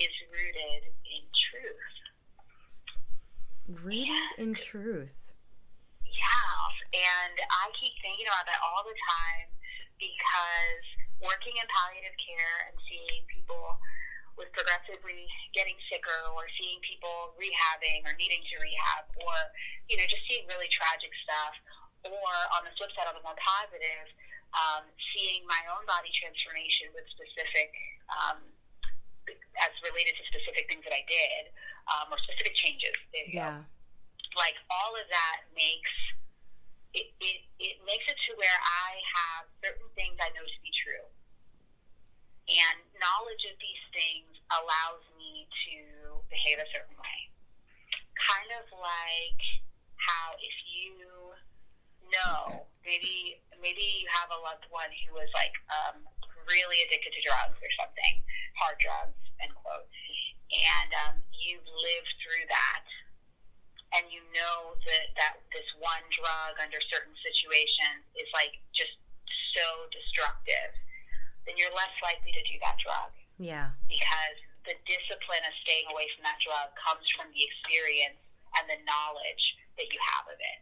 is 0.00 0.14
rooted 0.32 0.88
in 1.04 1.22
truth. 1.52 2.07
Rooted 3.68 4.40
in 4.40 4.56
truth. 4.56 5.28
Yeah, 6.00 6.56
and 6.88 7.36
I 7.36 7.68
keep 7.76 7.92
thinking 8.00 8.24
about 8.24 8.48
that 8.48 8.56
all 8.64 8.80
the 8.80 8.96
time 8.96 9.52
because 10.00 10.84
working 11.20 11.52
in 11.52 11.68
palliative 11.68 12.16
care 12.16 12.72
and 12.72 12.74
seeing 12.88 13.28
people 13.28 13.76
with 14.40 14.48
progressively 14.54 15.28
getting 15.52 15.76
sicker 15.92 16.16
or 16.32 16.48
seeing 16.56 16.80
people 16.80 17.36
rehabbing 17.36 18.06
or 18.08 18.14
needing 18.16 18.40
to 18.40 18.54
rehab 18.62 19.04
or, 19.20 19.36
you 19.90 20.00
know, 20.00 20.06
just 20.08 20.24
seeing 20.30 20.46
really 20.48 20.70
tragic 20.70 21.10
stuff 21.26 21.54
or 22.06 22.32
on 22.56 22.64
the 22.64 22.72
flip 22.78 22.88
side, 22.94 23.10
on 23.10 23.18
the 23.18 23.24
more 23.26 23.36
positive, 23.36 24.08
um, 24.54 24.86
seeing 25.12 25.44
my 25.44 25.60
own 25.74 25.82
body 25.84 26.08
transformation 26.16 26.88
with 26.94 27.04
specific, 27.12 27.74
um, 28.14 28.40
as 29.64 29.72
related 29.88 30.14
to 30.16 30.22
specific 30.32 30.68
things 30.68 30.84
that 30.84 30.94
I 30.96 31.04
did 31.08 31.52
um, 31.92 32.12
or 32.12 32.18
specific 32.24 32.54
changes. 32.56 32.94
You 33.12 33.38
go 33.38 33.44
Yeah. 33.44 33.60
like 34.36 34.56
all 34.70 34.92
of 34.96 35.06
that 35.08 35.48
makes 35.54 35.94
it, 36.96 37.12
it, 37.20 37.44
it 37.60 37.76
makes 37.84 38.06
it 38.08 38.16
to 38.16 38.30
where 38.40 38.58
I 38.64 38.90
have 38.96 39.44
certain 39.60 39.88
things 39.92 40.16
I 40.24 40.32
know 40.32 40.40
to 40.40 40.60
be 40.64 40.72
true. 40.72 41.04
And 42.48 42.80
knowledge 42.96 43.44
of 43.52 43.60
these 43.60 43.84
things 43.92 44.32
allows 44.48 45.04
me 45.20 45.44
to 45.68 45.76
behave 46.32 46.56
a 46.56 46.68
certain 46.72 46.96
way. 46.96 47.18
Kind 48.16 48.50
of 48.56 48.64
like 48.72 49.42
how 50.00 50.32
if 50.40 50.56
you 50.64 51.36
know, 52.08 52.64
maybe 52.88 53.36
maybe 53.60 53.84
you 54.00 54.08
have 54.08 54.32
a 54.32 54.40
loved 54.40 54.64
one 54.72 54.88
who 55.04 55.12
was 55.12 55.28
like 55.36 55.52
um, 55.68 56.08
really 56.48 56.78
addicted 56.88 57.12
to 57.12 57.20
drugs 57.24 57.58
or 57.60 57.70
something, 57.78 58.24
hard 58.58 58.76
drugs, 58.80 59.16
end 59.40 59.52
quote. 59.54 59.86
And 60.48 60.90
um, 61.06 61.14
you've 61.36 61.66
lived 61.68 62.12
through 62.24 62.48
that 62.48 62.84
and 63.96 64.04
you 64.12 64.20
know 64.36 64.76
that 64.84 65.06
that 65.16 65.34
this 65.52 65.64
one 65.80 66.04
drug 66.12 66.60
under 66.60 66.76
certain 66.92 67.16
situations 67.24 68.04
is 68.20 68.28
like 68.36 68.60
just 68.76 68.92
so 69.56 69.88
destructive, 69.88 70.72
then 71.48 71.56
you're 71.56 71.72
less 71.72 71.92
likely 72.04 72.32
to 72.36 72.42
do 72.44 72.60
that 72.60 72.76
drug 72.84 73.10
Yeah. 73.40 73.72
because 73.88 74.36
the 74.68 74.76
discipline 74.84 75.40
of 75.48 75.54
staying 75.64 75.88
away 75.88 76.04
from 76.12 76.28
that 76.28 76.36
drug 76.44 76.68
comes 76.76 77.08
from 77.16 77.32
the 77.32 77.40
experience 77.40 78.20
and 78.60 78.68
the 78.68 78.76
knowledge 78.84 79.44
that 79.80 79.88
you 79.88 80.00
have 80.16 80.28
of 80.28 80.36
it. 80.36 80.60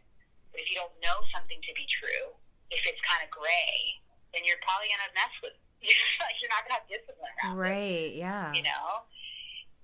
But 0.55 0.63
if 0.63 0.71
you 0.71 0.79
don't 0.79 0.95
know 1.03 1.19
something 1.35 1.59
to 1.59 1.71
be 1.75 1.83
true, 1.91 2.31
if 2.71 2.79
it's 2.87 2.99
kind 3.03 3.19
of 3.27 3.29
gray, 3.31 3.99
then 4.31 4.47
you're 4.47 4.59
probably 4.63 4.87
gonna 4.87 5.11
mess 5.11 5.35
with. 5.43 5.55
you're 6.41 6.51
not 6.51 6.65
gonna 6.65 6.81
have 6.81 6.87
discipline 6.89 7.31
around 7.43 7.57
it 7.57 7.61
Right. 7.61 8.11
Yeah. 8.15 8.53
you 8.53 8.63
know? 8.63 9.05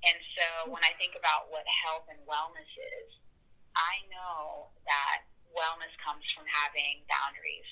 And 0.04 0.20
so 0.36 0.68
when 0.68 0.84
I 0.84 0.92
think 1.00 1.16
about 1.16 1.48
what 1.48 1.64
health 1.86 2.12
and 2.12 2.20
wellness 2.28 2.68
is, 2.68 3.10
I 3.78 4.04
know 4.12 4.68
that 4.84 5.24
wellness 5.56 5.94
comes 6.04 6.26
from 6.36 6.44
having 6.50 7.06
boundaries. 7.08 7.70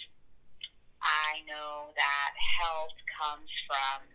I 1.02 1.42
know 1.50 1.92
that 1.98 2.32
health 2.62 2.96
comes 3.10 3.50
from, 3.68 4.06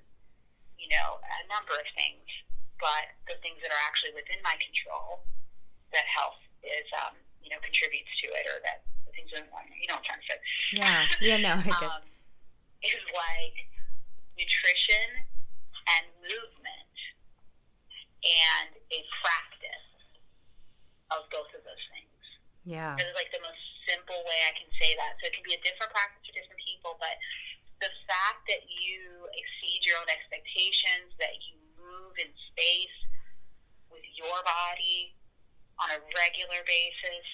you 0.79 0.89
know, 0.89 1.19
a 1.21 1.43
number 1.51 1.75
of 1.77 1.87
things, 1.99 2.25
but 2.79 3.11
the 3.29 3.37
things 3.43 3.59
that 3.61 3.75
are 3.75 3.85
actually 3.85 4.15
within 4.15 4.39
my 4.47 4.55
control, 4.63 5.27
that 5.93 6.07
health 6.09 6.41
is, 6.63 6.87
um, 7.05 7.19
you 7.43 7.51
know, 7.51 7.61
contributes 7.61 8.11
to 8.23 8.27
it, 8.33 8.45
or 8.49 8.63
that 8.65 8.87
the 9.05 9.13
things 9.13 9.29
that, 9.35 9.45
you 9.77 9.87
know 9.91 9.99
what 9.99 10.07
I'm 10.07 10.09
trying 10.09 10.23
to 10.23 10.29
say 10.31 10.39
Yeah. 10.79 11.01
Yeah. 11.21 11.39
No. 11.43 11.53
I 11.61 11.69
get. 11.69 11.91
um, 11.93 12.07
is 12.87 13.03
like 13.13 13.59
nutrition 14.37 15.25
and 15.97 16.05
movement 16.21 16.95
and 18.23 18.71
a 18.93 19.01
practice 19.25 19.91
of 21.15 21.25
both 21.33 21.51
of 21.57 21.63
those 21.65 21.85
things. 21.93 22.23
Yeah. 22.67 22.99
That 22.99 23.07
is 23.07 23.17
like 23.17 23.33
the 23.33 23.43
most 23.43 23.63
simple 23.87 24.19
way 24.27 24.39
I 24.51 24.53
can 24.59 24.71
say 24.77 24.93
that. 24.99 25.17
So 25.23 25.31
it 25.31 25.35
can 25.39 25.47
be 25.47 25.55
a 25.55 25.63
different 25.63 25.95
practice 25.95 26.21
for 26.27 26.35
different 26.35 26.61
people, 26.61 26.99
but 26.99 27.17
the 27.81 27.93
fact 28.11 28.43
that 28.51 28.67
you 28.67 29.31
exceed 29.37 29.81
your 29.87 30.01
own 30.03 30.11
expectations, 30.11 31.15
that 31.23 31.37
you 31.47 31.57
move 31.79 32.17
in 32.19 32.31
space 32.53 32.99
with 33.89 34.05
your 34.19 34.39
body 34.43 35.15
on 35.79 35.93
a 35.93 36.01
regular 36.01 36.61
basis, 36.65 37.27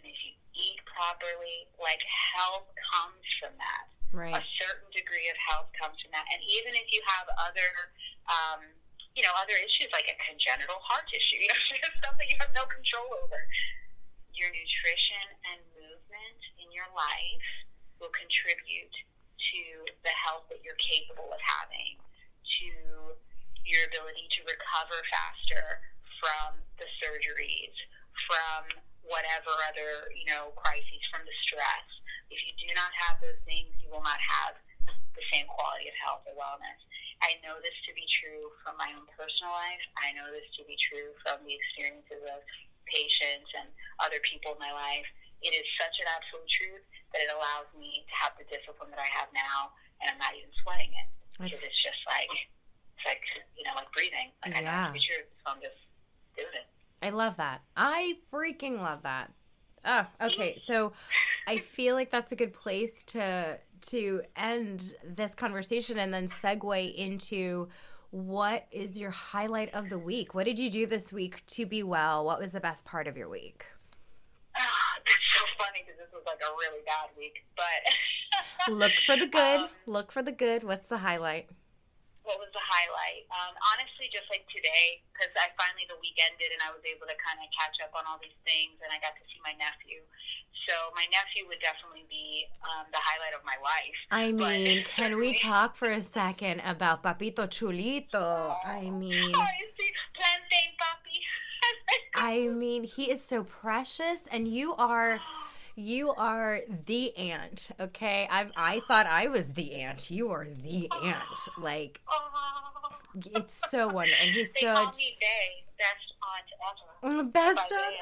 and 0.00 0.08
if 0.08 0.16
you 0.24 0.34
eat 0.56 0.80
properly, 0.88 1.68
like 1.78 2.00
health 2.34 2.66
comes 2.96 3.28
from 3.38 3.54
that 3.60 3.86
Right. 4.14 4.30
a 4.30 4.44
certain 4.62 4.86
degree 4.94 5.26
of 5.26 5.34
health 5.42 5.74
comes 5.74 5.98
from 5.98 6.14
that. 6.14 6.22
And 6.30 6.38
even 6.46 6.70
if 6.78 6.86
you 6.94 7.02
have 7.18 7.26
other, 7.42 7.90
um, 8.30 8.62
you 9.18 9.26
know, 9.26 9.34
other 9.42 9.58
issues 9.58 9.90
like 9.90 10.06
a 10.06 10.14
congenital 10.22 10.78
heart 10.86 11.10
issue, 11.10 11.42
you 11.42 11.50
know, 11.50 11.90
stuff 11.98 12.14
that 12.14 12.30
you 12.30 12.38
have 12.38 12.54
no 12.54 12.62
control 12.70 13.10
over, 13.26 13.42
your 14.38 14.54
nutrition 14.54 15.26
and 15.50 15.58
movement 15.74 16.40
in 16.62 16.70
your 16.70 16.86
life 16.94 17.48
will 17.98 18.14
contribute 18.14 18.94
to 19.50 19.62
the 20.06 20.14
health 20.14 20.46
that 20.50 20.62
you're 20.62 20.78
capable 20.78 21.30
of 21.34 21.42
having, 21.42 21.98
to 22.62 22.70
your 23.66 23.82
ability 23.90 24.30
to 24.30 24.40
recover 24.46 24.98
faster 25.10 25.82
from 26.22 26.62
the 26.78 26.86
surgeries, 27.02 27.74
from 28.30 28.78
whatever 29.10 29.52
other, 29.68 30.06
you 30.14 30.26
know, 30.30 30.54
crises, 30.54 31.02
from 31.10 31.26
the 31.26 31.36
stress. 31.42 31.88
If 32.30 32.38
you 32.44 32.52
do 32.60 32.70
not 32.74 32.90
have 33.08 33.20
those 33.20 33.38
things, 33.44 33.70
you 33.80 33.88
will 33.92 34.04
not 34.04 34.18
have 34.18 34.56
the 35.14 35.24
same 35.30 35.46
quality 35.46 35.86
of 35.88 35.96
health 36.02 36.22
or 36.26 36.34
wellness. 36.34 36.80
I 37.22 37.38
know 37.40 37.56
this 37.62 37.76
to 37.88 37.92
be 37.94 38.04
true 38.10 38.50
from 38.60 38.76
my 38.76 38.90
own 38.92 39.06
personal 39.14 39.54
life. 39.54 39.80
I 40.02 40.12
know 40.12 40.28
this 40.34 40.44
to 40.60 40.62
be 40.66 40.76
true 40.90 41.14
from 41.24 41.40
the 41.46 41.54
experiences 41.54 42.20
of 42.28 42.42
patients 42.90 43.48
and 43.56 43.70
other 44.02 44.20
people 44.26 44.58
in 44.58 44.60
my 44.60 44.74
life. 44.74 45.06
It 45.40 45.54
is 45.56 45.64
such 45.80 45.96
an 46.02 46.08
absolute 46.10 46.50
truth 46.50 46.84
that 47.14 47.24
it 47.24 47.30
allows 47.32 47.68
me 47.76 48.04
to 48.04 48.14
have 48.16 48.34
the 48.36 48.44
discipline 48.48 48.90
that 48.92 49.00
I 49.00 49.08
have 49.14 49.30
now, 49.32 49.72
and 50.02 50.10
I'm 50.12 50.20
not 50.20 50.34
even 50.36 50.50
sweating 50.64 50.92
it 50.92 51.08
because 51.38 51.62
it's 51.62 51.80
just 51.84 52.00
like 52.08 52.32
it's 52.96 53.04
like 53.06 53.24
you 53.56 53.64
know, 53.68 53.76
like 53.76 53.88
breathing. 53.92 54.32
Like 54.44 54.56
I 54.56 54.60
know 54.64 54.72
Yeah. 54.72 54.86
to 54.88 54.96
be 54.96 55.04
true, 55.04 55.24
so 55.44 55.52
I'm 55.54 55.60
just 55.60 55.80
doing 56.36 56.54
it. 56.54 56.68
I 57.04 57.10
love 57.12 57.36
that. 57.36 57.60
I 57.76 58.16
freaking 58.32 58.80
love 58.80 59.02
that. 59.04 59.32
Ah, 59.84 60.08
okay. 60.22 60.60
So 60.64 60.92
I 61.46 61.58
feel 61.58 61.94
like 61.94 62.10
that's 62.10 62.32
a 62.32 62.36
good 62.36 62.52
place 62.52 63.04
to 63.04 63.58
to 63.88 64.22
end 64.36 64.94
this 65.04 65.34
conversation 65.34 65.98
and 65.98 66.12
then 66.12 66.26
segue 66.26 66.94
into 66.94 67.68
what 68.10 68.66
is 68.70 68.98
your 68.98 69.10
highlight 69.10 69.74
of 69.74 69.90
the 69.90 69.98
week? 69.98 70.34
What 70.34 70.44
did 70.46 70.58
you 70.58 70.70
do 70.70 70.86
this 70.86 71.12
week 71.12 71.44
to 71.46 71.66
be 71.66 71.82
well? 71.82 72.24
What 72.24 72.40
was 72.40 72.52
the 72.52 72.60
best 72.60 72.84
part 72.84 73.06
of 73.06 73.16
your 73.16 73.28
week? 73.28 73.66
Ah, 74.56 74.60
it's 75.04 75.18
so 75.36 75.44
funny 75.58 75.84
because 75.84 75.98
this 75.98 76.08
was 76.14 76.22
like 76.26 76.38
a 76.40 76.52
really 76.54 76.82
bad 76.86 77.10
week, 77.18 77.44
but 77.56 78.72
Look 78.72 78.92
for 78.92 79.16
the 79.16 79.26
good. 79.32 79.60
Um, 79.60 79.68
Look 79.86 80.12
for 80.12 80.22
the 80.22 80.32
good. 80.32 80.64
What's 80.64 80.86
the 80.86 80.98
highlight? 80.98 81.48
What 82.24 82.40
was 82.40 82.48
the 82.56 82.60
highlight? 82.64 83.28
Um, 83.30 83.52
honestly, 83.72 84.08
just 84.12 84.26
like 84.32 84.44
today, 84.52 85.04
because 85.12 85.30
I 85.36 85.52
finally 85.60 85.84
the 85.88 86.00
weekend 86.00 86.24
ended 86.24 86.56
and 86.56 86.62
I 86.64 86.72
was 86.72 86.80
able 86.88 87.04
to 87.04 87.16
kind 87.20 87.36
of 87.38 87.48
catch 87.52 87.76
up 87.84 87.92
on 87.92 88.04
all 88.08 88.16
these 88.20 88.36
things, 88.48 88.80
and 88.80 88.88
I 88.88 88.98
got 88.98 89.12
to 89.16 89.24
see 89.28 89.38
my 89.44 89.52
nephew. 89.60 90.00
So 90.68 90.74
my 90.96 91.04
nephew 91.12 91.44
would 91.52 91.60
definitely 91.60 92.08
be 92.08 92.48
um, 92.64 92.88
the 92.92 92.98
highlight 93.00 93.36
of 93.36 93.44
my 93.44 93.60
life. 93.60 93.98
I 94.10 94.32
But- 94.32 94.64
mean, 94.64 94.84
can 94.96 95.20
we 95.20 95.36
talk 95.38 95.76
for 95.76 95.90
a 95.92 96.00
second 96.00 96.60
about 96.64 97.02
Papito 97.04 97.44
Chulito? 97.44 98.56
I 98.64 98.88
mean, 98.90 99.32
plantain 99.32 100.70
papi. 100.80 101.16
I 102.16 102.48
mean, 102.48 102.84
he 102.84 103.10
is 103.10 103.22
so 103.22 103.44
precious, 103.44 104.24
and 104.32 104.48
you 104.48 104.74
are. 104.74 105.20
You 105.76 106.12
are 106.12 106.60
the 106.86 107.16
aunt, 107.16 107.70
okay? 107.80 108.28
I 108.30 108.46
I 108.56 108.80
thought 108.86 109.06
I 109.06 109.26
was 109.26 109.52
the 109.54 109.72
aunt. 109.74 110.10
You 110.10 110.30
are 110.30 110.46
the 110.46 110.88
aunt. 111.02 111.38
Like 111.58 112.00
Oh. 112.10 112.96
it's 113.14 113.70
so 113.70 113.86
wonderful, 113.88 114.24
and 114.24 114.30
he's 114.30 114.52
They 114.52 114.72
call 114.72 114.86
me 114.86 115.16
Day, 115.20 115.64
best 115.78 116.14
aunt 116.22 117.12
ever. 117.12 117.22
Mm, 117.24 117.32
best 117.32 117.72
aunt 117.72 117.94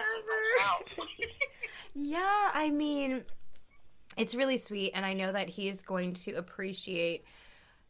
ever. 0.99 1.07
Yeah, 1.95 2.51
I 2.55 2.71
mean, 2.71 3.23
it's 4.17 4.35
really 4.35 4.57
sweet, 4.57 4.93
and 4.95 5.05
I 5.05 5.13
know 5.13 5.31
that 5.31 5.51
he's 5.51 5.83
going 5.83 6.15
to 6.15 6.33
appreciate 6.35 7.25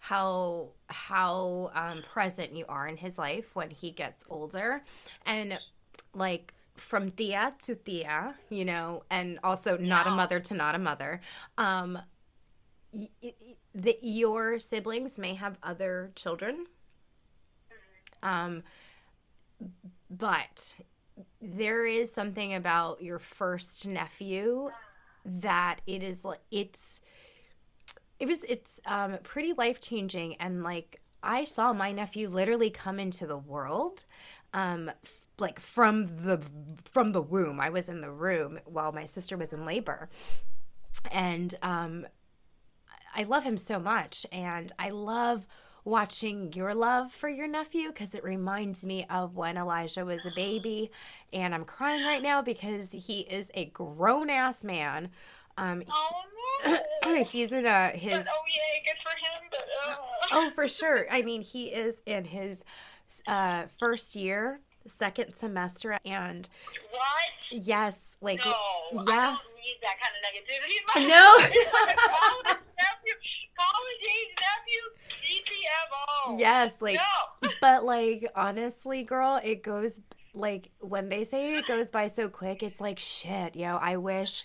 how 0.00 0.70
how 0.88 1.70
um, 1.74 2.02
present 2.02 2.52
you 2.52 2.64
are 2.68 2.88
in 2.88 2.96
his 2.96 3.16
life 3.18 3.54
when 3.54 3.70
he 3.70 3.92
gets 3.92 4.24
older, 4.28 4.82
and 5.24 5.56
like 6.14 6.52
from 6.82 7.10
Thea 7.10 7.54
to 7.64 7.74
Thea, 7.74 8.34
you 8.50 8.64
know, 8.64 9.04
and 9.10 9.38
also 9.44 9.76
not 9.78 10.06
a 10.06 10.10
mother 10.10 10.40
to 10.40 10.54
not 10.54 10.74
a 10.74 10.78
mother. 10.78 11.20
Um, 11.58 11.98
y- 12.92 13.08
y- 13.22 13.34
the, 13.74 13.98
your 14.02 14.58
siblings 14.58 15.18
may 15.18 15.34
have 15.34 15.58
other 15.62 16.12
children, 16.14 16.66
um, 18.22 18.62
but 20.10 20.74
there 21.40 21.86
is 21.86 22.12
something 22.12 22.54
about 22.54 23.02
your 23.02 23.18
first 23.18 23.86
nephew 23.86 24.70
that 25.24 25.80
it 25.86 26.02
is 26.02 26.24
like 26.24 26.40
it's 26.50 27.02
it 28.18 28.26
was 28.26 28.44
it's 28.48 28.80
um 28.86 29.18
pretty 29.22 29.52
life 29.52 29.80
changing 29.80 30.34
and 30.36 30.62
like 30.62 31.00
I 31.22 31.44
saw 31.44 31.72
my 31.72 31.92
nephew 31.92 32.28
literally 32.28 32.70
come 32.70 32.98
into 32.98 33.26
the 33.26 33.36
world 33.38 34.04
um 34.54 34.90
like 35.38 35.58
from 35.60 36.24
the 36.24 36.40
from 36.90 37.12
the 37.12 37.22
womb. 37.22 37.60
I 37.60 37.70
was 37.70 37.88
in 37.88 38.00
the 38.00 38.10
room 38.10 38.60
while 38.64 38.92
my 38.92 39.04
sister 39.04 39.36
was 39.36 39.52
in 39.52 39.64
labor. 39.64 40.08
And 41.10 41.54
um 41.62 42.06
I 43.14 43.24
love 43.24 43.44
him 43.44 43.56
so 43.56 43.78
much 43.78 44.24
and 44.32 44.72
I 44.78 44.90
love 44.90 45.46
watching 45.84 46.52
your 46.52 46.74
love 46.74 47.10
for 47.12 47.28
your 47.28 47.48
nephew 47.48 47.88
because 47.88 48.14
it 48.14 48.22
reminds 48.22 48.86
me 48.86 49.04
of 49.10 49.36
when 49.36 49.56
Elijah 49.56 50.04
was 50.04 50.24
a 50.24 50.30
baby 50.36 50.90
and 51.32 51.54
I'm 51.54 51.64
crying 51.64 52.04
right 52.06 52.22
now 52.22 52.40
because 52.40 52.92
he 52.92 53.20
is 53.20 53.50
a 53.54 53.66
grown 53.66 54.30
ass 54.30 54.62
man. 54.64 55.10
Um 55.58 55.82
Oh 55.90 56.22
no! 57.04 57.24
he's 57.30 57.52
in 57.52 57.66
a 57.66 57.88
his 57.88 58.18
But, 58.18 58.26
oh 58.30 58.42
yay, 58.48 58.82
good 58.86 58.96
for 59.02 59.16
him. 59.18 59.48
But 59.50 59.66
uh, 59.90 59.96
Oh, 60.34 60.50
for 60.54 60.66
sure. 60.68 61.06
I 61.10 61.22
mean, 61.22 61.42
he 61.42 61.66
is 61.66 62.00
in 62.06 62.24
his 62.24 62.64
uh 63.26 63.64
first 63.78 64.14
year, 64.16 64.60
second 64.86 65.34
semester 65.34 65.98
and 66.04 66.48
what? 66.90 67.30
yes, 67.50 68.00
like 68.20 68.44
No, 68.44 68.52
yeah. 68.92 69.02
I 69.02 69.04
don't 69.04 69.40
need 69.64 69.78
that 69.82 69.96
kind 70.00 70.14
of 70.16 70.22
negativity. 70.26 71.08
No. 71.08 71.36
life. 71.38 71.96
college 71.96 72.58
nephew, 72.78 73.14
college 73.58 74.04
age 74.04 74.34
nephew, 74.40 74.82
GTFO. 75.24 76.38
Yes, 76.38 76.74
like 76.80 76.96
No. 76.96 77.50
but 77.60 77.84
like 77.84 78.30
honestly, 78.34 79.02
girl, 79.02 79.40
it 79.42 79.62
goes 79.62 80.00
like 80.34 80.70
when 80.80 81.08
they 81.08 81.24
say 81.24 81.54
it 81.54 81.66
goes 81.66 81.90
by 81.90 82.08
so 82.08 82.28
quick, 82.28 82.62
it's 82.62 82.80
like 82.80 82.98
shit, 82.98 83.56
yo. 83.56 83.76
I 83.76 83.96
wish 83.96 84.44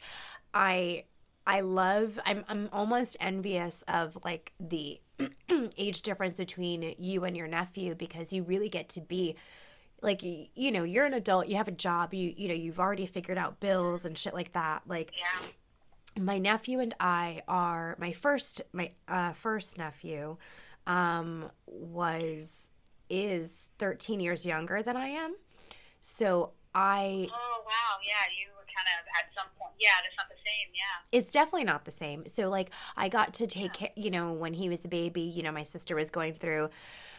I 0.54 1.04
I 1.46 1.62
love 1.62 2.20
I'm 2.26 2.44
I'm 2.50 2.70
almost 2.74 3.18
envious 3.20 3.84
of 3.88 4.18
like 4.24 4.54
the 4.60 5.00
age 5.78 6.02
difference 6.02 6.38
between 6.38 6.96
you 6.98 7.24
and 7.24 7.36
your 7.36 7.48
nephew 7.48 7.96
because 7.96 8.34
you 8.34 8.44
really 8.44 8.70
get 8.70 8.90
to 8.90 9.02
be 9.02 9.36
like 10.02 10.22
you 10.24 10.72
know, 10.72 10.84
you're 10.84 11.06
an 11.06 11.14
adult, 11.14 11.48
you 11.48 11.56
have 11.56 11.68
a 11.68 11.72
job, 11.72 12.14
you 12.14 12.34
you 12.36 12.48
know, 12.48 12.54
you've 12.54 12.80
already 12.80 13.06
figured 13.06 13.38
out 13.38 13.60
bills 13.60 14.06
and 14.06 14.18
shit 14.18 14.34
like 14.34 14.54
that. 14.54 14.84
Like 14.88 15.12
Yeah. 15.18 16.24
my 16.24 16.38
nephew 16.38 16.80
and 16.80 16.94
I 17.00 17.42
are 17.48 17.96
my 18.00 18.12
first 18.12 18.62
my 18.74 18.92
uh 19.08 19.34
first 19.34 19.78
nephew 19.78 20.38
um 20.86 21.50
was 21.66 22.70
is 23.10 23.58
13 23.80 24.20
years 24.20 24.46
younger 24.46 24.82
than 24.84 24.98
I 24.98 25.10
am. 25.10 25.36
So 26.02 26.52
I 26.76 27.28
Oh 27.32 27.64
wow, 27.66 27.98
yeah, 28.06 28.14
you 28.40 28.48
were 28.56 28.66
kind 28.66 28.88
of 29.00 29.08
at 29.18 29.34
some 29.36 29.48
point. 29.60 29.74
Yeah, 29.80 29.90
it's 30.06 30.16
not 30.18 30.28
the 30.30 30.36
same. 30.36 30.68
Yeah. 30.74 31.18
it's 31.20 31.32
definitely 31.32 31.64
not 31.66 31.86
the 31.86 31.92
same. 31.92 32.28
So 32.28 32.50
like 32.50 32.70
I 32.96 33.10
got 33.10 33.34
to 33.36 33.48
take 33.48 33.74
care, 33.74 33.90
you 33.96 34.12
know, 34.12 34.34
when 34.34 34.54
he 34.54 34.70
was 34.70 34.86
a 34.86 34.88
baby, 34.88 35.22
you 35.22 35.42
know, 35.44 35.52
my 35.52 35.64
sister 35.64 35.96
was 35.96 36.10
going 36.10 36.34
through 36.36 36.70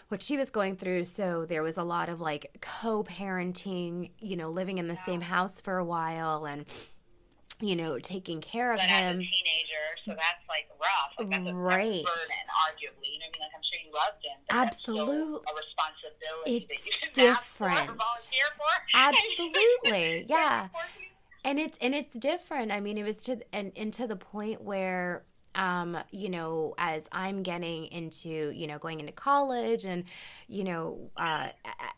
what 0.09 0.23
she 0.23 0.37
was 0.37 0.51
going 0.51 0.77
through, 0.77 1.05
so 1.05 1.45
there 1.47 1.63
was 1.63 1.77
a 1.77 1.83
lot 1.83 2.09
of 2.09 2.21
like 2.21 2.57
co-parenting, 2.61 4.11
you 4.21 4.37
know, 4.37 4.51
living 4.51 4.79
in 4.79 4.89
the 4.89 4.97
same 4.97 5.21
house 5.21 5.61
for 5.61 5.79
a 5.79 5.85
while 5.85 6.45
and 6.47 6.65
you 7.61 7.75
know, 7.75 7.99
taking 7.99 8.41
care 8.41 8.73
of 8.73 8.79
But 8.79 8.89
a 8.89 8.93
him. 8.93 9.19
teenager, 9.19 9.87
so 10.05 10.13
that's 10.13 10.47
like 10.49 10.69
rough. 10.81 11.13
Like 11.19 11.31
that's 11.31 11.51
a, 11.51 11.55
Right. 11.55 12.05
that's 12.07 12.31
a 12.31 12.33
burden, 12.37 12.47
arguably. 12.63 13.13
You 13.15 13.19
know, 13.19 13.27
I 13.27 13.31
mean, 13.33 13.41
like 13.41 13.51
I'm 13.57 13.63
sure 13.65 13.81
you 13.85 13.93
loved 13.93 14.25
him. 14.25 14.39
That's 14.49 14.81
still 14.81 15.37
A 15.39 15.55
responsibility 15.57 16.67
that 16.69 16.75
It's 16.77 16.87
you 16.87 16.93
didn't 17.13 17.31
ask 17.33 17.43
for 17.43 17.69
different. 17.69 17.99
volunteer 17.99 18.45
for. 18.57 18.83
Absolutely, 18.95 20.27
yeah. 20.29 20.65
Of 20.67 20.71
and 21.45 21.59
it's 21.59 21.79
and 21.81 21.95
it's 21.95 22.13
different 22.15 22.71
i 22.73 22.81
mean 22.81 22.99
it 22.99 23.05
was 23.05 23.19
to 23.23 23.39
and, 23.53 23.71
and 23.77 23.93
to 23.95 24.07
the 24.09 24.17
point 24.17 24.61
where 24.63 25.25
um 25.59 25.99
you 26.11 26.31
know 26.31 26.75
as 26.79 27.07
i'm 27.13 27.43
getting 27.43 27.85
into 27.87 28.51
you 28.51 28.67
know 28.67 28.79
going 28.79 29.01
into 29.01 29.13
college 29.13 29.85
and 29.85 30.05
you 30.47 30.65
know 30.65 31.11
uh 31.19 31.49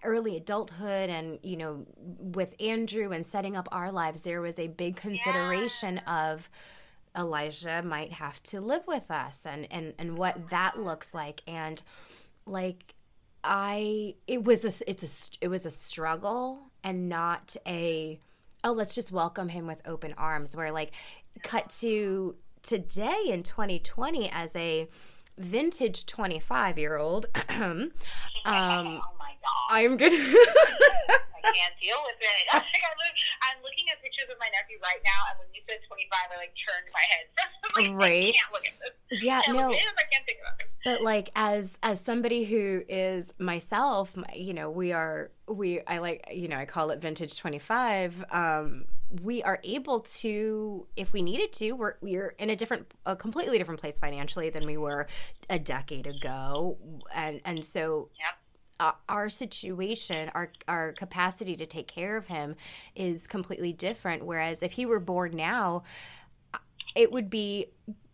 early 0.03 0.37
adulthood 0.37 1.09
and 1.09 1.39
you 1.43 1.57
know 1.57 1.87
with 2.19 2.55
andrew 2.59 3.13
and 3.13 3.25
setting 3.25 3.57
up 3.57 3.69
our 3.71 3.93
lives 3.93 4.23
there 4.23 4.41
was 4.41 4.59
a 4.59 4.67
big 4.67 4.97
consideration 4.97 5.99
of 5.99 6.51
elijah 7.17 7.83
might 7.83 8.13
have 8.13 8.43
to 8.43 8.61
live 8.61 8.87
with 8.87 9.11
us 9.11 9.41
and 9.45 9.67
and 9.71 9.95
and 9.99 10.17
what 10.17 10.51
that 10.51 10.79
looks 10.79 11.13
like. 11.13 11.43
And 11.47 11.83
like 12.47 12.95
i 13.43 14.15
it 14.27 14.45
was 14.45 14.65
a 14.65 14.91
it's 14.91 15.03
a 15.03 15.45
it 15.45 15.49
was 15.49 15.65
a 15.65 15.71
struggle 15.71 16.61
and 16.85 17.09
not 17.09 17.57
a 17.67 18.21
oh 18.65 18.73
let's 18.73 18.95
just 18.95 19.13
welcome 19.13 19.49
him 19.49 19.67
with 19.67 19.81
open 19.87 20.15
arms 20.19 20.55
where 20.55 20.71
like 20.71 20.93
cut 21.43 21.71
to 21.71 22.35
today 22.63 23.25
in 23.29 23.43
2020 23.43 24.31
as 24.31 24.55
a 24.57 24.89
vintage 25.39 26.05
25 26.07 26.79
year 26.79 26.97
old 26.99 27.27
um 27.49 27.91
oh 28.47 29.01
i'm 29.71 29.97
gonna 29.97 30.17
I 31.43 31.53
can't 31.55 31.75
deal 31.83 31.97
with 32.05 32.17
it. 32.21 32.47
I 32.53 32.59
think 32.61 32.85
I 32.85 32.93
look, 33.01 33.15
I'm 33.49 33.63
looking 33.63 33.87
at 33.91 34.01
pictures 34.03 34.27
of 34.31 34.37
my 34.39 34.47
nephew 34.53 34.77
right 34.85 35.01
now, 35.03 35.31
and 35.31 35.39
when 35.41 35.49
you 35.55 35.63
said 35.67 35.79
25, 35.89 36.19
I 36.33 36.37
like 36.37 36.53
turned 36.69 36.87
my 36.93 37.01
head. 37.11 37.27
Like, 37.97 37.99
Right. 37.99 38.29
I 38.29 38.33
can't 38.39 38.53
look 38.53 38.67
at 38.67 38.75
this. 39.11 39.23
yeah 39.23 39.41
no 39.49 39.53
look 39.55 39.63
at 39.65 39.71
this. 39.73 39.93
I 39.99 40.13
can't 40.13 40.27
think 40.27 40.39
about 40.43 40.61
it. 40.61 40.67
but 40.85 41.03
like 41.03 41.31
as 41.35 41.79
as 41.83 41.99
somebody 41.99 42.45
who 42.45 42.83
is 42.91 43.33
myself 43.39 44.13
you 44.35 44.53
know 44.53 44.71
we 44.71 44.93
are 44.93 45.31
we 45.49 45.81
i 45.87 45.97
like 45.99 46.29
you 46.33 46.47
know 46.47 46.59
i 46.59 46.67
call 46.67 46.91
it 46.91 47.01
vintage 47.01 47.39
25 47.39 48.23
um 48.31 48.85
we 49.23 49.43
are 49.43 49.59
able 49.65 50.01
to 50.01 50.87
if 50.97 51.13
we 51.13 51.21
needed 51.23 51.53
to 51.53 51.73
we're 51.73 51.95
we're 52.01 52.29
in 52.39 52.49
a 52.51 52.57
different 52.57 52.93
a 53.07 53.17
completely 53.17 53.59
different 53.59 53.81
place 53.81 53.99
financially 53.99 54.51
than 54.51 54.65
we 54.67 54.77
were 54.77 55.07
a 55.49 55.59
decade 55.59 56.07
ago 56.07 56.79
and 57.15 57.41
and 57.45 57.65
so 57.65 58.09
Yep. 58.19 58.35
uh, 58.79 58.93
our 59.09 59.29
situation, 59.29 60.31
our 60.35 60.53
our 60.69 60.93
capacity 60.93 61.57
to 61.57 61.67
take 61.67 61.89
care 61.89 62.17
of 62.17 62.27
him 62.29 62.55
is 62.95 63.27
completely 63.27 63.73
different. 63.73 64.25
Whereas 64.25 64.63
if 64.63 64.73
he 64.73 64.87
were 64.87 65.01
born 65.01 65.37
now, 65.37 65.83
it 66.97 67.13
would 67.13 67.29
be, 67.31 67.67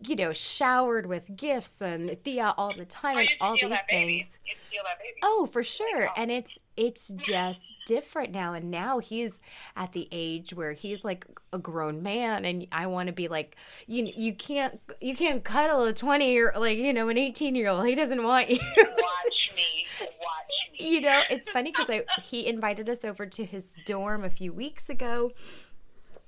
you 0.07 0.17
know, 0.17 0.33
showered 0.33 1.07
with 1.07 1.35
gifts 1.37 1.81
and 1.81 2.17
Thea 2.25 2.55
all 2.57 2.75
the 2.77 2.85
time 2.85 3.17
Oh, 3.17 3.21
and 3.21 3.29
all 3.41 3.53
these 3.57 3.81
things. 3.89 4.39
You 4.45 4.55
feel 4.71 4.83
that 4.85 4.99
baby. 4.99 5.19
Oh, 5.23 5.47
for 5.47 5.63
sure. 5.63 6.09
oh. 6.09 6.13
And 6.17 6.31
it's 6.31 6.59
it's 6.77 7.09
just 7.09 7.63
different 7.87 8.33
now. 8.33 8.53
And 8.53 8.71
now 8.71 8.99
he's 8.99 9.41
at 9.77 9.93
the 9.93 10.09
age 10.13 10.53
where 10.55 10.73
he's 10.73 11.05
like 11.05 11.27
a 11.53 11.59
grown 11.59 12.03
man 12.03 12.45
and 12.45 12.67
I 12.73 12.87
want 12.87 13.07
to 13.07 13.13
be 13.13 13.29
like 13.29 13.57
you 13.87 14.13
you 14.15 14.35
can't 14.35 14.81
you 15.01 15.17
can't 15.17 15.43
cuddle 15.43 15.85
a 15.85 15.93
20 15.93 16.31
year 16.31 16.53
like, 16.57 16.79
you 16.79 16.93
know, 16.93 17.09
an 17.09 17.19
18 17.19 17.55
year 17.55 17.69
old. 17.69 17.87
He 17.87 17.95
doesn't 17.95 18.23
want 18.23 18.51
you. 18.51 18.59
Watch 18.77 19.53
me. 19.57 19.87
Watch 20.01 20.79
me. 20.79 20.91
you 20.91 21.01
know, 21.01 21.23
it's 21.31 21.51
funny 21.51 21.73
because 21.73 21.89
I 21.89 22.05
he 22.23 22.47
invited 22.47 22.89
us 22.89 23.05
over 23.05 23.27
to 23.27 23.45
his 23.45 23.75
dorm 23.87 24.25
a 24.25 24.31
few 24.31 24.53
weeks 24.53 24.89
ago, 24.91 25.33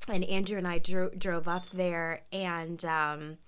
and 0.08 0.24
Andrew 0.24 0.56
and 0.58 0.66
I 0.66 0.78
dro- 0.78 1.10
drove 1.10 1.48
up 1.48 1.68
there, 1.70 2.22
and 2.32 2.82
um, 2.84 3.38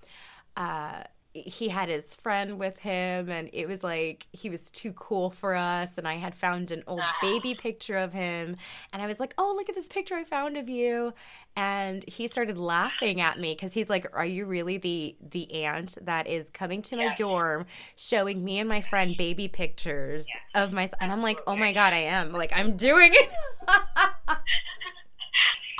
uh, 0.55 1.03
he 1.33 1.69
had 1.69 1.87
his 1.89 2.15
friend 2.15 2.59
with 2.59 2.77
him, 2.77 3.29
and 3.29 3.49
it 3.53 3.67
was 3.67 3.83
like 3.83 4.27
he 4.33 4.49
was 4.49 4.69
too 4.69 4.91
cool 4.93 5.29
for 5.29 5.55
us. 5.55 5.97
And 5.97 6.07
I 6.07 6.15
had 6.15 6.35
found 6.35 6.71
an 6.71 6.83
old 6.87 7.03
baby 7.21 7.55
picture 7.55 7.97
of 7.97 8.13
him, 8.13 8.57
and 8.91 9.01
I 9.01 9.07
was 9.07 9.19
like, 9.19 9.33
"Oh, 9.37 9.53
look 9.55 9.69
at 9.69 9.75
this 9.75 9.87
picture 9.87 10.15
I 10.15 10.23
found 10.23 10.57
of 10.57 10.67
you." 10.67 11.13
And 11.55 12.03
he 12.07 12.27
started 12.27 12.57
laughing 12.57 13.19
at 13.21 13.39
me 13.39 13.53
because 13.53 13.73
he's 13.73 13.89
like, 13.89 14.05
"Are 14.13 14.25
you 14.25 14.45
really 14.45 14.77
the 14.77 15.15
the 15.21 15.51
aunt 15.65 15.97
that 16.01 16.27
is 16.27 16.49
coming 16.49 16.81
to 16.83 16.95
my 16.97 17.03
Yes. 17.03 17.17
dorm, 17.17 17.65
showing 17.95 18.43
me 18.43 18.59
and 18.59 18.67
my 18.67 18.81
friend 18.81 19.15
baby 19.17 19.47
pictures 19.47 20.27
of 20.53 20.73
my?" 20.73 20.89
And 20.99 21.11
I'm 21.11 21.21
like, 21.21 21.39
"Oh 21.47 21.55
my 21.55 21.71
god, 21.71 21.93
I 21.93 21.99
am! 21.99 22.33
Like 22.33 22.51
I'm 22.55 22.75
doing 22.77 23.11
it." 23.13 23.29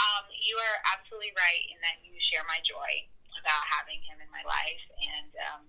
Um, 0.02 0.26
you 0.34 0.58
are 0.58 0.78
absolutely 0.98 1.32
right 1.38 1.64
in 1.70 1.78
that 1.84 2.02
you 2.04 2.14
share 2.20 2.42
my 2.48 2.58
joy 2.66 3.06
about 3.42 3.64
having 3.74 4.00
him 4.06 4.22
in 4.22 4.30
my 4.30 4.46
life, 4.46 4.84
and 5.02 5.32
um, 5.50 5.62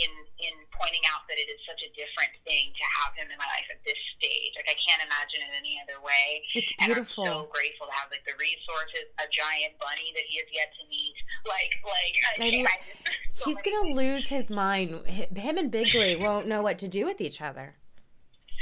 in 0.00 0.12
in 0.40 0.54
pointing 0.72 1.04
out 1.12 1.22
that 1.28 1.38
it 1.38 1.46
is 1.46 1.60
such 1.68 1.78
a 1.84 1.90
different 1.94 2.32
thing 2.42 2.72
to 2.74 2.84
have 3.00 3.12
him 3.14 3.28
in 3.30 3.38
my 3.38 3.46
life 3.46 3.68
at 3.70 3.78
this 3.86 3.98
stage. 4.18 4.52
Like 4.58 4.68
I 4.72 4.76
can't 4.76 5.02
imagine 5.06 5.46
it 5.46 5.52
any 5.54 5.78
other 5.84 6.00
way. 6.02 6.42
It's 6.56 6.72
beautiful. 6.80 7.24
And 7.24 7.30
I'm 7.30 7.46
so 7.46 7.52
grateful 7.52 7.86
to 7.86 7.94
have 7.94 8.08
like 8.10 8.24
the 8.26 8.34
resources, 8.40 9.06
a 9.20 9.28
giant 9.30 9.78
bunny 9.78 10.10
that 10.16 10.26
he 10.26 10.40
has 10.40 10.48
yet 10.50 10.72
to 10.80 10.82
meet. 10.88 11.16
Like 11.46 11.72
like 11.86 12.14
I, 12.26 12.32
I, 12.34 12.46
I 12.46 12.50
just, 12.50 13.16
so 13.38 13.42
he's 13.46 13.60
gonna 13.62 13.92
things. 13.92 13.96
lose 13.96 14.26
his 14.26 14.50
mind. 14.50 15.06
Him 15.06 15.56
and 15.60 15.70
Bigley 15.70 16.16
won't 16.16 16.48
know 16.48 16.62
what 16.62 16.80
to 16.80 16.88
do 16.88 17.04
with 17.04 17.20
each 17.20 17.40
other. 17.44 17.76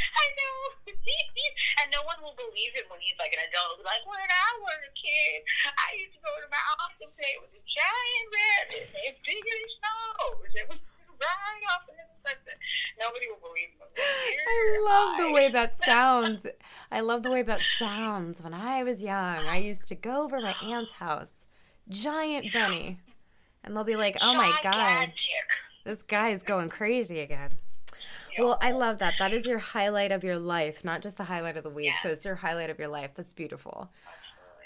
I 0.23 0.27
know. 0.37 0.81
and 1.83 1.89
no 1.93 2.03
one 2.05 2.19
will 2.23 2.37
believe 2.37 2.73
him 2.77 2.87
when 2.91 3.01
he's 3.01 3.17
like 3.19 3.33
an 3.35 3.43
adult. 3.47 3.83
Like, 3.85 4.03
when 4.05 4.21
I 4.21 4.51
was 4.61 4.79
a 4.85 4.93
kid, 4.95 5.41
I 5.77 5.97
used 5.99 6.15
to 6.17 6.23
go 6.23 6.33
to 6.41 6.49
my 6.51 6.61
house 6.61 6.97
and 7.01 7.13
play 7.15 7.35
with 7.41 7.53
a 7.55 7.63
giant 7.63 8.27
rabbit 8.33 8.85
named 8.93 9.19
Bigley 9.25 9.65
Snows. 9.81 10.53
It 10.57 10.67
was 10.69 10.81
right 11.21 11.65
off 11.73 11.85
in 11.89 11.97
the 11.97 12.17
sunset. 12.25 12.59
Nobody 13.01 13.27
will 13.29 13.43
believe 13.43 13.73
them. 13.79 13.91
I 13.97 14.61
love 14.85 15.11
the 15.19 15.31
way 15.33 15.49
that 15.51 15.83
sounds. 15.85 16.47
I 16.91 17.01
love 17.01 17.23
the 17.23 17.31
way 17.31 17.43
that 17.43 17.61
sounds. 17.61 18.43
When 18.43 18.55
I 18.55 18.83
was 18.83 19.03
young, 19.03 19.47
I 19.47 19.59
used 19.59 19.87
to 19.89 19.95
go 19.95 20.25
over 20.25 20.41
my 20.41 20.55
aunt's 20.63 20.93
house, 20.93 21.47
giant 21.89 22.53
bunny, 22.53 22.99
and 23.63 23.77
they'll 23.77 23.85
be 23.85 23.97
like, 23.97 24.17
"Oh 24.21 24.35
my 24.35 24.53
god, 24.63 25.13
this 25.85 26.03
guy 26.03 26.31
is 26.31 26.43
going 26.43 26.69
crazy 26.69 27.21
again." 27.21 27.51
Well, 28.39 28.59
I 28.61 28.73
love 28.73 28.99
that. 28.99 29.15
That 29.19 29.33
is 29.33 29.47
your 29.47 29.59
highlight 29.59 30.13
of 30.13 30.25
your 30.25 30.39
life, 30.39 30.85
not 30.85 31.03
just 31.03 31.17
the 31.17 31.25
highlight 31.25 31.57
of 31.57 31.65
the 31.65 31.71
week. 31.71 31.93
So 32.03 32.11
it's 32.11 32.25
your 32.25 32.37
highlight 32.37 32.71
of 32.71 32.79
your 32.79 32.89
life. 32.89 33.11
That's 33.15 33.33
beautiful. 33.33 33.91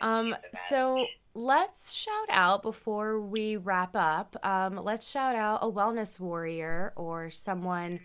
Um, 0.00 0.36
so 0.68 1.06
let's 1.34 1.92
shout 1.92 2.28
out 2.28 2.62
before 2.62 3.20
we 3.20 3.56
wrap 3.56 3.94
up. 3.94 4.36
Um, 4.44 4.76
let's 4.82 5.10
shout 5.10 5.36
out 5.36 5.60
a 5.62 5.70
wellness 5.70 6.20
warrior 6.20 6.92
or 6.96 7.30
someone 7.30 8.00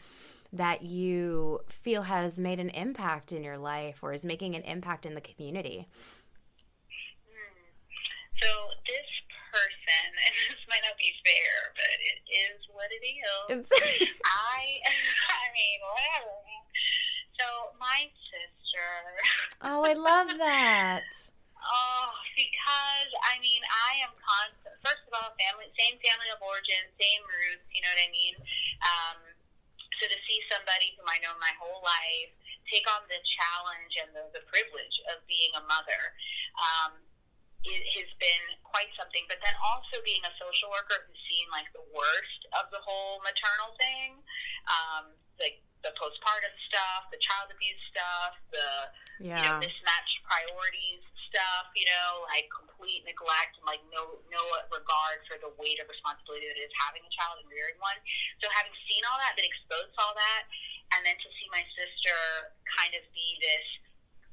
that 0.52 0.82
you 0.82 1.60
feel 1.68 2.04
has 2.04 2.40
made 2.40 2.60
an 2.60 2.70
impact 2.70 3.32
in 3.32 3.44
your 3.44 3.58
life 3.58 4.00
or 4.02 4.14
is 4.14 4.26
making 4.26 4.56
an 4.56 4.64
impact 4.64 5.06
in 5.06 5.14
the 5.14 5.22
community. 5.22 5.88
Hmm. 7.28 8.42
So 8.42 8.50
this 8.88 9.09
person, 9.50 10.06
and 10.14 10.34
this 10.54 10.64
might 10.70 10.86
not 10.86 10.98
be 10.98 11.12
fair, 11.26 11.74
but 11.74 11.98
it 12.02 12.20
is 12.30 12.60
what 12.72 12.90
it 12.94 13.04
is. 13.04 13.66
I, 14.54 14.62
I 14.86 15.46
mean, 15.52 15.78
whatever. 15.84 16.38
So 17.40 17.46
my 17.80 18.08
sister. 18.30 18.90
Oh, 19.64 19.84
I 19.84 19.94
love 19.94 20.32
that. 20.38 21.08
Oh, 21.60 22.08
because 22.36 23.12
I 23.28 23.36
mean, 23.44 23.62
I 23.68 24.08
am 24.08 24.14
constant. 24.16 24.76
First 24.80 25.04
of 25.08 25.12
all, 25.20 25.36
family, 25.36 25.68
same 25.76 26.00
family 26.00 26.30
of 26.32 26.40
origin, 26.40 26.88
same 26.96 27.24
roots. 27.28 27.68
You 27.72 27.84
know 27.84 27.92
what 27.92 28.04
I 28.04 28.12
mean? 28.12 28.36
Um, 28.84 29.18
so 30.00 30.08
to 30.08 30.20
see 30.24 30.40
somebody 30.48 30.96
whom 30.96 31.08
I 31.12 31.20
know 31.20 31.36
my 31.44 31.52
whole 31.60 31.84
life 31.84 32.32
take 32.72 32.88
on 32.96 33.04
the 33.12 33.20
challenge 33.20 33.94
and 34.00 34.10
the, 34.16 34.24
the 34.32 34.44
privilege 34.48 34.98
of 35.12 35.20
being 35.26 35.52
a 35.58 35.64
mother, 35.68 36.02
um, 36.56 36.92
it 37.68 37.84
has 38.00 38.10
been 38.22 38.46
quite 38.64 38.88
something. 38.96 39.26
But 39.28 39.44
then 39.44 39.49
also 39.62 40.00
being 40.04 40.24
a 40.26 40.34
social 40.40 40.70
worker 40.72 41.06
who's 41.06 41.22
seen 41.28 41.46
like 41.52 41.68
the 41.76 41.84
worst 41.92 42.42
of 42.60 42.72
the 42.72 42.82
whole 42.82 43.20
maternal 43.22 43.76
thing, 43.78 44.20
um, 44.68 45.14
like 45.40 45.62
the 45.84 45.92
postpartum 45.96 46.54
stuff, 46.68 47.08
the 47.12 47.22
child 47.24 47.48
abuse 47.52 47.84
stuff, 47.92 48.34
the 48.52 48.70
yeah. 49.24 49.40
you 49.40 49.44
know, 49.48 49.58
mismatched 49.64 50.20
priorities 50.28 51.04
stuff, 51.30 51.70
you 51.78 51.86
know, 51.88 52.26
like 52.34 52.50
complete 52.50 53.06
neglect 53.06 53.56
and 53.62 53.66
like 53.70 53.82
no 53.94 54.20
no 54.34 54.42
regard 54.74 55.22
for 55.30 55.38
the 55.40 55.52
weight 55.62 55.78
of 55.80 55.88
responsibility 55.88 56.50
that 56.50 56.60
is 56.60 56.74
having 56.84 57.06
a 57.06 57.12
child 57.16 57.40
and 57.40 57.48
rearing 57.48 57.78
one. 57.80 57.96
So 58.42 58.50
having 58.52 58.74
seen 58.90 59.02
all 59.08 59.18
that, 59.22 59.38
been 59.38 59.48
exposed 59.48 59.94
to 59.94 60.00
all 60.02 60.16
that, 60.18 60.50
and 60.98 61.06
then 61.06 61.16
to 61.16 61.30
see 61.38 61.48
my 61.54 61.64
sister 61.78 62.18
kind 62.66 62.98
of 62.98 63.06
be 63.14 63.30
this 63.40 63.68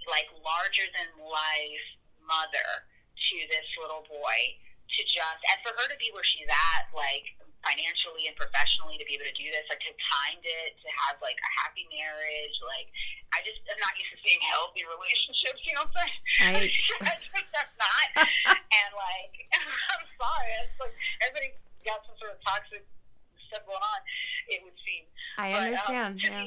like 0.08 0.30
larger 0.40 0.86
than 0.96 1.08
life 1.20 1.86
mother 2.24 2.86
to 2.86 3.36
this 3.50 3.68
little 3.78 4.06
boy 4.06 4.40
to 4.86 5.00
just 5.04 5.40
and 5.50 5.58
for 5.66 5.74
her 5.74 5.86
to 5.90 5.98
be 5.98 6.10
where 6.14 6.24
she's 6.24 6.48
at, 6.48 6.88
like 6.94 7.34
financially 7.66 8.30
and 8.30 8.36
professionally 8.38 8.94
to 8.94 9.04
be 9.10 9.18
able 9.18 9.26
to 9.26 9.34
do 9.34 9.50
this, 9.50 9.66
like 9.66 9.82
to 9.82 9.90
timed 9.98 10.46
it, 10.46 10.78
to 10.78 10.88
have 11.06 11.18
like 11.18 11.36
a 11.36 11.50
happy 11.66 11.86
marriage. 11.90 12.56
Like 12.62 12.88
I 13.34 13.42
just 13.42 13.58
am 13.66 13.78
not 13.82 13.92
used 13.98 14.14
to 14.14 14.18
seeing 14.22 14.42
healthy 14.46 14.86
relationships, 14.86 15.60
you 15.66 15.74
know 15.74 15.86
what 15.90 15.98
I'm 15.98 16.10
saying? 16.54 16.70
I, 17.10 17.14
just 17.18 17.50
that's 17.50 17.74
not. 17.74 18.06
and 18.80 18.90
like 18.94 19.34
I'm 19.98 20.06
sorry, 20.14 20.50
it's 20.62 20.78
like 20.78 20.94
everybody 21.26 21.50
got 21.82 22.06
some 22.06 22.16
sort 22.22 22.38
of 22.38 22.40
toxic 22.46 22.86
stuff 23.50 23.66
going 23.66 23.82
on, 23.82 24.00
it 24.50 24.62
would 24.62 24.78
seem. 24.86 25.04
I 25.38 25.52
but, 25.52 25.58
um, 25.58 25.66
understand. 25.66 26.12
Um, 26.14 26.18
to 26.18 26.30
yeah. 26.30 26.46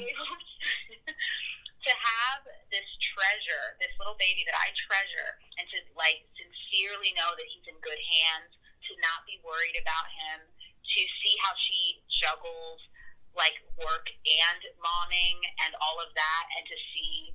To 1.80 1.92
have 1.96 2.44
this 2.68 2.90
treasure, 3.16 3.64
this 3.80 3.90
little 3.96 4.16
baby 4.20 4.44
that 4.44 4.54
I 4.54 4.68
treasure, 4.76 5.40
and 5.56 5.64
to 5.72 5.78
like 5.96 6.22
sincerely 6.36 7.16
know 7.16 7.32
that 7.32 7.48
he's 7.48 7.64
in 7.66 7.78
good 7.80 7.98
hands, 7.98 8.52
to 8.84 8.92
not 9.00 9.24
be 9.24 9.40
worried 9.40 9.80
about 9.80 10.06
him, 10.12 10.44
to 10.44 11.00
see 11.24 11.34
how 11.40 11.56
she 11.56 12.04
juggles 12.20 12.84
like 13.32 13.56
work 13.80 14.12
and 14.28 14.60
momming 14.76 15.40
and 15.64 15.72
all 15.80 15.96
of 16.04 16.12
that, 16.12 16.44
and 16.58 16.64
to 16.68 16.76
see 16.92 17.32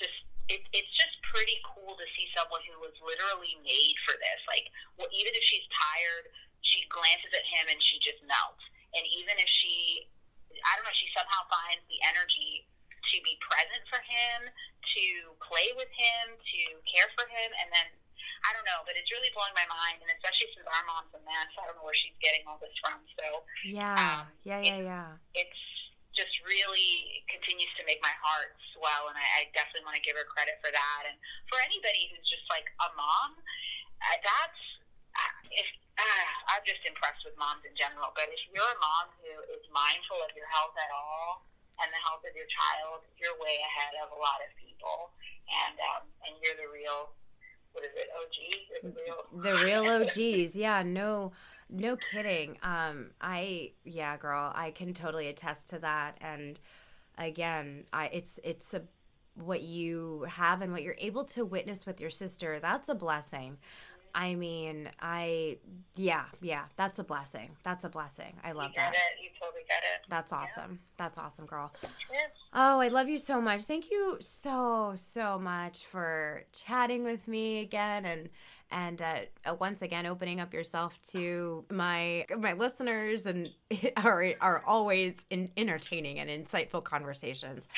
just 0.00 0.18
it, 0.48 0.62
it's 0.72 0.94
just 0.96 1.12
pretty 1.34 1.58
cool 1.66 1.98
to 1.98 2.06
see 2.16 2.26
someone 2.32 2.62
who 2.64 2.78
was 2.78 2.94
literally 3.02 3.58
made 3.60 3.96
for 4.06 4.16
this. 4.16 4.40
Like, 4.46 4.72
well, 4.96 5.10
even 5.10 5.34
if 5.34 5.44
she's 5.44 5.66
tired, 5.68 6.32
she 6.62 6.86
glances 6.88 7.32
at 7.34 7.44
him 7.44 7.66
and 7.68 7.80
she 7.82 7.98
just 8.00 8.22
melts. 8.24 8.64
And 8.94 9.04
even 9.20 9.36
if 9.36 9.50
she, 9.50 10.06
I 10.64 10.70
don't 10.78 10.86
know, 10.86 10.96
she 10.96 11.10
somehow 11.12 11.44
finds 11.50 11.84
the 11.90 12.00
energy 12.06 12.64
to 13.12 13.16
be 13.22 13.34
present 13.38 13.84
for 13.86 14.00
him, 14.02 14.50
to 14.50 15.04
play 15.38 15.68
with 15.78 15.90
him, 15.94 16.34
to 16.34 16.60
care 16.86 17.08
for 17.14 17.26
him, 17.30 17.50
and 17.62 17.68
then 17.70 17.88
I 18.46 18.54
don't 18.54 18.66
know, 18.66 18.86
but 18.86 18.94
it's 18.94 19.10
really 19.10 19.30
blowing 19.34 19.54
my 19.58 19.66
mind, 19.66 20.02
and 20.02 20.10
especially 20.12 20.50
since 20.54 20.66
our 20.66 20.84
mom's 20.86 21.10
a 21.16 21.22
mess, 21.26 21.50
I 21.58 21.66
don't 21.66 21.78
know 21.78 21.86
where 21.86 21.96
she's 21.96 22.14
getting 22.22 22.46
all 22.46 22.60
this 22.62 22.74
from. 22.78 23.02
So 23.18 23.42
yeah, 23.66 23.98
um, 23.98 24.30
yeah, 24.46 24.62
yeah, 24.62 24.78
it, 24.78 24.86
yeah. 24.86 25.10
It's 25.34 25.62
just 26.14 26.32
really 26.46 27.26
continues 27.28 27.68
to 27.76 27.82
make 27.84 27.98
my 28.00 28.12
heart 28.22 28.54
swell, 28.76 29.10
and 29.10 29.16
I, 29.18 29.26
I 29.40 29.40
definitely 29.52 29.84
want 29.84 29.98
to 29.98 30.04
give 30.04 30.14
her 30.14 30.26
credit 30.30 30.62
for 30.62 30.70
that. 30.70 31.02
And 31.10 31.16
for 31.50 31.58
anybody 31.64 32.12
who's 32.12 32.26
just 32.28 32.46
like 32.48 32.70
a 32.86 32.88
mom, 32.94 33.36
uh, 33.36 34.18
that's 34.22 34.62
uh, 35.16 35.34
if 35.50 35.68
uh, 35.96 36.28
I'm 36.54 36.64
just 36.64 36.84
impressed 36.86 37.24
with 37.26 37.34
moms 37.40 37.64
in 37.66 37.74
general. 37.74 38.14
But 38.14 38.30
if 38.30 38.40
you're 38.52 38.62
a 38.62 38.80
mom 38.80 39.06
who 39.20 39.32
is 39.58 39.64
mindful 39.72 40.22
of 40.22 40.30
your 40.38 40.48
health 40.52 40.76
at 40.76 40.92
all 40.92 41.48
and 41.82 41.88
the 41.92 42.02
health 42.08 42.24
of 42.24 42.32
your 42.32 42.48
child, 42.48 43.04
you're 43.20 43.36
way 43.40 43.56
ahead 43.60 43.94
of 44.00 44.12
a 44.12 44.18
lot 44.18 44.38
of 44.44 44.50
people, 44.56 45.12
and 45.48 45.76
um, 45.92 46.02
and 46.24 46.32
you're 46.40 46.56
the 46.56 46.70
real 46.72 47.12
what 47.76 47.84
is 47.84 47.92
it, 47.94 48.08
OG? 48.16 48.94
The 48.94 49.00
real, 49.04 49.42
the 49.42 49.64
real 49.64 50.02
OGs. 50.02 50.56
yeah, 50.56 50.82
no, 50.82 51.32
no 51.68 51.96
kidding. 51.96 52.56
Um, 52.62 53.10
I 53.20 53.72
yeah, 53.84 54.16
girl, 54.16 54.52
I 54.54 54.70
can 54.70 54.94
totally 54.94 55.28
attest 55.28 55.68
to 55.70 55.78
that. 55.80 56.16
And 56.20 56.58
again, 57.18 57.84
I 57.92 58.06
it's 58.06 58.40
it's 58.42 58.72
a 58.74 58.82
what 59.34 59.62
you 59.62 60.24
have 60.28 60.62
and 60.62 60.72
what 60.72 60.82
you're 60.82 60.96
able 60.98 61.24
to 61.24 61.44
witness 61.44 61.84
with 61.84 62.00
your 62.00 62.10
sister. 62.10 62.58
That's 62.60 62.88
a 62.88 62.94
blessing. 62.94 63.58
I 64.16 64.34
mean, 64.34 64.88
I 64.98 65.58
yeah, 65.94 66.24
yeah, 66.40 66.64
that's 66.76 66.98
a 66.98 67.04
blessing. 67.04 67.50
That's 67.62 67.84
a 67.84 67.90
blessing. 67.90 68.32
I 68.42 68.52
love 68.52 68.68
you 68.68 68.72
that. 68.76 68.94
It. 68.94 69.22
You 69.22 69.28
totally 69.38 69.62
get 69.68 69.82
it. 69.94 70.06
That's 70.08 70.32
awesome. 70.32 70.70
Yeah. 70.72 71.04
That's 71.04 71.18
awesome, 71.18 71.44
girl. 71.44 71.70
Oh, 72.54 72.80
I 72.80 72.88
love 72.88 73.10
you 73.10 73.18
so 73.18 73.42
much. 73.42 73.62
Thank 73.64 73.90
you 73.90 74.16
so 74.20 74.94
so 74.96 75.38
much 75.38 75.84
for 75.84 76.44
chatting 76.52 77.04
with 77.04 77.28
me 77.28 77.60
again 77.60 78.06
and 78.06 78.30
and 78.70 79.02
uh, 79.02 79.18
uh, 79.44 79.54
once 79.54 79.82
again 79.82 80.06
opening 80.06 80.40
up 80.40 80.54
yourself 80.54 80.98
to 81.10 81.66
my 81.70 82.24
my 82.38 82.54
listeners 82.54 83.26
and 83.26 83.50
are 83.98 84.32
are 84.40 84.62
always 84.66 85.26
in, 85.28 85.50
entertaining 85.58 86.20
and 86.20 86.30
insightful 86.30 86.82
conversations. 86.82 87.68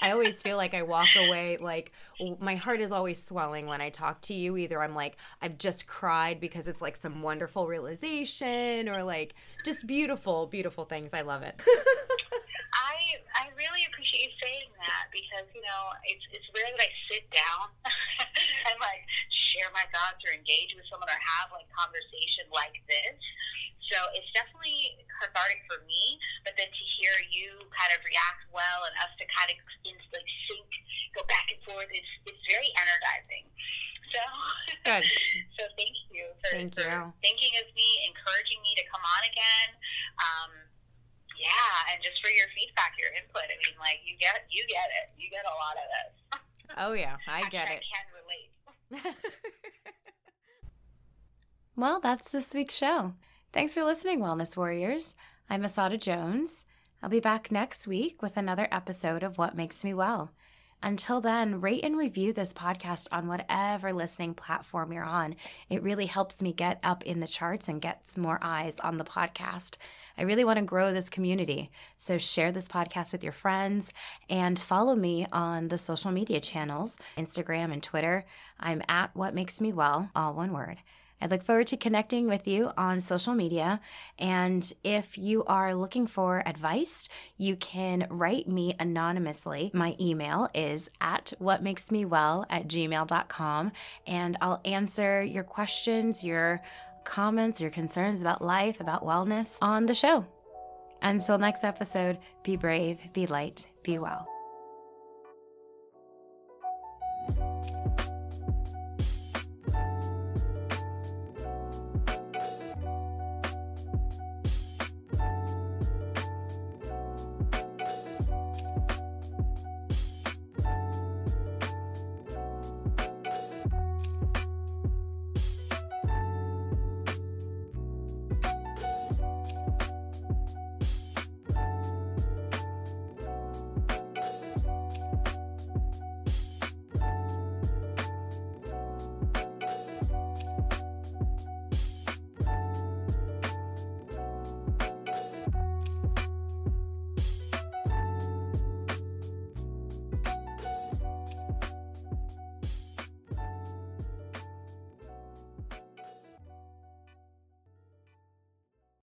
I 0.00 0.12
always 0.12 0.40
feel 0.40 0.56
like 0.56 0.74
I 0.74 0.82
walk 0.82 1.08
away 1.16 1.56
like 1.60 1.92
my 2.40 2.54
heart 2.54 2.80
is 2.80 2.92
always 2.92 3.22
swelling 3.22 3.66
when 3.66 3.80
I 3.80 3.90
talk 3.90 4.20
to 4.22 4.34
you. 4.34 4.56
Either 4.56 4.82
I'm 4.82 4.94
like 4.94 5.16
I've 5.42 5.58
just 5.58 5.86
cried 5.86 6.40
because 6.40 6.68
it's 6.68 6.80
like 6.80 6.96
some 6.96 7.22
wonderful 7.22 7.66
realization 7.66 8.88
or 8.88 9.02
like 9.02 9.34
just 9.64 9.86
beautiful 9.86 10.46
beautiful 10.46 10.84
things. 10.84 11.14
I 11.14 11.22
love 11.22 11.42
it. 11.42 11.60
I 11.60 12.96
I 13.36 13.48
really 13.56 13.86
appreciate 13.90 14.22
you 14.22 14.34
saying 14.42 14.70
that 14.78 15.06
because 15.10 15.46
you 15.54 15.62
know 15.62 15.90
it's 16.04 16.24
it's 16.32 16.46
rare 16.54 16.70
that 16.70 16.82
I 16.82 16.90
sit 17.10 17.30
down 17.30 17.68
and 17.84 18.78
like 18.80 19.02
share 19.58 19.74
my 19.74 19.82
thoughts 19.90 20.22
or 20.22 20.30
engage 20.30 20.70
with 20.78 20.86
someone 20.86 21.10
or 21.10 21.18
have 21.18 21.50
like 21.50 21.66
conversation 21.74 22.46
like 22.54 22.78
this. 22.86 23.18
So 23.90 23.98
it's 24.14 24.30
definitely 24.30 25.02
cathartic 25.18 25.66
for 25.66 25.82
me, 25.82 26.22
but 26.46 26.54
then 26.54 26.70
to 26.70 26.84
hear 27.00 27.10
you 27.34 27.66
kind 27.74 27.90
of 27.90 27.98
react 28.06 28.46
well 28.54 28.86
and 28.86 28.94
us 29.02 29.10
to 29.18 29.26
kind 29.26 29.50
of 29.50 29.58
in, 29.82 29.96
like 30.14 30.28
sync, 30.46 30.70
go 31.18 31.26
back 31.26 31.50
and 31.50 31.58
forth, 31.66 31.90
it's 31.90 32.12
it's 32.30 32.44
very 32.46 32.70
energizing. 32.78 33.48
So, 34.12 34.22
Good. 34.84 35.04
so 35.58 35.62
thank 35.76 35.92
you 36.12 36.32
for, 36.40 36.50
Thank 36.54 36.72
for 36.76 36.86
you. 36.86 37.12
thinking 37.20 37.52
of 37.60 37.66
me, 37.76 37.88
encouraging 38.08 38.60
me 38.64 38.72
to 38.76 38.84
come 38.88 39.04
on 39.04 39.22
again. 39.28 39.68
Um, 40.16 40.52
yeah, 41.36 41.92
and 41.92 42.00
just 42.00 42.18
for 42.20 42.32
your 42.32 42.48
feedback, 42.52 42.96
your 42.98 43.12
input. 43.16 43.46
I 43.46 43.56
mean, 43.62 43.76
like 43.80 44.04
you 44.04 44.20
get 44.20 44.48
you 44.52 44.64
get 44.68 44.88
it. 45.00 45.12
You 45.16 45.32
get 45.32 45.48
a 45.48 45.54
lot 45.56 45.76
of 45.80 45.86
this. 45.88 46.12
Oh 46.76 46.92
yeah, 46.92 47.16
I 47.24 47.40
get 47.54 47.72
it. 47.72 47.80
I 47.80 47.88
can 47.88 48.06
relate. 48.12 48.47
well, 51.76 52.00
that's 52.00 52.30
this 52.30 52.54
week's 52.54 52.76
show. 52.76 53.14
Thanks 53.52 53.74
for 53.74 53.84
listening, 53.84 54.20
Wellness 54.20 54.56
Warriors. 54.56 55.14
I'm 55.50 55.62
Asada 55.62 56.00
Jones. 56.00 56.64
I'll 57.02 57.10
be 57.10 57.20
back 57.20 57.52
next 57.52 57.86
week 57.86 58.22
with 58.22 58.36
another 58.36 58.68
episode 58.70 59.22
of 59.22 59.38
What 59.38 59.56
Makes 59.56 59.84
Me 59.84 59.94
Well. 59.94 60.32
Until 60.82 61.20
then, 61.20 61.60
rate 61.60 61.82
and 61.82 61.98
review 61.98 62.32
this 62.32 62.52
podcast 62.52 63.08
on 63.10 63.26
whatever 63.26 63.92
listening 63.92 64.34
platform 64.34 64.92
you're 64.92 65.02
on. 65.02 65.34
It 65.68 65.82
really 65.82 66.06
helps 66.06 66.40
me 66.40 66.52
get 66.52 66.78
up 66.84 67.02
in 67.04 67.18
the 67.18 67.26
charts 67.26 67.68
and 67.68 67.82
gets 67.82 68.16
more 68.16 68.38
eyes 68.40 68.78
on 68.80 68.96
the 68.96 69.04
podcast. 69.04 69.76
I 70.16 70.22
really 70.22 70.44
want 70.44 70.58
to 70.58 70.64
grow 70.64 70.92
this 70.92 71.08
community. 71.08 71.70
So 71.96 72.16
share 72.16 72.52
this 72.52 72.68
podcast 72.68 73.12
with 73.12 73.24
your 73.24 73.32
friends 73.32 73.92
and 74.30 74.58
follow 74.58 74.94
me 74.94 75.26
on 75.32 75.68
the 75.68 75.78
social 75.78 76.12
media 76.12 76.40
channels 76.40 76.96
Instagram 77.16 77.72
and 77.72 77.82
Twitter. 77.82 78.24
I'm 78.60 78.82
at 78.88 79.14
What 79.16 79.34
Makes 79.34 79.60
Me 79.60 79.72
Well, 79.72 80.10
all 80.14 80.34
one 80.34 80.52
word. 80.52 80.78
I 81.20 81.26
look 81.26 81.42
forward 81.42 81.66
to 81.68 81.76
connecting 81.76 82.28
with 82.28 82.46
you 82.46 82.70
on 82.76 83.00
social 83.00 83.34
media. 83.34 83.80
And 84.18 84.70
if 84.84 85.18
you 85.18 85.44
are 85.44 85.74
looking 85.74 86.06
for 86.06 86.42
advice, 86.46 87.08
you 87.36 87.56
can 87.56 88.06
write 88.10 88.48
me 88.48 88.74
anonymously. 88.78 89.70
My 89.74 89.96
email 90.00 90.48
is 90.54 90.90
at 91.00 91.32
whatmakesmewell 91.40 92.46
at 92.48 92.68
gmail.com, 92.68 93.72
and 94.06 94.36
I'll 94.40 94.60
answer 94.64 95.22
your 95.22 95.44
questions, 95.44 96.22
your 96.22 96.62
comments, 97.04 97.60
your 97.60 97.70
concerns 97.70 98.20
about 98.20 98.42
life, 98.42 98.80
about 98.80 99.04
wellness 99.04 99.58
on 99.60 99.86
the 99.86 99.94
show. 99.94 100.26
Until 101.02 101.38
next 101.38 101.64
episode, 101.64 102.18
be 102.42 102.56
brave, 102.56 102.98
be 103.12 103.26
light, 103.26 103.68
be 103.82 103.98
well. 103.98 104.37